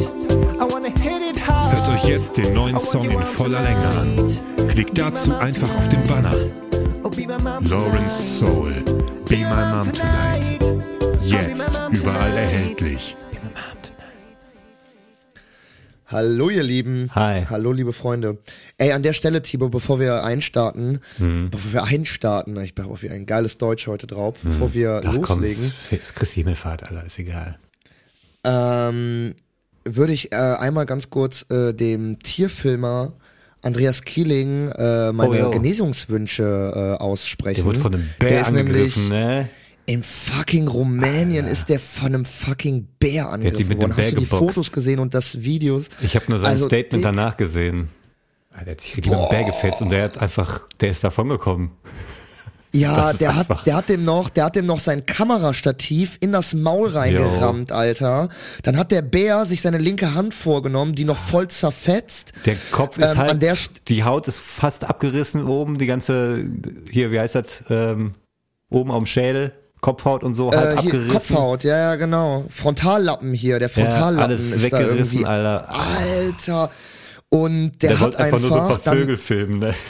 [0.59, 1.73] I wanna hit it hard.
[1.73, 4.67] Hört euch jetzt den neuen Song in voller Länge an.
[4.69, 6.33] Klickt dazu einfach auf den Banner.
[7.03, 7.09] Oh,
[7.69, 8.73] Lawrence Soul.
[9.27, 10.63] Be My Mom Tonight.
[11.21, 13.15] Jetzt überall erhältlich.
[16.09, 17.09] Hallo ihr Lieben.
[17.15, 17.45] Hi.
[17.49, 18.37] Hallo liebe Freunde.
[18.77, 21.49] Ey, an der Stelle, Thibaut, bevor wir einstarten, Mhm.
[21.49, 25.01] bevor wir einstarten, ich bin auch wieder ein geiles Deutsch heute drauf, bevor wir.
[25.05, 27.57] Ach komm, loslegen, es- Christi Himmelfahrt, Alter, ist egal.
[28.45, 29.33] ähm,
[29.83, 33.11] würde ich äh, einmal ganz kurz äh, dem Tierfilmer
[33.61, 35.51] Andreas Kieling äh, meine Oh.
[35.51, 37.55] Genesungswünsche äh, aussprechen.
[37.57, 38.59] Der wurde von einem Der Bär nämlich
[38.95, 39.49] angegriffen, ne?
[39.87, 43.79] In fucking Rumänien ist der von einem fucking Bär angegriffen worden.
[43.79, 44.55] dem Bär Hast du die geboxt.
[44.55, 45.85] Fotos gesehen und das Videos?
[46.01, 47.87] Ich habe nur sein Also, Statement danach gesehen.
[48.53, 51.03] Ah, Der hat sich richtig mit dem Bär gefetzt und der hat einfach, der ist
[51.03, 51.71] davon gekommen.
[52.73, 56.53] Ja, der hat, der hat dem noch, der hat dem noch sein Kamerastativ in das
[56.53, 58.27] Maul reingerammt, Alter.
[58.63, 62.33] Dann hat der Bär sich seine linke Hand vorgenommen, die noch voll zerfetzt.
[62.45, 63.55] Der Kopf ist Ähm, halt, an der
[63.87, 66.45] die Haut ist fast abgerissen oben, die ganze,
[66.91, 68.15] hier, wie heißt das, ähm,
[68.69, 71.13] oben am Schädel, Kopfhaut und so, halb Äh, hier, abgerissen.
[71.13, 72.45] Kopfhaut, ja, ja, genau.
[72.49, 75.25] Frontallappen hier, der Ja, Frontallappen alles ist da weggerissen, irgendwie.
[75.25, 75.69] Alter.
[75.69, 76.71] Alter.
[77.29, 79.73] Und der, Der, hat wollte einfach nur so ein paar dann, Vögel filmen, ne?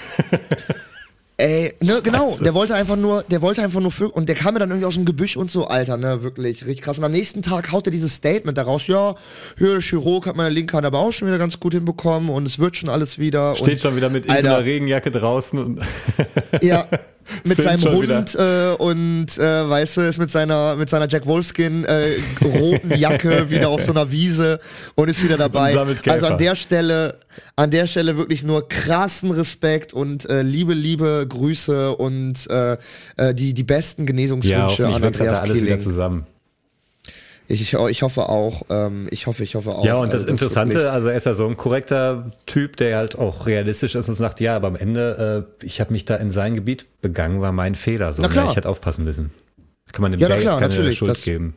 [1.39, 4.55] Ey, ne, genau, der wollte einfach nur, der wollte einfach nur Vögel, und der kam
[4.55, 6.97] mir dann irgendwie aus dem Gebüsch und so, Alter, ne, wirklich, richtig krass.
[6.97, 9.13] Und am nächsten Tag haut er dieses Statement daraus, ja,
[9.55, 12.47] hier, der Chirurg hat meine linke Hand aber auch schon wieder ganz gut hinbekommen und
[12.47, 13.53] es wird schon alles wieder.
[13.55, 15.81] Steht und, schon wieder mit in so einer Regenjacke draußen und
[16.63, 16.87] Ja,
[17.43, 21.85] mit seinem Hund äh, und äh, weißt du, ist mit seiner mit seiner Jack Wolfskin
[21.85, 24.59] äh, roten Jacke wieder auf so einer Wiese
[24.95, 25.75] und ist wieder dabei.
[26.07, 27.19] Also an der Stelle,
[27.55, 32.77] an der Stelle wirklich nur krassen Respekt und äh, liebe, liebe Grüße und äh,
[33.17, 36.25] äh, die die besten ja, Genesungswünsche hoffentlich an da Andreas alles wieder zusammen.
[37.49, 39.85] Ich, ich, hoffe auch, ähm, ich hoffe, ich hoffe auch.
[39.85, 43.17] Ja, und das Also Interessante, also er ist ja so ein korrekter Typ, der halt
[43.17, 46.31] auch realistisch ist und sagt, ja, aber am Ende, äh, ich habe mich da in
[46.31, 48.11] sein Gebiet begangen, war mein Fehler.
[48.11, 48.45] So, Na klar.
[48.45, 48.49] ne?
[48.51, 49.31] Ich hätte aufpassen müssen.
[49.93, 51.53] Kann man dem Ja, na klar, keine natürlich, Schuld das- geben.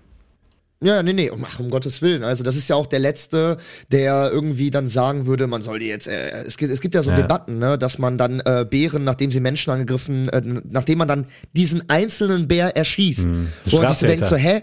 [0.82, 2.24] Ja, nee, nee, um, ach, um Gottes Willen.
[2.24, 3.58] Also das ist ja auch der Letzte,
[3.92, 7.02] der irgendwie dann sagen würde, man soll die jetzt, äh, es, gibt, es gibt ja
[7.02, 7.16] so Ja.
[7.16, 10.40] Debatten, ne, dass man dann äh, Bären, nachdem sie Menschen angegriffen, äh,
[10.70, 13.26] nachdem man dann diesen einzelnen Bär erschießt,
[13.66, 14.62] wo man sich so denkt, so, hä?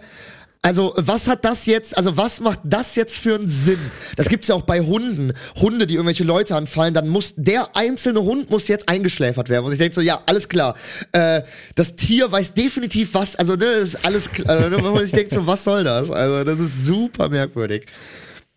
[0.62, 3.80] Also, was hat das jetzt, also was macht das jetzt für einen Sinn?
[4.16, 5.34] Das gibt's ja auch bei Hunden.
[5.56, 9.66] Hunde, die irgendwelche Leute anfallen, dann muss der einzelne Hund muss jetzt eingeschläfert werden.
[9.66, 10.76] Und ich denke so, ja, alles klar.
[11.12, 11.44] Äh,
[11.76, 14.66] das Tier weiß definitiv was, also ne, ist alles klar.
[14.66, 16.10] Äh, ne, wo ich denke so, was soll das?
[16.12, 17.86] Also, das ist super merkwürdig.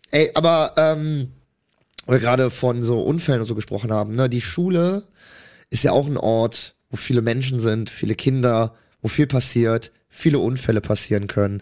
[0.09, 1.31] Ey, aber ähm,
[2.05, 5.03] weil wir gerade von so Unfällen und so gesprochen haben, ne, die Schule
[5.69, 10.37] ist ja auch ein Ort, wo viele Menschen sind, viele Kinder, wo viel passiert, viele
[10.37, 11.61] Unfälle passieren können.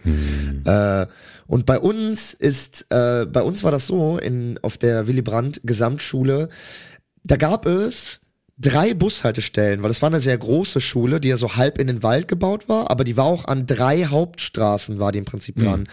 [0.66, 1.06] Äh,
[1.46, 5.62] und bei uns ist, äh, bei uns war das so, in, auf der Willy Brandt
[5.64, 6.48] Gesamtschule,
[7.24, 8.20] da gab es
[8.58, 12.02] drei Bushaltestellen, weil das war eine sehr große Schule, die ja so halb in den
[12.02, 15.88] Wald gebaut war, aber die war auch an drei Hauptstraßen, war die im Prinzip dran.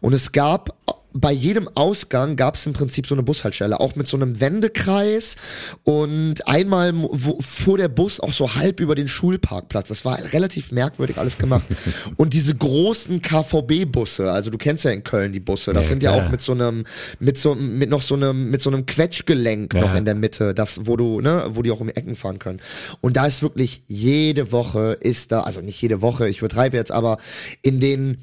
[0.00, 0.76] Und es gab
[1.14, 5.36] bei jedem Ausgang gab es im Prinzip so eine Bushaltestelle, auch mit so einem Wendekreis
[5.84, 9.88] und einmal wo, fuhr der Bus auch so halb über den Schulparkplatz.
[9.88, 11.64] Das war relativ merkwürdig alles gemacht.
[12.16, 16.02] und diese großen KVB-Busse, also du kennst ja in Köln die Busse, das Ja, sind
[16.02, 16.26] ja klar.
[16.26, 16.84] auch mit so einem,
[17.20, 19.98] mit so, mit noch so einem, mit so einem Quetschgelenk noch Ja.
[19.98, 22.60] in der Mitte, das, wo du, ne, wo die auch um die Ecken fahren können.
[23.00, 26.92] Und da ist wirklich jede Woche ist da, also nicht jede Woche, ich übertreibe jetzt,
[26.92, 27.18] aber
[27.62, 28.18] in den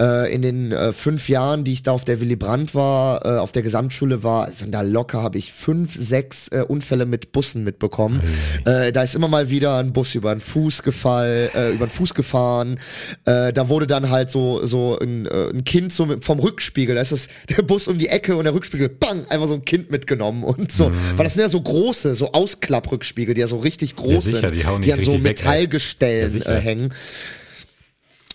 [0.00, 3.38] äh, in den äh, fünf Jahren, die ich da auf der Willy Brandt war, äh,
[3.38, 7.64] auf der Gesamtschule war, sind da locker habe ich fünf, sechs äh, Unfälle mit Bussen
[7.64, 8.20] mitbekommen.
[8.64, 11.90] Äh, da ist immer mal wieder ein Bus über den Fuß gefallen, äh, über den
[11.90, 12.78] Fuß gefahren.
[13.24, 16.94] Äh, da wurde dann halt so so ein, äh, ein Kind so mit, vom Rückspiegel,
[16.94, 19.64] da ist das der Bus um die Ecke und der Rückspiegel, bang, einfach so ein
[19.64, 20.90] Kind mitgenommen und so.
[21.16, 24.52] Weil das sind ja so große, so Ausklapprückspiegel, die ja so richtig groß sicher, sind,
[24.52, 25.18] die dich an so.
[25.18, 26.94] Metallgestellen Ja, äh, hängen.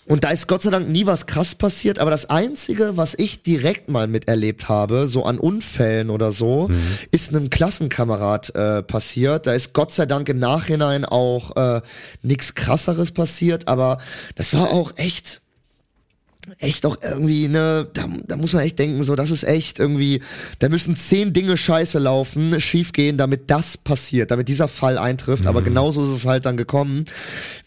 [0.06, 3.44] Und da ist Gott sei Dank nie was krass passiert, aber das Einzige, was ich
[3.44, 6.82] direkt mal miterlebt habe, so an Unfällen oder so, Mhm.
[7.12, 9.48] ist einem Klassenkamerad äh, passiert.
[9.48, 11.82] Da ist Gott sei Dank im Nachhinein auch äh,
[12.22, 14.00] nichts krasseres passiert, aber
[14.36, 15.42] das war auch echt
[16.60, 20.22] echt auch irgendwie, ne, da, da muss man echt denken, so, das ist echt irgendwie,
[20.60, 25.48] da müssen zehn Dinge scheiße laufen, schief gehen, damit das passiert, damit dieser Fall eintrifft,
[25.48, 27.06] aber genauso ist es halt dann gekommen.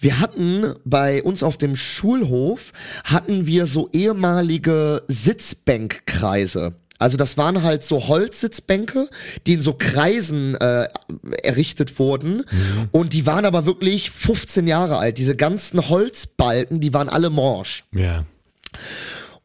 [0.01, 2.73] Wir hatten bei uns auf dem Schulhof,
[3.05, 6.75] hatten wir so ehemalige Sitzbänkkreise.
[6.99, 9.09] Also das waren halt so Holzsitzbänke,
[9.47, 10.89] die in so Kreisen äh,
[11.43, 12.45] errichtet wurden
[12.91, 15.19] und die waren aber wirklich 15 Jahre alt.
[15.19, 17.85] Diese ganzen Holzbalken, die waren alle morsch.
[17.93, 18.25] Ja.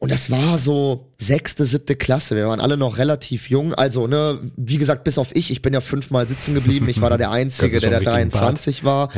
[0.02, 2.36] Und das war so sechste, siebte Klasse.
[2.36, 3.76] Wir waren alle noch relativ jung.
[3.76, 5.52] Also, ne, wie gesagt, bis auf ich.
[5.52, 6.90] Ich bin ja fünfmal sitzen geblieben.
[6.90, 9.10] Ich war da der Einzige, der da richtig 23 war.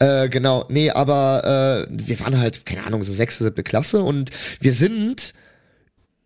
[0.00, 0.64] Äh, genau.
[0.68, 4.02] Nee, aber äh, wir waren halt, keine Ahnung, so sechste, siebte Klasse.
[4.02, 5.34] Und wir sind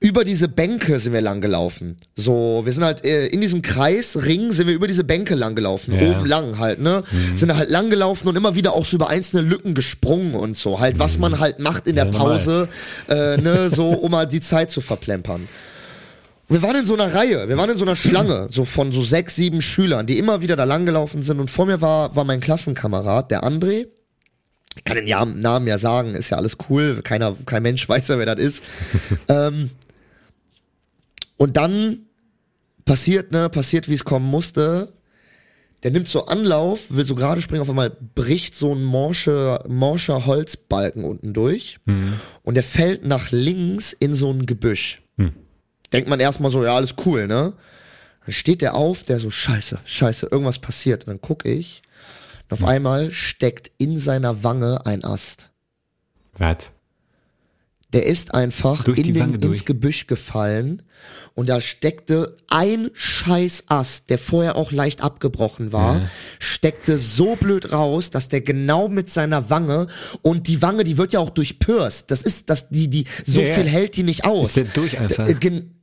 [0.00, 1.96] über diese Bänke sind wir lang gelaufen.
[2.14, 5.92] So, wir sind halt äh, in diesem Kreisring sind wir über diese Bänke lang gelaufen,
[5.94, 6.10] Ja.
[6.12, 7.02] oben lang halt, ne?
[7.34, 10.56] Sind da halt lang gelaufen und immer wieder auch so über einzelne Lücken gesprungen und
[10.56, 12.12] so, halt was man halt macht in der Ja.
[12.12, 12.68] Pause,
[13.08, 15.48] äh, ne, so um mal die Zeit zu verplempern.
[16.48, 18.92] Und wir waren in so einer Reihe, wir waren in so einer Schlange, so von
[18.92, 22.14] so sechs, sieben Schülern, die immer wieder da lang gelaufen sind und vor mir war
[22.14, 23.88] war mein Klassenkamerad, der André.
[24.76, 28.18] Ich kann den Namen ja sagen, ist ja alles cool, keiner kein Mensch weiß ja,
[28.20, 28.62] wer das ist.
[29.28, 29.70] ähm,
[31.38, 32.00] und dann
[32.84, 34.92] passiert, ne, passiert, wie es kommen musste.
[35.84, 40.26] Der nimmt so Anlauf, will so gerade springen, auf einmal bricht so ein morscher, morscher
[40.26, 41.78] Holzbalken unten durch
[42.42, 45.02] und der fällt nach links in so ein Gebüsch.
[45.92, 47.52] Denkt man erstmal so, ja, alles cool, ne?
[48.24, 51.04] Dann steht der auf, der so, scheiße, scheiße, irgendwas passiert.
[51.04, 51.82] Und dann guck ich,
[52.50, 55.50] und auf einmal steckt in seiner Wange ein Ast.
[56.36, 56.70] Was?
[57.94, 60.82] Der ist einfach in den, ins Gebüsch gefallen
[61.34, 67.72] und da steckte ein scheiß Ast, der vorher auch leicht abgebrochen war, steckte so blöd
[67.72, 69.86] raus, dass der genau mit seiner Wange
[70.20, 72.10] und die Wange, die wird ja auch durchpürst.
[72.10, 73.54] Das ist, dass die, die, so Ja, ja.
[73.54, 74.48] viel hält die nicht aus.
[74.48, 75.26] Ist der durch einfach?
[75.26, 75.80] Äh, Gen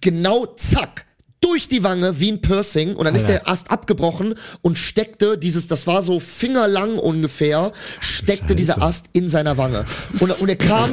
[0.00, 1.06] genau, zack.
[1.40, 3.38] Durch die Wange wie ein Piercing und dann ist Alter.
[3.44, 9.28] der Ast abgebrochen und steckte dieses, das war so fingerlang ungefähr, steckte dieser Ast in
[9.28, 9.86] seiner Wange.
[10.18, 10.90] Und, und er kam,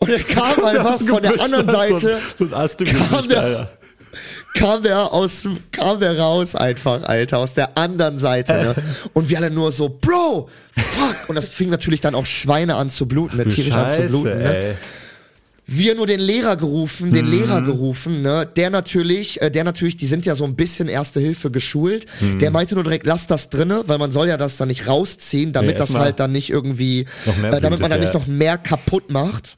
[0.00, 3.42] und er kam einfach von der anderen Seite, So, ein Ast im kam Gesicht, der-
[3.42, 3.70] Alter.
[4.54, 8.74] kam der aus, kam der raus einfach, Alter, aus der anderen Seite, ne?
[9.12, 11.28] Und wir alle nur so, Bro, fuck.
[11.28, 13.46] Und das fing natürlich dann auch Schweine an zu bluten, ne?
[13.46, 14.56] Tierisch an zu bluten, ne?
[14.56, 14.74] ey.
[15.72, 17.30] wir nur den Lehrer gerufen, den Mhm.
[17.32, 21.20] Lehrer gerufen, ne, der natürlich, äh, der natürlich, die sind ja so ein bisschen Erste
[21.20, 22.40] Hilfe geschult, Mhm.
[22.40, 25.52] der meinte nur direkt, lass das drinne, weil man soll ja das dann nicht rausziehen,
[25.52, 27.02] damit Nee, das halt dann nicht irgendwie,
[27.52, 28.18] äh, damit man dann nicht ja.
[28.18, 29.56] noch mehr kaputt macht.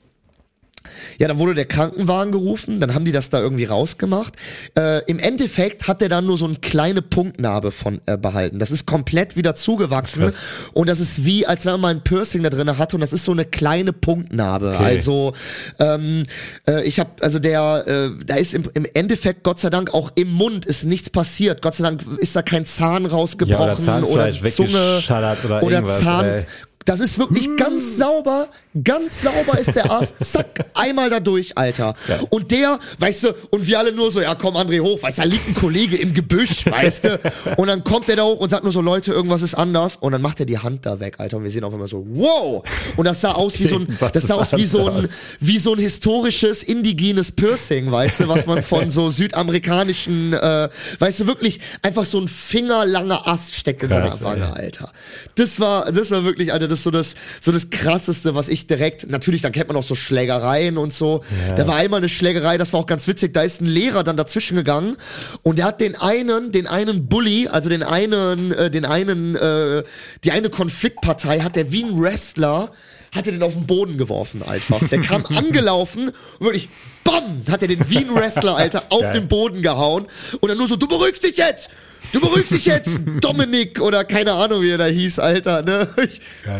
[1.19, 4.35] Ja, dann wurde der Krankenwagen gerufen, dann haben die das da irgendwie rausgemacht.
[4.79, 8.59] Äh, Im Endeffekt hat der dann nur so eine kleine Punktnarbe von äh, behalten.
[8.59, 10.35] Das ist komplett wieder zugewachsen Krass.
[10.73, 13.13] und das ist wie, als wenn man mal ein Piercing da drin hatte und das
[13.13, 14.75] ist so eine kleine Punktnarbe.
[14.75, 14.85] Okay.
[14.85, 15.33] Also
[15.79, 16.25] ähm,
[16.67, 20.13] äh, ich habe, also der, äh, da ist im, im Endeffekt Gott sei Dank auch
[20.15, 21.63] im Mund ist nichts passiert.
[21.63, 26.25] Gott sei Dank ist da kein Zahn rausgebrochen Zahnfleisch oder Zunge weggeschallert oder oder Zahn.
[26.25, 26.45] ey.
[26.85, 28.49] Das ist wirklich ganz sauber,
[28.83, 31.95] ganz sauber ist der Ast, zack, einmal da durch, Alter.
[32.31, 35.23] Und der, weißt du, und wir alle nur so, ja komm André hoch, weißt du,
[35.23, 37.21] da liegt ein Kollege im Gebüsch, weißt du.
[37.57, 39.97] Und dann kommt der da hoch und sagt nur so, Leute, irgendwas ist anders.
[39.97, 41.37] Und dann macht er die Hand da weg, Alter.
[41.37, 42.63] Und wir sehen auf einmal so, wow.
[42.97, 45.09] Und das sah aus wie so ein, das sah aus wie so ein,
[45.41, 50.69] wie so ein historisches, indigenes Piercing, weißt du, was man von so südamerikanischen, äh,
[50.99, 54.53] weißt du, wirklich einfach so ein fingerlanger Ast steckt in seiner Wange.
[54.53, 54.93] Alter.
[55.37, 58.67] Das war, das war wirklich, Alter, das ist so das, so das krasseste, was ich
[58.67, 61.23] direkt, natürlich, dann kennt man auch so Schlägereien und so.
[61.55, 64.17] Da war einmal eine Schlägerei, das war auch ganz witzig, da ist ein Lehrer dann
[64.17, 64.97] dazwischen gegangen
[65.43, 69.85] und der hat den einen, den einen Bully, also den einen, äh, den einen, äh,
[70.25, 72.73] die eine Konfliktpartei hat der wie ein Wrestler,
[73.15, 74.81] hat er den auf den Boden geworfen einfach.
[74.89, 76.09] Der kam angelaufen
[76.39, 76.71] und wirklich,
[77.05, 79.13] bam, hat er den wie ein Wrestler, Alter, auf Geil.
[79.13, 80.07] den Boden gehauen
[80.41, 81.69] und dann nur so, du beruhigst dich jetzt!
[82.13, 85.89] Du beruhigst dich jetzt, Dominik oder keine Ahnung, wie er da hieß, Alter, ne?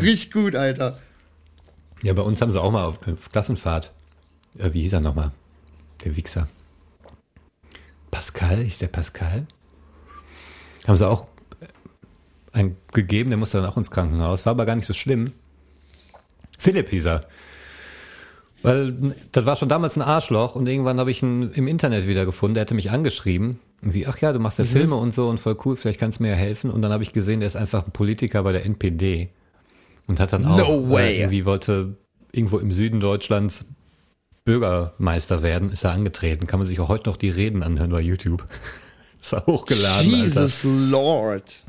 [0.01, 0.97] Richtig gut, Alter.
[2.01, 3.93] Ja, bei uns haben sie auch mal auf, auf Klassenfahrt,
[4.57, 5.31] äh, wie hieß er nochmal?
[6.03, 6.47] Der Wichser.
[8.11, 9.47] Pascal, hieß der Pascal?
[10.87, 11.27] Haben sie auch
[11.61, 14.45] äh, einen gegeben, der musste dann auch ins Krankenhaus.
[14.45, 15.33] War aber gar nicht so schlimm.
[16.57, 17.27] Philipp hieß er.
[18.63, 22.25] Weil das war schon damals ein Arschloch und irgendwann habe ich ihn im Internet wieder
[22.25, 22.55] gefunden.
[22.55, 23.59] Der hatte mich angeschrieben.
[23.83, 26.23] Irgendwie, ach ja, du machst ja Filme und so und voll cool, vielleicht kannst du
[26.23, 26.71] mir ja helfen.
[26.71, 29.29] Und dann habe ich gesehen, der ist einfach ein Politiker bei der NPD.
[30.07, 31.15] Und hat dann auch No way.
[31.15, 31.97] Äh, irgendwie wollte
[32.31, 33.65] irgendwo im Süden Deutschlands
[34.45, 36.47] Bürgermeister werden, ist er angetreten.
[36.47, 38.47] Kann man sich auch heute noch die Reden anhören bei YouTube.
[39.21, 40.13] ist er hochgeladen.
[40.13, 40.23] Alter.
[40.23, 41.65] Jesus Lord.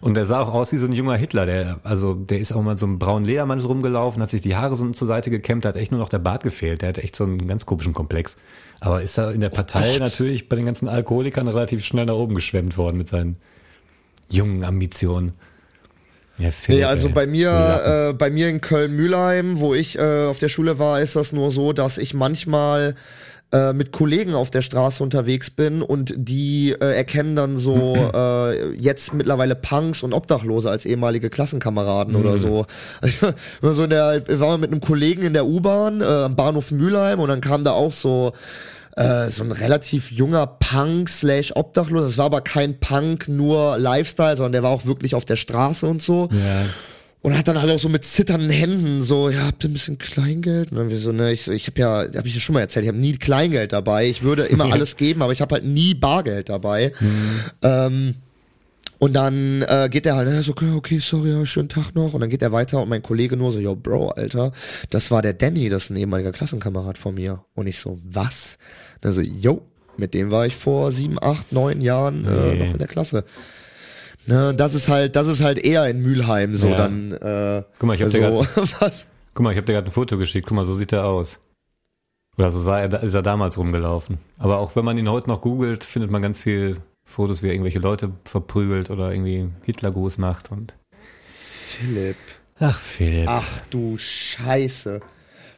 [0.00, 1.46] Und der sah auch aus wie so ein junger Hitler.
[1.46, 4.76] Der, also der ist auch mal so einem braunen Ledermann rumgelaufen, hat sich die Haare
[4.76, 6.82] so zur Seite gekämmt, hat echt nur noch der Bart gefehlt.
[6.82, 8.36] Der hat echt so einen ganz komischen Komplex.
[8.80, 12.34] Aber ist er in der Partei natürlich bei den ganzen Alkoholikern relativ schnell nach oben
[12.34, 13.36] geschwemmt worden mit seinen
[14.28, 15.32] jungen Ambitionen.
[16.38, 17.12] Ja, Philipp, Nee, also ey.
[17.14, 21.16] bei mir, äh, bei mir in Köln-Mühlheim, wo ich äh, auf der Schule war, ist
[21.16, 22.94] das nur so, dass ich manchmal
[23.52, 28.74] äh, mit Kollegen auf der Straße unterwegs bin und die äh, erkennen dann so äh,
[28.74, 32.66] jetzt mittlerweile Punks und Obdachlose als ehemalige Klassenkameraden oder so.
[33.00, 36.04] Also, ich war so in der, war mal mit einem Kollegen in der U-Bahn äh,
[36.04, 38.32] am Bahnhof Mülheim und dann kam da auch so
[38.96, 42.04] äh, so ein relativ junger Punk slash Obdachlos.
[42.04, 45.86] Es war aber kein Punk, nur Lifestyle, sondern der war auch wirklich auf der Straße
[45.86, 46.28] und so.
[46.32, 46.66] Ja.
[47.20, 49.98] Und hat dann halt auch so mit zitternden Händen so, ja, habt ihr ein bisschen
[49.98, 50.70] Kleingeld?
[50.70, 52.60] Und dann wir so, ne, ich, so, ich habe ja, habe ich ja schon mal
[52.60, 54.08] erzählt, ich habe nie Kleingeld dabei.
[54.08, 56.92] Ich würde immer alles geben, aber ich habe halt nie Bargeld dabei.
[57.62, 58.14] Ähm,
[59.00, 62.14] und dann äh, geht er halt, ja, so, okay, okay, sorry, ja, schönen Tag noch.
[62.14, 64.52] Und dann geht er weiter und mein Kollege nur so, yo, Bro, Alter,
[64.90, 67.44] das war der Danny, das ist ein ehemaliger Klassenkamerad von mir.
[67.54, 68.58] Und ich so, was?
[68.96, 69.62] Und er so, yo,
[69.96, 72.64] mit dem war ich vor sieben, acht, neun Jahren äh, Nee.
[72.64, 73.24] noch in der Klasse.
[74.28, 76.76] Ne, das ist halt, das ist halt eher in Mülheim so Ja.
[76.76, 77.12] dann.
[77.12, 79.06] Äh, Guck mal, ich hab dir so, was?
[79.34, 80.46] Guck mal, ich habe dir gerade ein Foto geschickt.
[80.46, 81.38] Guck mal, so sieht er aus.
[82.36, 84.18] Oder so sah er, ist er damals rumgelaufen.
[84.38, 87.52] Aber auch wenn man ihn heute noch googelt, findet man ganz viel Fotos, wie er
[87.54, 90.74] irgendwelche Leute verprügelt oder irgendwie Hitlergruß macht und.
[91.68, 92.16] Philipp.
[92.60, 93.28] Ach, Philipp.
[93.28, 95.00] Ach du Scheiße.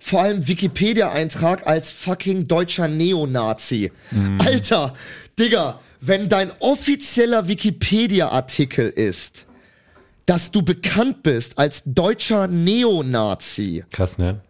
[0.02, 3.92] Vor allem Wikipedia-Eintrag als fucking deutscher Neonazi.
[4.38, 4.94] Alter,
[5.38, 9.46] Digga, wenn dein offizieller Wikipedia-Artikel ist,
[10.26, 13.84] dass du bekannt bist als deutscher Neonazi.
[13.90, 14.40] Krass, ne?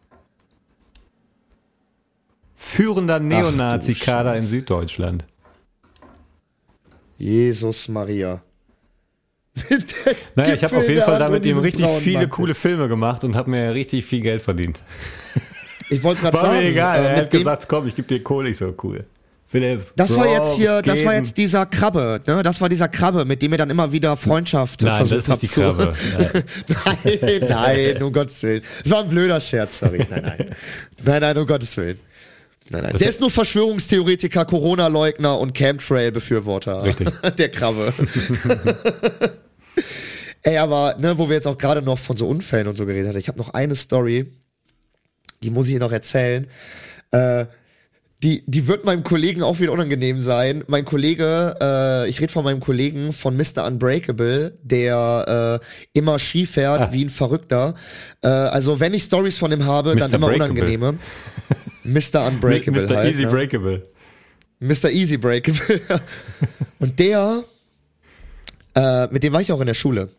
[2.57, 5.25] Führender Neonazi-Kader in Süddeutschland.
[7.19, 8.43] Jesus Maria.
[10.35, 13.51] Naja, ich habe auf jeden Fall damit ihm richtig viele coole Filme gemacht und habe
[13.51, 14.81] mir richtig viel Geld verdient.
[15.91, 17.01] Ich wollte gerade War sagen, mir egal.
[17.01, 18.51] äh, er hat gesagt, komm, ich gebe dir Kohle.
[18.51, 19.05] Ich so, cool.
[19.51, 19.93] Philipp.
[19.97, 22.45] Das war jetzt hier, das war jetzt dieser Krabbe, ne?
[22.45, 25.43] Das war dieser Krabbe, mit dem ihr dann immer wieder Freundschaft Nein, das versucht ist
[25.43, 25.95] nicht die habt Krabbe.
[26.69, 27.15] zu.
[27.49, 28.63] nein, nein, um Gottes Willen.
[28.85, 30.07] Das war ein blöder Scherz, sorry.
[30.09, 30.51] Nein, nein.
[31.05, 31.99] Nein, nein, um Gottes Willen.
[32.69, 32.93] Nein, nein.
[32.93, 36.85] Das Der ist- nur Verschwörungstheoretiker, Corona-Leugner und Chemtrail-Befürworter.
[36.85, 37.09] Richtig.
[37.37, 37.93] Der Krabbe.
[40.43, 43.09] Ey, aber, ne, wo wir jetzt auch gerade noch von so Unfällen und so geredet
[43.11, 44.31] haben, ich habe noch eine Story,
[45.43, 46.47] die muss ich noch erzählen.
[47.11, 47.47] Äh,
[48.23, 50.63] die, die wird meinem Kollegen auch wieder unangenehm sein.
[50.67, 53.67] Mein Kollege, äh, ich rede von meinem Kollegen von Mr.
[53.67, 56.93] Unbreakable, der äh, immer Ski fährt Ah.
[56.93, 57.75] wie ein Verrückter.
[58.23, 60.17] Äh, also wenn ich Stories von ihm habe, dann Mr.
[60.17, 60.51] immer Breakable.
[60.53, 60.99] unangenehme.
[61.85, 62.27] Mr.
[62.27, 62.97] Unbreakable Mr.
[62.97, 63.31] halt, Easy ne?
[63.31, 63.89] Breakable.
[64.59, 64.91] Mr.
[64.91, 65.81] Easy Breakable.
[66.79, 67.43] Und der,
[68.75, 70.11] äh, mit dem war ich auch in der Schule.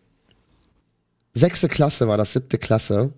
[1.36, 3.14] Sechste Klasse war das, siebte Klasse.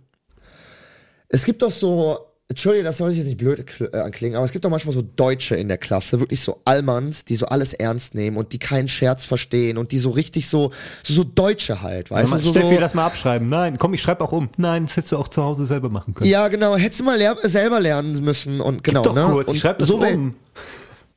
[1.30, 2.20] Es gibt doch so,
[2.54, 5.02] Entschuldige, das soll ich jetzt nicht blöd äh, anklingen, aber es gibt doch manchmal so
[5.02, 8.88] Deutsche in der Klasse, wirklich so Allmanns, die so alles ernst nehmen und die keinen
[8.88, 10.70] Scherz verstehen und die so richtig so,
[11.02, 13.50] so, so Deutsche halt, weißt Mal, du, so, Steffi, so lass mal abschreiben.
[13.50, 14.50] Nein, komm, ich schreibe auch um.
[14.58, 16.30] Nein, das hättest du auch zu Hause selber machen können.
[16.30, 19.26] ja, genau, hättest du mal lehr selber lernen müssen und genau, Doch ne?
[19.32, 20.36] kurz, und ich schreibe das so um.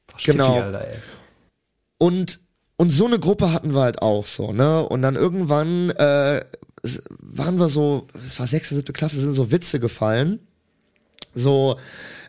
[0.06, 0.58] Boah, Steffi, Genau.
[0.58, 0.96] Alter, ey.
[1.98, 2.40] Und,
[2.78, 4.88] und so eine Gruppe hatten wir halt auch so, ne?
[4.88, 6.42] Und dann irgendwann äh,
[7.20, 10.45] waren wir so, es war sechste, siebte Klasse, sind so Witze gefallen.
[11.36, 11.76] So,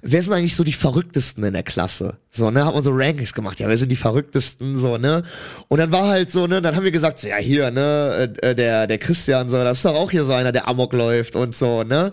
[0.01, 2.17] wer sind eigentlich so die Verrücktesten in der Klasse?
[2.29, 5.23] So, ne, haben wir so Rankings gemacht, ja, wer sind die Verrücktesten, so, ne?
[5.69, 8.53] Und dann war halt so, ne, dann haben wir gesagt, so, ja, hier, ne, äh,
[8.53, 11.55] der, der Christian, so, das ist doch auch hier so einer, der Amok läuft und
[11.55, 12.11] so, ne?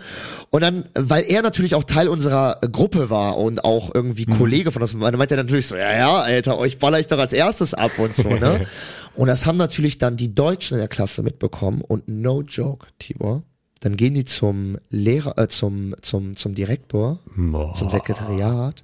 [0.50, 4.80] Und dann, weil er natürlich auch Teil unserer Gruppe war und auch irgendwie Kollege von
[4.80, 7.74] uns, dann meinte er natürlich so, ja, ja, Alter, euch baller ich doch als erstes
[7.74, 8.66] ab und so, ne?
[9.16, 13.42] und das haben natürlich dann die Deutschen in der Klasse mitbekommen und no joke, Tibor,
[13.84, 17.74] dann gehen die zum Lehrer, äh, zum, zum, zum Direktor, Boah.
[17.74, 18.82] zum Sekretariat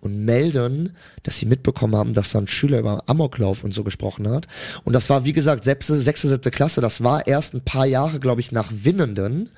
[0.00, 4.28] und melden, dass sie mitbekommen haben, dass da ein Schüler über Amoklauf und so gesprochen
[4.28, 4.48] hat.
[4.82, 6.80] Und das war, wie gesagt, sechste, sechste, siebte Klasse.
[6.80, 9.50] Das war erst ein paar Jahre, glaube ich, nach Winnenden.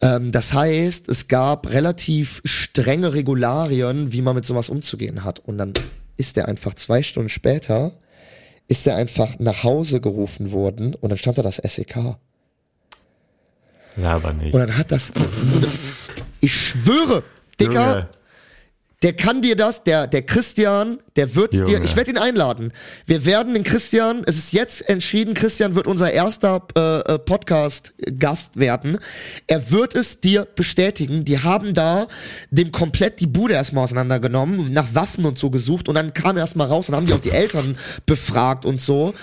[0.00, 5.38] Ähm, das heißt, es gab relativ strenge Regularien, wie man mit sowas umzugehen hat.
[5.38, 5.72] Und dann
[6.16, 7.92] ist er einfach zwei Stunden später,
[8.66, 12.16] ist er einfach nach Hause gerufen worden und dann stand da das SEK.
[13.96, 14.54] Ja, aber nicht.
[14.54, 15.12] Und dann hat das.
[16.40, 17.22] Ich schwöre,
[17.58, 18.08] Dicker.
[19.02, 22.72] Der kann dir das, der, der Christian, der wird's dir, ich werde ihn einladen.
[23.06, 28.58] Wir werden den Christian, es ist jetzt entschieden, Christian wird unser erster äh, äh, Podcast-Gast
[28.58, 28.98] werden.
[29.46, 31.24] Er wird es dir bestätigen.
[31.24, 32.08] Die haben da
[32.50, 36.42] dem komplett die Bude erstmal auseinandergenommen, nach Waffen und so gesucht und dann kam er
[36.42, 39.14] erstmal raus und haben die auch die Eltern befragt und so.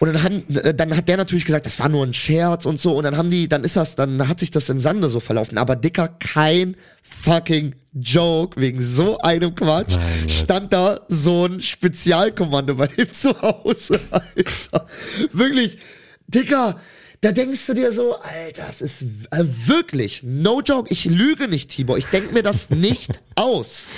[0.00, 2.80] Und dann, haben, äh, dann hat der natürlich gesagt, das war nur ein Scherz und
[2.80, 2.96] so.
[2.96, 5.56] Und dann haben die, dann ist das, dann hat sich das im Sande so verlaufen.
[5.56, 9.96] Aber Dicker, kein fucking Joke wegen so einem Quatsch.
[9.96, 10.30] Gott.
[10.30, 14.86] Stand da so ein Spezialkommando bei dem zu Hause, Alter.
[15.32, 15.78] Wirklich,
[16.28, 16.80] Dicker,
[17.22, 21.68] da denkst du dir so, Alter, das ist äh, wirklich, no joke, ich lüge nicht,
[21.70, 23.88] Tibor, ich denk mir das nicht aus.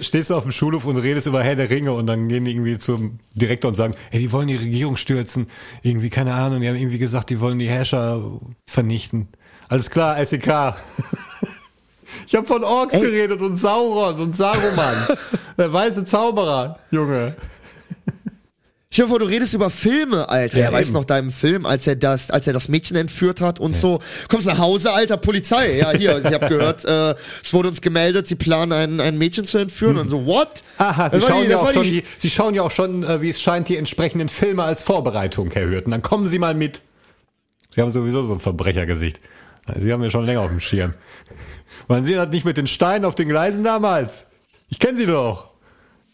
[0.00, 2.52] Stehst du auf dem Schulhof und redest über Herr der Ringe und dann gehen die
[2.52, 5.48] irgendwie zum Direktor und sagen, ey, die wollen die Regierung stürzen.
[5.82, 9.28] Irgendwie, keine Ahnung, die haben irgendwie gesagt, die wollen die Herrscher vernichten.
[9.68, 10.74] Alles klar, SEK.
[12.26, 13.00] Ich habe von Orks Ey.
[13.00, 15.06] geredet und Sauron und Saruman.
[15.58, 17.34] Der weiße Zauberer, Junge.
[18.94, 20.58] Stell dir vor, du redest über Filme, Alter.
[20.58, 20.86] Ja, Ja, eben.
[20.88, 24.00] du noch deinem Film, als er das, als er das Mädchen entführt hat und so.
[24.28, 25.78] Kommst nach Hause, Alter, Polizei.
[25.78, 29.46] Ja, hier, ich habe gehört, äh, es wurde uns gemeldet, sie planen ein, ein Mädchen
[29.46, 30.62] zu entführen und so, what?
[30.76, 33.30] Aha, Sie schauen, die- ja auch schon die, Sie schauen ja auch schon, äh, wie
[33.30, 35.90] es scheint, die entsprechenden Filme als Vorbereitung, Herr Hürten.
[35.90, 36.82] Dann kommen Sie mal mit.
[37.74, 39.20] Sie haben sowieso so ein Verbrechergesicht.
[39.80, 40.92] Sie haben ja schon länger auf dem Schirm.
[41.88, 44.26] Waren Sie das nicht mit den Steinen auf den Gleisen damals?
[44.68, 45.50] Ich kenne Sie doch.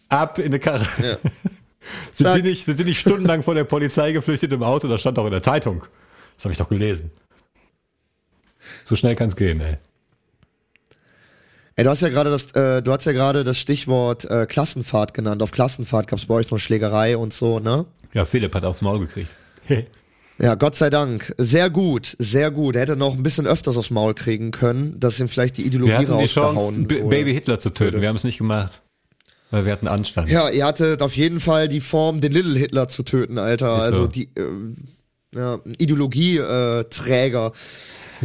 [0.08, 0.84] Ab in eine Karre.
[2.12, 2.36] sind, Zack.
[2.36, 4.88] Sie nicht, sind Sie nicht stundenlang vor der Polizei geflüchtet im Auto?
[4.88, 5.84] Das stand doch in der Zeitung.
[6.36, 7.10] Das habe ich doch gelesen.
[8.84, 9.76] So schnell kann es gehen, ey.
[11.76, 15.14] Ey, du hast ja gerade das, äh, du hast ja gerade das Stichwort äh, Klassenfahrt
[15.14, 15.42] genannt.
[15.42, 17.86] Auf Klassenfahrt gab's bei euch noch Schlägerei und so, ne?
[18.14, 19.30] Ja, Philipp hat aufs Maul gekriegt.
[20.40, 21.34] Ja, Gott sei Dank.
[21.36, 22.76] Sehr gut, sehr gut.
[22.76, 25.92] Er hätte noch ein bisschen öfters aufs Maul kriegen können, dass ihm vielleicht die Ideologie
[25.92, 27.02] Wir hatten die Chance, B.
[27.02, 28.00] Baby Hitler zu töten.
[28.00, 28.82] Wir haben es nicht gemacht.
[29.50, 30.28] Weil wir hatten Anstand.
[30.28, 33.78] Ja, ihr hattet auf jeden Fall die Form, den Little Hitler zu töten, Alter.
[33.78, 33.86] Ist so.
[33.86, 34.74] Also die äh,
[35.34, 37.46] ja, Ideologieträger.
[37.46, 37.58] Äh.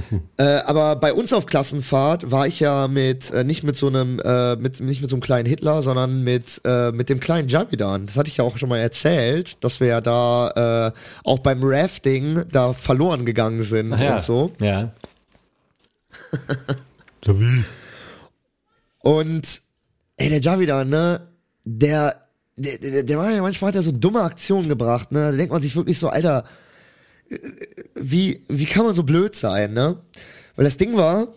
[0.38, 4.20] äh, aber bei uns auf Klassenfahrt war ich ja mit äh, nicht mit so einem
[4.20, 8.06] äh, mit nicht mit so einem kleinen Hitler, sondern mit äh, mit dem kleinen Javidan.
[8.06, 10.92] Das hatte ich ja auch schon mal erzählt, dass wir ja da äh,
[11.24, 14.16] auch beim Rafting da verloren gegangen sind Ach ja.
[14.16, 14.52] und so.
[14.60, 14.92] Ja.
[19.00, 19.62] Und
[20.18, 21.28] ey, der Javidan, ne,
[21.66, 22.22] der,
[22.56, 25.32] der, der, der war ja manchmal hat er so dumme Aktionen gebracht, ne?
[25.32, 26.63] Da denkt man sich wirklich so, Alter, äh,
[27.96, 29.98] wie, wie kann man so blöd sein, ne?
[30.56, 31.30] Weil das Ding war,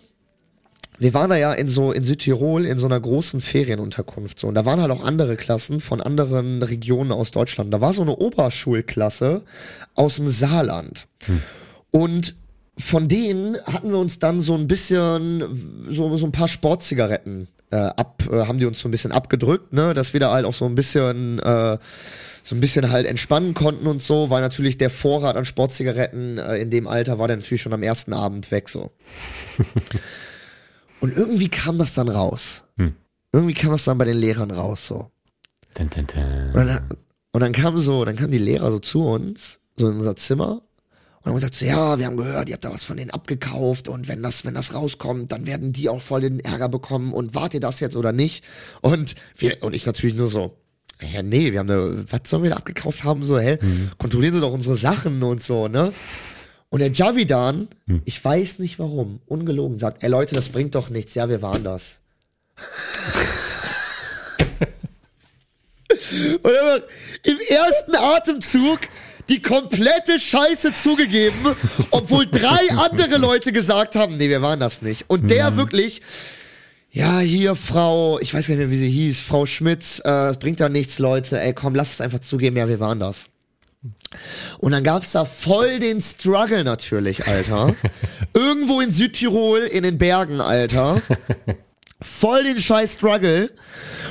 [0.99, 4.55] wir waren da ja in so in Südtirol in so einer großen Ferienunterkunft so und
[4.55, 7.73] da waren halt auch andere Klassen von anderen Regionen aus Deutschland.
[7.73, 9.43] Da war so eine Oberschulklasse
[9.95, 11.07] aus dem Saarland.
[11.91, 12.35] Und
[12.79, 17.77] von denen hatten wir uns dann so ein bisschen, so, so ein paar Sportzigaretten äh,
[17.77, 20.53] ab, äh, haben die uns so ein bisschen abgedrückt, ne, dass wir da halt auch
[20.53, 21.79] so ein bisschen, äh,
[22.47, 26.59] so ein bisschen halt entspannen konnten und so, weil natürlich der Vorrat an Sportzigaretten äh,
[26.59, 28.93] in dem Alter war der natürlich schon am ersten Abend weg, so.
[31.01, 32.63] und irgendwie kam das dann raus.
[33.33, 35.11] Irgendwie kam das dann bei den Lehrern raus, so.
[35.75, 36.53] Dun, dun, dun.
[36.55, 36.89] Und dann,
[37.33, 40.63] und dann kam so, dann kamen die Lehrer so zu uns, so in unser Zimmer.
[41.19, 43.89] Und haben gesagt so, ja, wir haben gehört, ihr habt da was von denen abgekauft
[43.89, 47.35] und wenn das, wenn das rauskommt, dann werden die auch voll den Ärger bekommen und
[47.35, 48.45] wart ihr das jetzt oder nicht?
[48.83, 50.57] Und wir, und ich natürlich nur so,
[51.03, 53.25] ja, nee, wir haben da, was sollen wir da abgekauft haben?
[53.25, 53.59] So, hä?
[53.99, 55.93] Kontrollieren Sie doch unsere Sachen und so, ne?
[56.69, 57.69] Und der Javidan,
[58.05, 61.65] ich weiß nicht warum, ungelogen, sagt, ey Leute, das bringt doch nichts, ja, wir waren
[61.65, 62.01] das.
[66.43, 66.87] Und einfach
[67.23, 68.81] im ersten Atemzug
[69.29, 71.57] die komplette Scheiße zugegeben,
[71.91, 75.05] obwohl drei andere Leute gesagt haben, nee, wir waren das nicht.
[75.09, 76.03] Und der wirklich,
[76.97, 80.39] ja, hier, Frau, ich weiß gar nicht mehr, wie sie hieß, Frau Schmitz, äh, es
[80.39, 83.27] bringt ja nichts, Leute, ey, komm, lass es einfach zugeben, ja, wir waren das.
[84.61, 87.75] Und dann gab's da voll den Struggle natürlich, Alter.
[88.33, 91.03] Irgendwo in Südtirol, in den Bergen, Alter.
[92.01, 93.51] Voll den scheiß Struggle.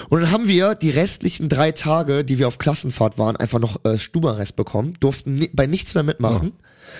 [0.09, 3.83] Und dann haben wir die restlichen drei Tage, die wir auf Klassenfahrt waren, einfach noch
[3.83, 6.53] äh, Stubenrest bekommen, durften ni bei nichts mehr mitmachen.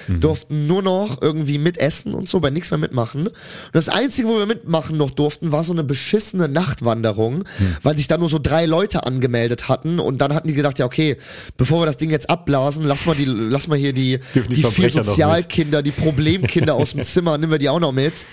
[0.08, 3.28] Durften nur noch irgendwie mitessen und so, bei nichts mehr mitmachen.
[3.28, 3.36] Und
[3.74, 7.44] das Einzige, wo wir mitmachen noch durften, war so eine beschissene Nachtwanderung,
[7.84, 10.00] weil sich da nur so drei Leute angemeldet hatten.
[10.00, 11.18] Und dann hatten die gedacht, ja, okay,
[11.58, 14.64] bevor wir das Ding jetzt abblasen, lass mal die, lass mal hier die, die die
[14.64, 14.90] vier.
[14.90, 18.26] Sozialkinder, die Problemkinder aus dem Zimmer, nehmen wir die auch noch mit.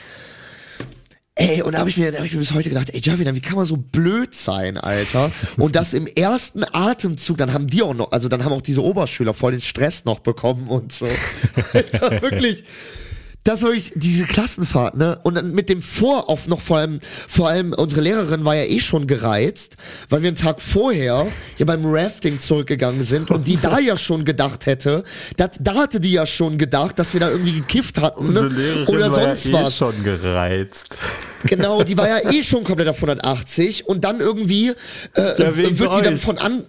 [1.42, 3.34] Ey, und da habe ich mir, da hab ich mir bis heute gedacht, ey Javidan,
[3.34, 5.32] wie kann man so blöd sein, Alter?
[5.56, 8.80] Und das im ersten Atemzug, dann haben die auch noch, also dann haben auch diese
[8.80, 11.08] Oberschüler voll den Stress noch bekommen und so.
[11.72, 12.62] Alter, wirklich.
[13.44, 15.18] Das war ich, diese Klassenfahrt, ne?
[15.24, 18.78] Und dann mit dem Vorauf noch vor allem, vor allem unsere Lehrerin war ja eh
[18.78, 19.76] schon gereizt,
[20.08, 21.26] weil wir einen Tag vorher
[21.58, 25.02] ja beim Rafting zurückgegangen sind und die da ja schon gedacht hätte,
[25.36, 28.84] dat, da hatte die ja schon gedacht, dass wir da irgendwie gekifft hatten, ne?
[28.86, 29.76] Oder sonst eh was.
[29.76, 30.96] schon gereizt.
[31.44, 34.68] Genau, die war ja eh schon komplett auf 180 und dann irgendwie
[35.16, 36.64] äh, Ja, wird die dann von an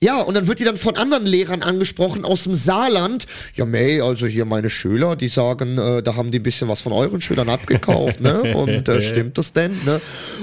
[0.00, 3.26] ja, und dann wird die dann von anderen Lehrern angesprochen aus dem Saarland.
[3.56, 6.80] Ja, May, also hier meine Schüler, die sagen, äh, da haben die ein bisschen was
[6.80, 8.54] von euren Schülern abgekauft, ne?
[8.54, 10.00] Und äh, stimmt das denn, ne?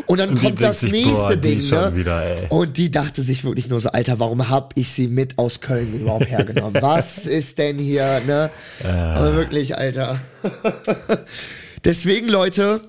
[0.08, 1.96] Und dann Und kommt das sich, nächste boah, Ding, ne?
[1.96, 2.24] wieder.
[2.50, 6.02] Und die dachte sich wirklich nur so, Alter, warum hab ich sie mit aus Köln
[6.02, 6.82] überhaupt hergenommen?
[6.82, 8.52] was ist denn hier, ne?
[8.84, 10.20] Aber wirklich, Alter.
[11.86, 12.82] Deswegen, Leute,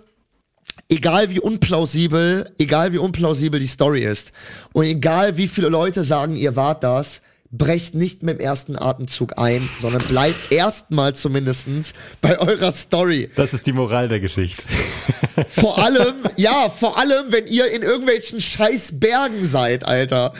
[0.89, 4.33] egal wie unplausibel, egal wie unplausibel die Story ist
[4.73, 9.39] und egal wie viele Leute sagen, ihr wart das, brecht nicht mit dem ersten Atemzug
[9.39, 13.31] ein, sondern bleibt erstmal zumindestens bei eurer Story.
[13.37, 14.63] Das ist die Moral der Geschichte.
[15.49, 20.33] Vor allem, ja, vor allem, wenn ihr in irgendwelchen scheiß Bergen seid, Alter.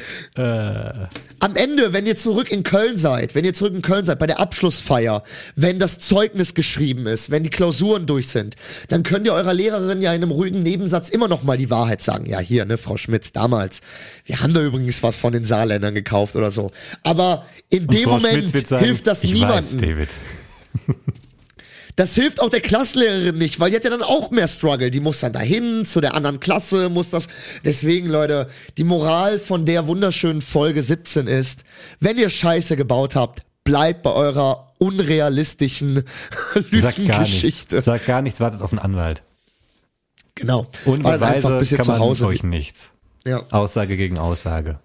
[1.39, 4.27] Am Ende, wenn ihr zurück in Köln seid, wenn ihr zurück in Köln seid, bei
[4.27, 5.23] der Abschlussfeier,
[5.55, 8.57] wenn das Zeugnis geschrieben ist, wenn die Klausuren durch sind,
[8.89, 12.01] dann könnt ihr eurer Lehrerin ja in einem ruhigen Nebensatz immer noch mal die Wahrheit
[12.01, 12.27] sagen.
[12.27, 13.81] Ja, hier, ne, Frau Schmitz, damals.
[14.25, 16.71] Wir haben da übrigens was von den Saarländern gekauft oder so.
[17.03, 19.81] Aber in dem Frau Moment hilft das ich niemandem.
[19.81, 20.09] Weiß, David.
[21.97, 24.91] Das hilft auch der Klassenlehrerin nicht, weil die hat ja dann auch mehr Struggle.
[24.91, 27.27] Die muss dann dahin zu der anderen Klasse, muss das.
[27.65, 31.65] Deswegen, Leute, die Moral von der wunderschönen Folge 17 ist,
[31.99, 36.05] wenn ihr Scheiße gebaut habt, bleibt bei eurer unrealistischen
[36.71, 37.77] Lügengeschichte.
[37.77, 37.87] nichts.
[37.87, 39.23] Sag gar nichts, wartet auf einen Anwalt.
[40.35, 40.67] Genau.
[40.85, 42.91] Und Wartet einfach, bis ihr kann zu Hause euch nichts.
[43.25, 43.43] ja.
[43.51, 44.79] Aussage gegen Aussage.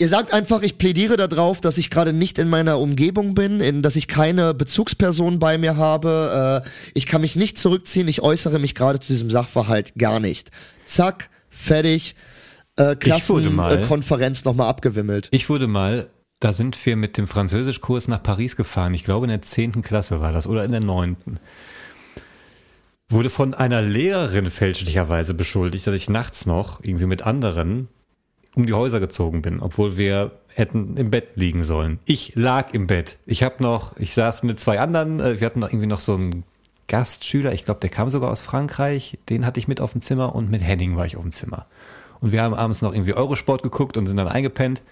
[0.00, 3.82] Ihr sagt einfach, ich plädiere darauf, dass ich gerade nicht in meiner Umgebung bin, in,
[3.82, 6.64] dass ich keine Bezugsperson bei mir habe.
[6.64, 10.52] Äh, ich kann mich nicht zurückziehen, ich äußere mich gerade zu diesem Sachverhalt gar nicht.
[10.86, 12.14] Zack, fertig.
[12.76, 15.28] Äh, Klassenkonferenz nochmal abgewimmelt.
[15.32, 16.08] Ich wurde mal,
[16.38, 18.94] da sind wir mit dem Französischkurs nach Paris gefahren.
[18.94, 21.40] Ich glaube in der zehnten Klasse war das oder in der neunten.
[23.10, 27.88] Wurde von einer Lehrerin fälschlicherweise beschuldigt, dass ich nachts noch irgendwie mit anderen
[28.54, 32.00] um die Häuser gezogen bin, obwohl wir hätten im Bett liegen sollen.
[32.04, 33.18] Ich lag im Bett.
[33.26, 36.14] Ich habe noch, ich saß mit zwei anderen, äh, wir hatten noch irgendwie noch so
[36.14, 36.44] einen
[36.88, 40.34] Gastschüler, ich glaube, der kam sogar aus Frankreich, den hatte ich mit auf dem Zimmer
[40.34, 41.66] und mit Henning war ich auf dem Zimmer.
[42.20, 44.82] Und wir haben abends noch irgendwie Eurosport geguckt und sind dann eingepennt.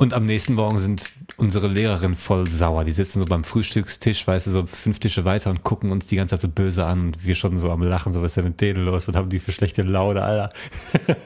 [0.00, 1.02] Und am nächsten Morgen sind
[1.38, 2.84] unsere Lehrerin voll sauer.
[2.84, 6.14] Die sitzen so beim Frühstückstisch, weißt du, so fünf Tische weiter und gucken uns die
[6.14, 7.06] ganze Zeit so böse an.
[7.06, 9.08] Und wir schon so am Lachen, so was ist denn mit denen los?
[9.08, 10.50] Was haben die für schlechte Laune, Alter?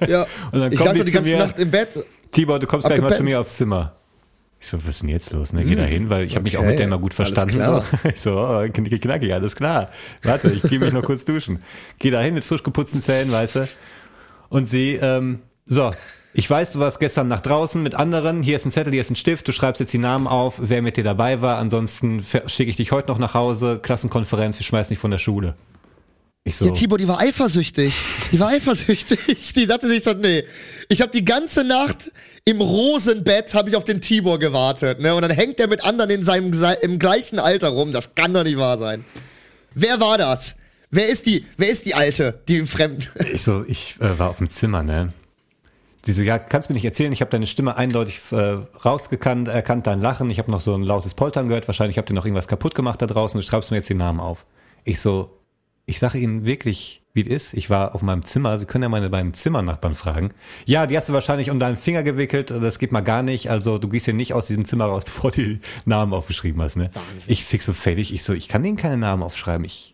[0.08, 0.22] Ja.
[0.52, 1.38] Und dann ich lag die die ganze mir.
[1.44, 2.02] Nacht im Bett.
[2.30, 3.92] Tibor, du kommst gleich mal zu mir aufs Zimmer.
[4.58, 5.52] Ich so, was ist denn jetzt los?
[5.52, 5.64] Ne?
[5.66, 7.56] Geh da hin, weil ich habe mich auch Okay, mit der immer gut verstanden.
[7.56, 7.84] klar.
[7.90, 8.08] So.
[8.08, 9.90] Ich so, oh, knackig, knackig, alles klar.
[10.22, 11.62] Warte, ich gehe mich noch kurz duschen.
[11.98, 13.68] Geh da hin mit frisch geputzten Zähnen, weißt du.
[14.48, 15.92] Und sie, ähm, so,
[16.34, 18.42] ich weiß, du warst gestern nach draußen mit anderen.
[18.42, 19.46] Hier ist ein Zettel, hier ist ein Stift.
[19.48, 21.58] Du schreibst jetzt die Namen auf, wer mit dir dabei war.
[21.58, 23.78] Ansonsten schicke ich dich heute noch nach Hause.
[23.82, 25.54] Klassenkonferenz, wir schmeißen dich von der Schule.
[26.44, 27.94] Ich so, Ja, Tibor, die war eifersüchtig.
[28.32, 29.52] Die war eifersüchtig.
[29.52, 30.44] Die dachte sich so, nee.
[30.88, 32.10] Ich habe die ganze Nacht
[32.44, 35.14] im Rosenbett habe ich auf den Tibor gewartet, ne?
[35.14, 36.50] Und dann hängt er mit anderen in seinem
[36.80, 37.92] im gleichen Alter rum.
[37.92, 39.04] Das kann doch nicht wahr sein.
[39.74, 40.56] Wer war das?
[40.90, 41.46] Wer ist die?
[41.56, 43.12] Wer ist die Alte, die im Fremd?
[43.32, 45.12] Ich so, ich äh, war auf dem Zimmer, ne?
[46.04, 49.86] Die so, ja, kannst mir nicht erzählen, ich habe deine Stimme eindeutig äh, rausgekannt, erkannt
[49.86, 52.48] dein Lachen, ich habe noch so ein lautes Poltern gehört, wahrscheinlich habt ihr noch irgendwas
[52.48, 54.44] kaputt gemacht da draußen, du schreibst mir jetzt den Namen auf.
[54.84, 55.38] Ich so,
[55.86, 58.88] ich sage Ihnen wirklich, wie es ist, ich war auf meinem Zimmer, Sie können ja
[58.88, 60.34] meine beiden Zimmernachbarn fragen.
[60.64, 63.78] Ja, die hast du wahrscheinlich um deinen Finger gewickelt, das geht mal gar nicht, also
[63.78, 66.90] du gehst hier nicht aus diesem Zimmer raus, bevor du die Namen aufgeschrieben hast, ne?
[67.28, 69.92] Ich fix so fertig, ich so, ich kann denen keine Namen aufschreiben, ich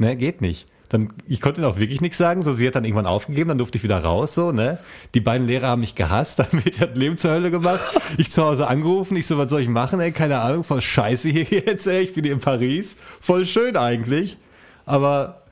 [0.00, 0.66] Ne, geht nicht.
[0.90, 2.42] Dann, ich konnte ihnen auch wirklich nichts sagen.
[2.42, 4.78] So, sie hat dann irgendwann aufgegeben, dann durfte ich wieder raus, so, ne.
[5.14, 7.80] Die beiden Lehrer haben mich gehasst, mir das Leben zur Hölle gemacht.
[8.18, 10.10] Ich zu Hause angerufen, ich so, was soll ich machen, ey?
[10.10, 12.02] Keine Ahnung, voll scheiße hier jetzt, ey.
[12.02, 12.96] Ich bin hier in Paris.
[13.20, 14.36] Voll schön eigentlich.
[14.84, 15.44] Aber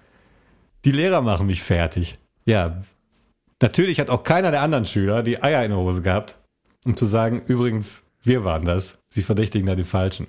[0.85, 2.19] die Lehrer machen mich fertig.
[2.45, 2.83] Ja,
[3.63, 6.37] natürlich hat auch keiner der anderen Schüler die Eier in der Hose gehabt,
[6.85, 8.99] um zu sagen, übrigens, wir waren das.
[9.11, 10.27] Sie verdächtigen da die Falschen.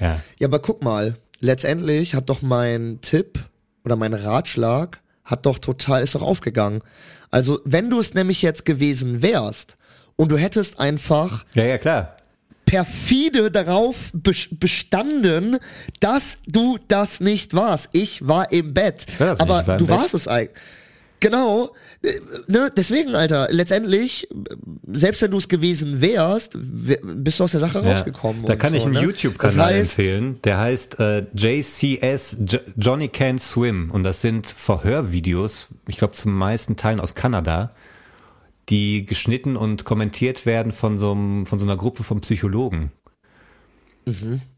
[0.00, 0.22] Ja.
[0.38, 3.40] Ja, aber guck mal, letztendlich hat doch mein Tipp
[3.86, 6.82] oder mein Ratschlag hat doch total, ist doch aufgegangen.
[7.30, 9.76] Also, wenn du es nämlich jetzt gewesen wärst
[10.16, 12.16] und du hättest einfach Ja, ja, klar.
[12.66, 15.58] perfide darauf bes- bestanden,
[16.00, 17.88] dass du das nicht warst.
[17.92, 19.06] Ich war im Bett.
[19.18, 19.96] war nicht, Aber ich war im du Bett.
[19.98, 20.56] warst es eigentlich.
[21.20, 21.74] Genau.
[22.02, 22.10] Äh,
[22.48, 24.28] Ne, deswegen, Alter, letztendlich,
[24.92, 26.56] selbst wenn du es gewesen wärst,
[27.02, 27.90] bist du aus der Sache Ja.
[27.92, 28.44] rausgekommen.
[28.44, 29.00] Da kann so, ich einen ne?
[29.02, 30.38] YouTube-Kanal Das heißt, empfehlen.
[30.44, 36.36] Der heißt äh, JCS J Johnny Can Swim und das sind Verhörvideos, ich glaube zum
[36.36, 37.70] meisten Teilen aus Kanada,
[38.68, 42.92] die geschnitten und kommentiert werden von so, einem, von so einer Gruppe von Psychologen.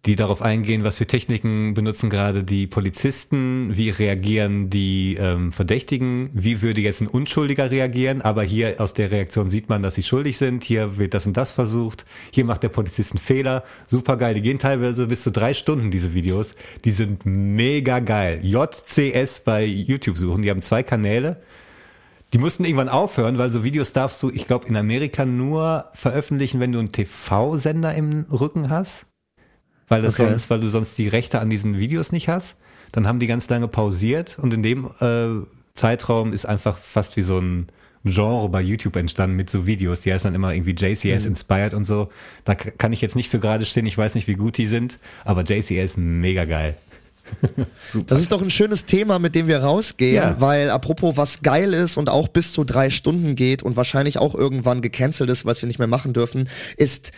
[0.04, 6.28] Die darauf eingehen, was für Techniken benutzen gerade die Polizisten, wie reagieren die ähm, Verdächtigen,
[6.34, 10.02] wie würde jetzt ein Unschuldiger reagieren, aber hier aus der Reaktion sieht man, dass sie
[10.02, 14.18] schuldig sind, hier wird das und das versucht, hier macht der Polizist einen Fehler, super
[14.18, 16.54] geil, die gehen teilweise bis zu drei Stunden, diese Videos,
[16.84, 18.40] die sind mega geil.
[18.42, 21.40] JCS bei YouTube suchen, die haben zwei Kanäle,
[22.34, 26.60] die mussten irgendwann aufhören, weil so Videos darfst du, ich glaube, in Amerika nur veröffentlichen,
[26.60, 29.06] wenn du einen TV-Sender im Rücken hast.
[29.88, 30.28] Weil das Okay.
[30.30, 32.56] sonst, weil du sonst die Rechte an diesen Videos nicht hast.
[32.92, 35.44] Dann haben die ganz lange pausiert und in dem äh,
[35.74, 37.68] Zeitraum ist einfach fast wie so ein
[38.04, 40.00] Genre bei YouTube entstanden mit so Videos.
[40.02, 42.08] Die heißen dann immer irgendwie JCS Inspired und so.
[42.44, 43.86] Da kann ich jetzt nicht für gerade stehen.
[43.86, 46.76] Ich weiß nicht, wie gut die sind, aber JCS mega geil.
[48.06, 50.40] Das ist doch ein schönes Thema, mit dem wir rausgehen, Ja.
[50.40, 54.34] weil apropos was geil ist und auch bis zu drei Stunden geht und wahrscheinlich auch
[54.34, 56.48] irgendwann gecancelt ist, was wir nicht mehr machen dürfen,
[56.78, 57.12] ist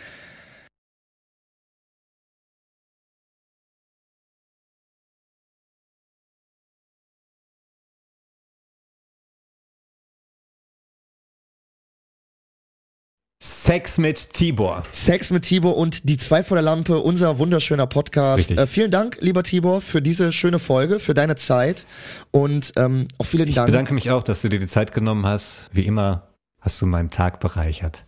[13.71, 14.83] Sex mit Tibor.
[14.91, 18.51] Sex mit Tibor und die zwei vor der Lampe, unser wunderschöner Podcast.
[18.51, 21.87] Äh, vielen Dank, lieber Tibor, für diese schöne Folge, für deine Zeit
[22.31, 23.67] und ähm, auch vielen Ich Dank.
[23.67, 25.69] bedanke mich auch, dass du dir die Zeit genommen hast.
[25.71, 26.27] Wie immer
[26.59, 28.03] hast du meinen Tag bereichert.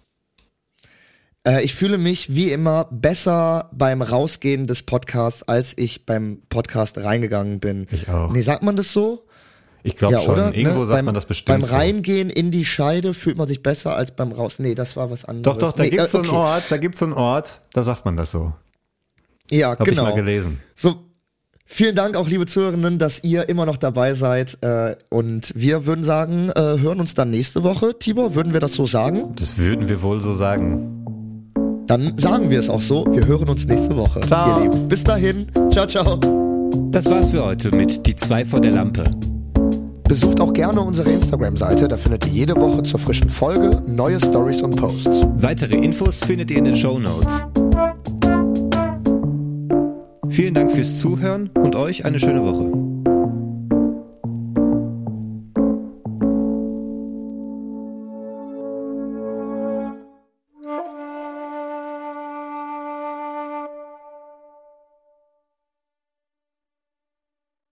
[1.47, 6.97] Äh, ich fühle mich wie immer besser beim Rausgehen des Podcasts, als ich beim Podcast
[6.97, 7.87] reingegangen bin.
[7.89, 8.33] Ich auch.
[8.33, 9.25] Nee, sagt man das so?
[9.83, 10.33] Ich glaube ja, schon.
[10.35, 10.55] oder?
[10.55, 10.85] Irgendwo Ne?
[10.85, 11.59] sagt beim, man das bestimmt.
[11.59, 11.75] Beim so.
[11.75, 14.59] Reingehen in die Scheide fühlt man sich besser als beim Raus.
[14.59, 15.57] Nee, das war was anderes.
[15.57, 17.83] Doch, doch, da nee, gibt's äh, so einen Ort, da gibt's so einen Ort, da
[17.83, 18.53] sagt man das so.
[19.51, 20.03] Ja, Hab ich genau.
[20.03, 20.59] mal gelesen.
[20.73, 20.95] So,
[21.65, 24.57] vielen Dank auch, liebe Zuhörerinnen, dass ihr immer noch dabei seid.
[24.63, 27.99] Äh, und wir würden sagen, äh, hören uns dann nächste Woche.
[27.99, 29.33] Tibor, würden wir das so sagen?
[29.35, 30.99] Das würden wir wohl so sagen.
[31.87, 33.05] Dann sagen wir es auch so.
[33.09, 34.21] Wir hören uns nächste Woche.
[34.21, 34.63] Ciao.
[34.63, 34.87] Ihr Lieben.
[34.87, 35.47] Bis dahin.
[35.71, 36.17] Ciao, ciao.
[36.91, 39.03] Das war's für heute mit Die zwei vor der Lampe.
[40.13, 41.87] Besucht auch gerne unsere Instagram-Seite.
[41.87, 45.25] Da findet ihr jede Woche zur frischen Folge neue Stories und Posts.
[45.37, 47.43] Weitere Infos findet ihr in den Show Notes.
[50.29, 52.82] Vielen Dank fürs Zuhören und euch eine schöne Woche.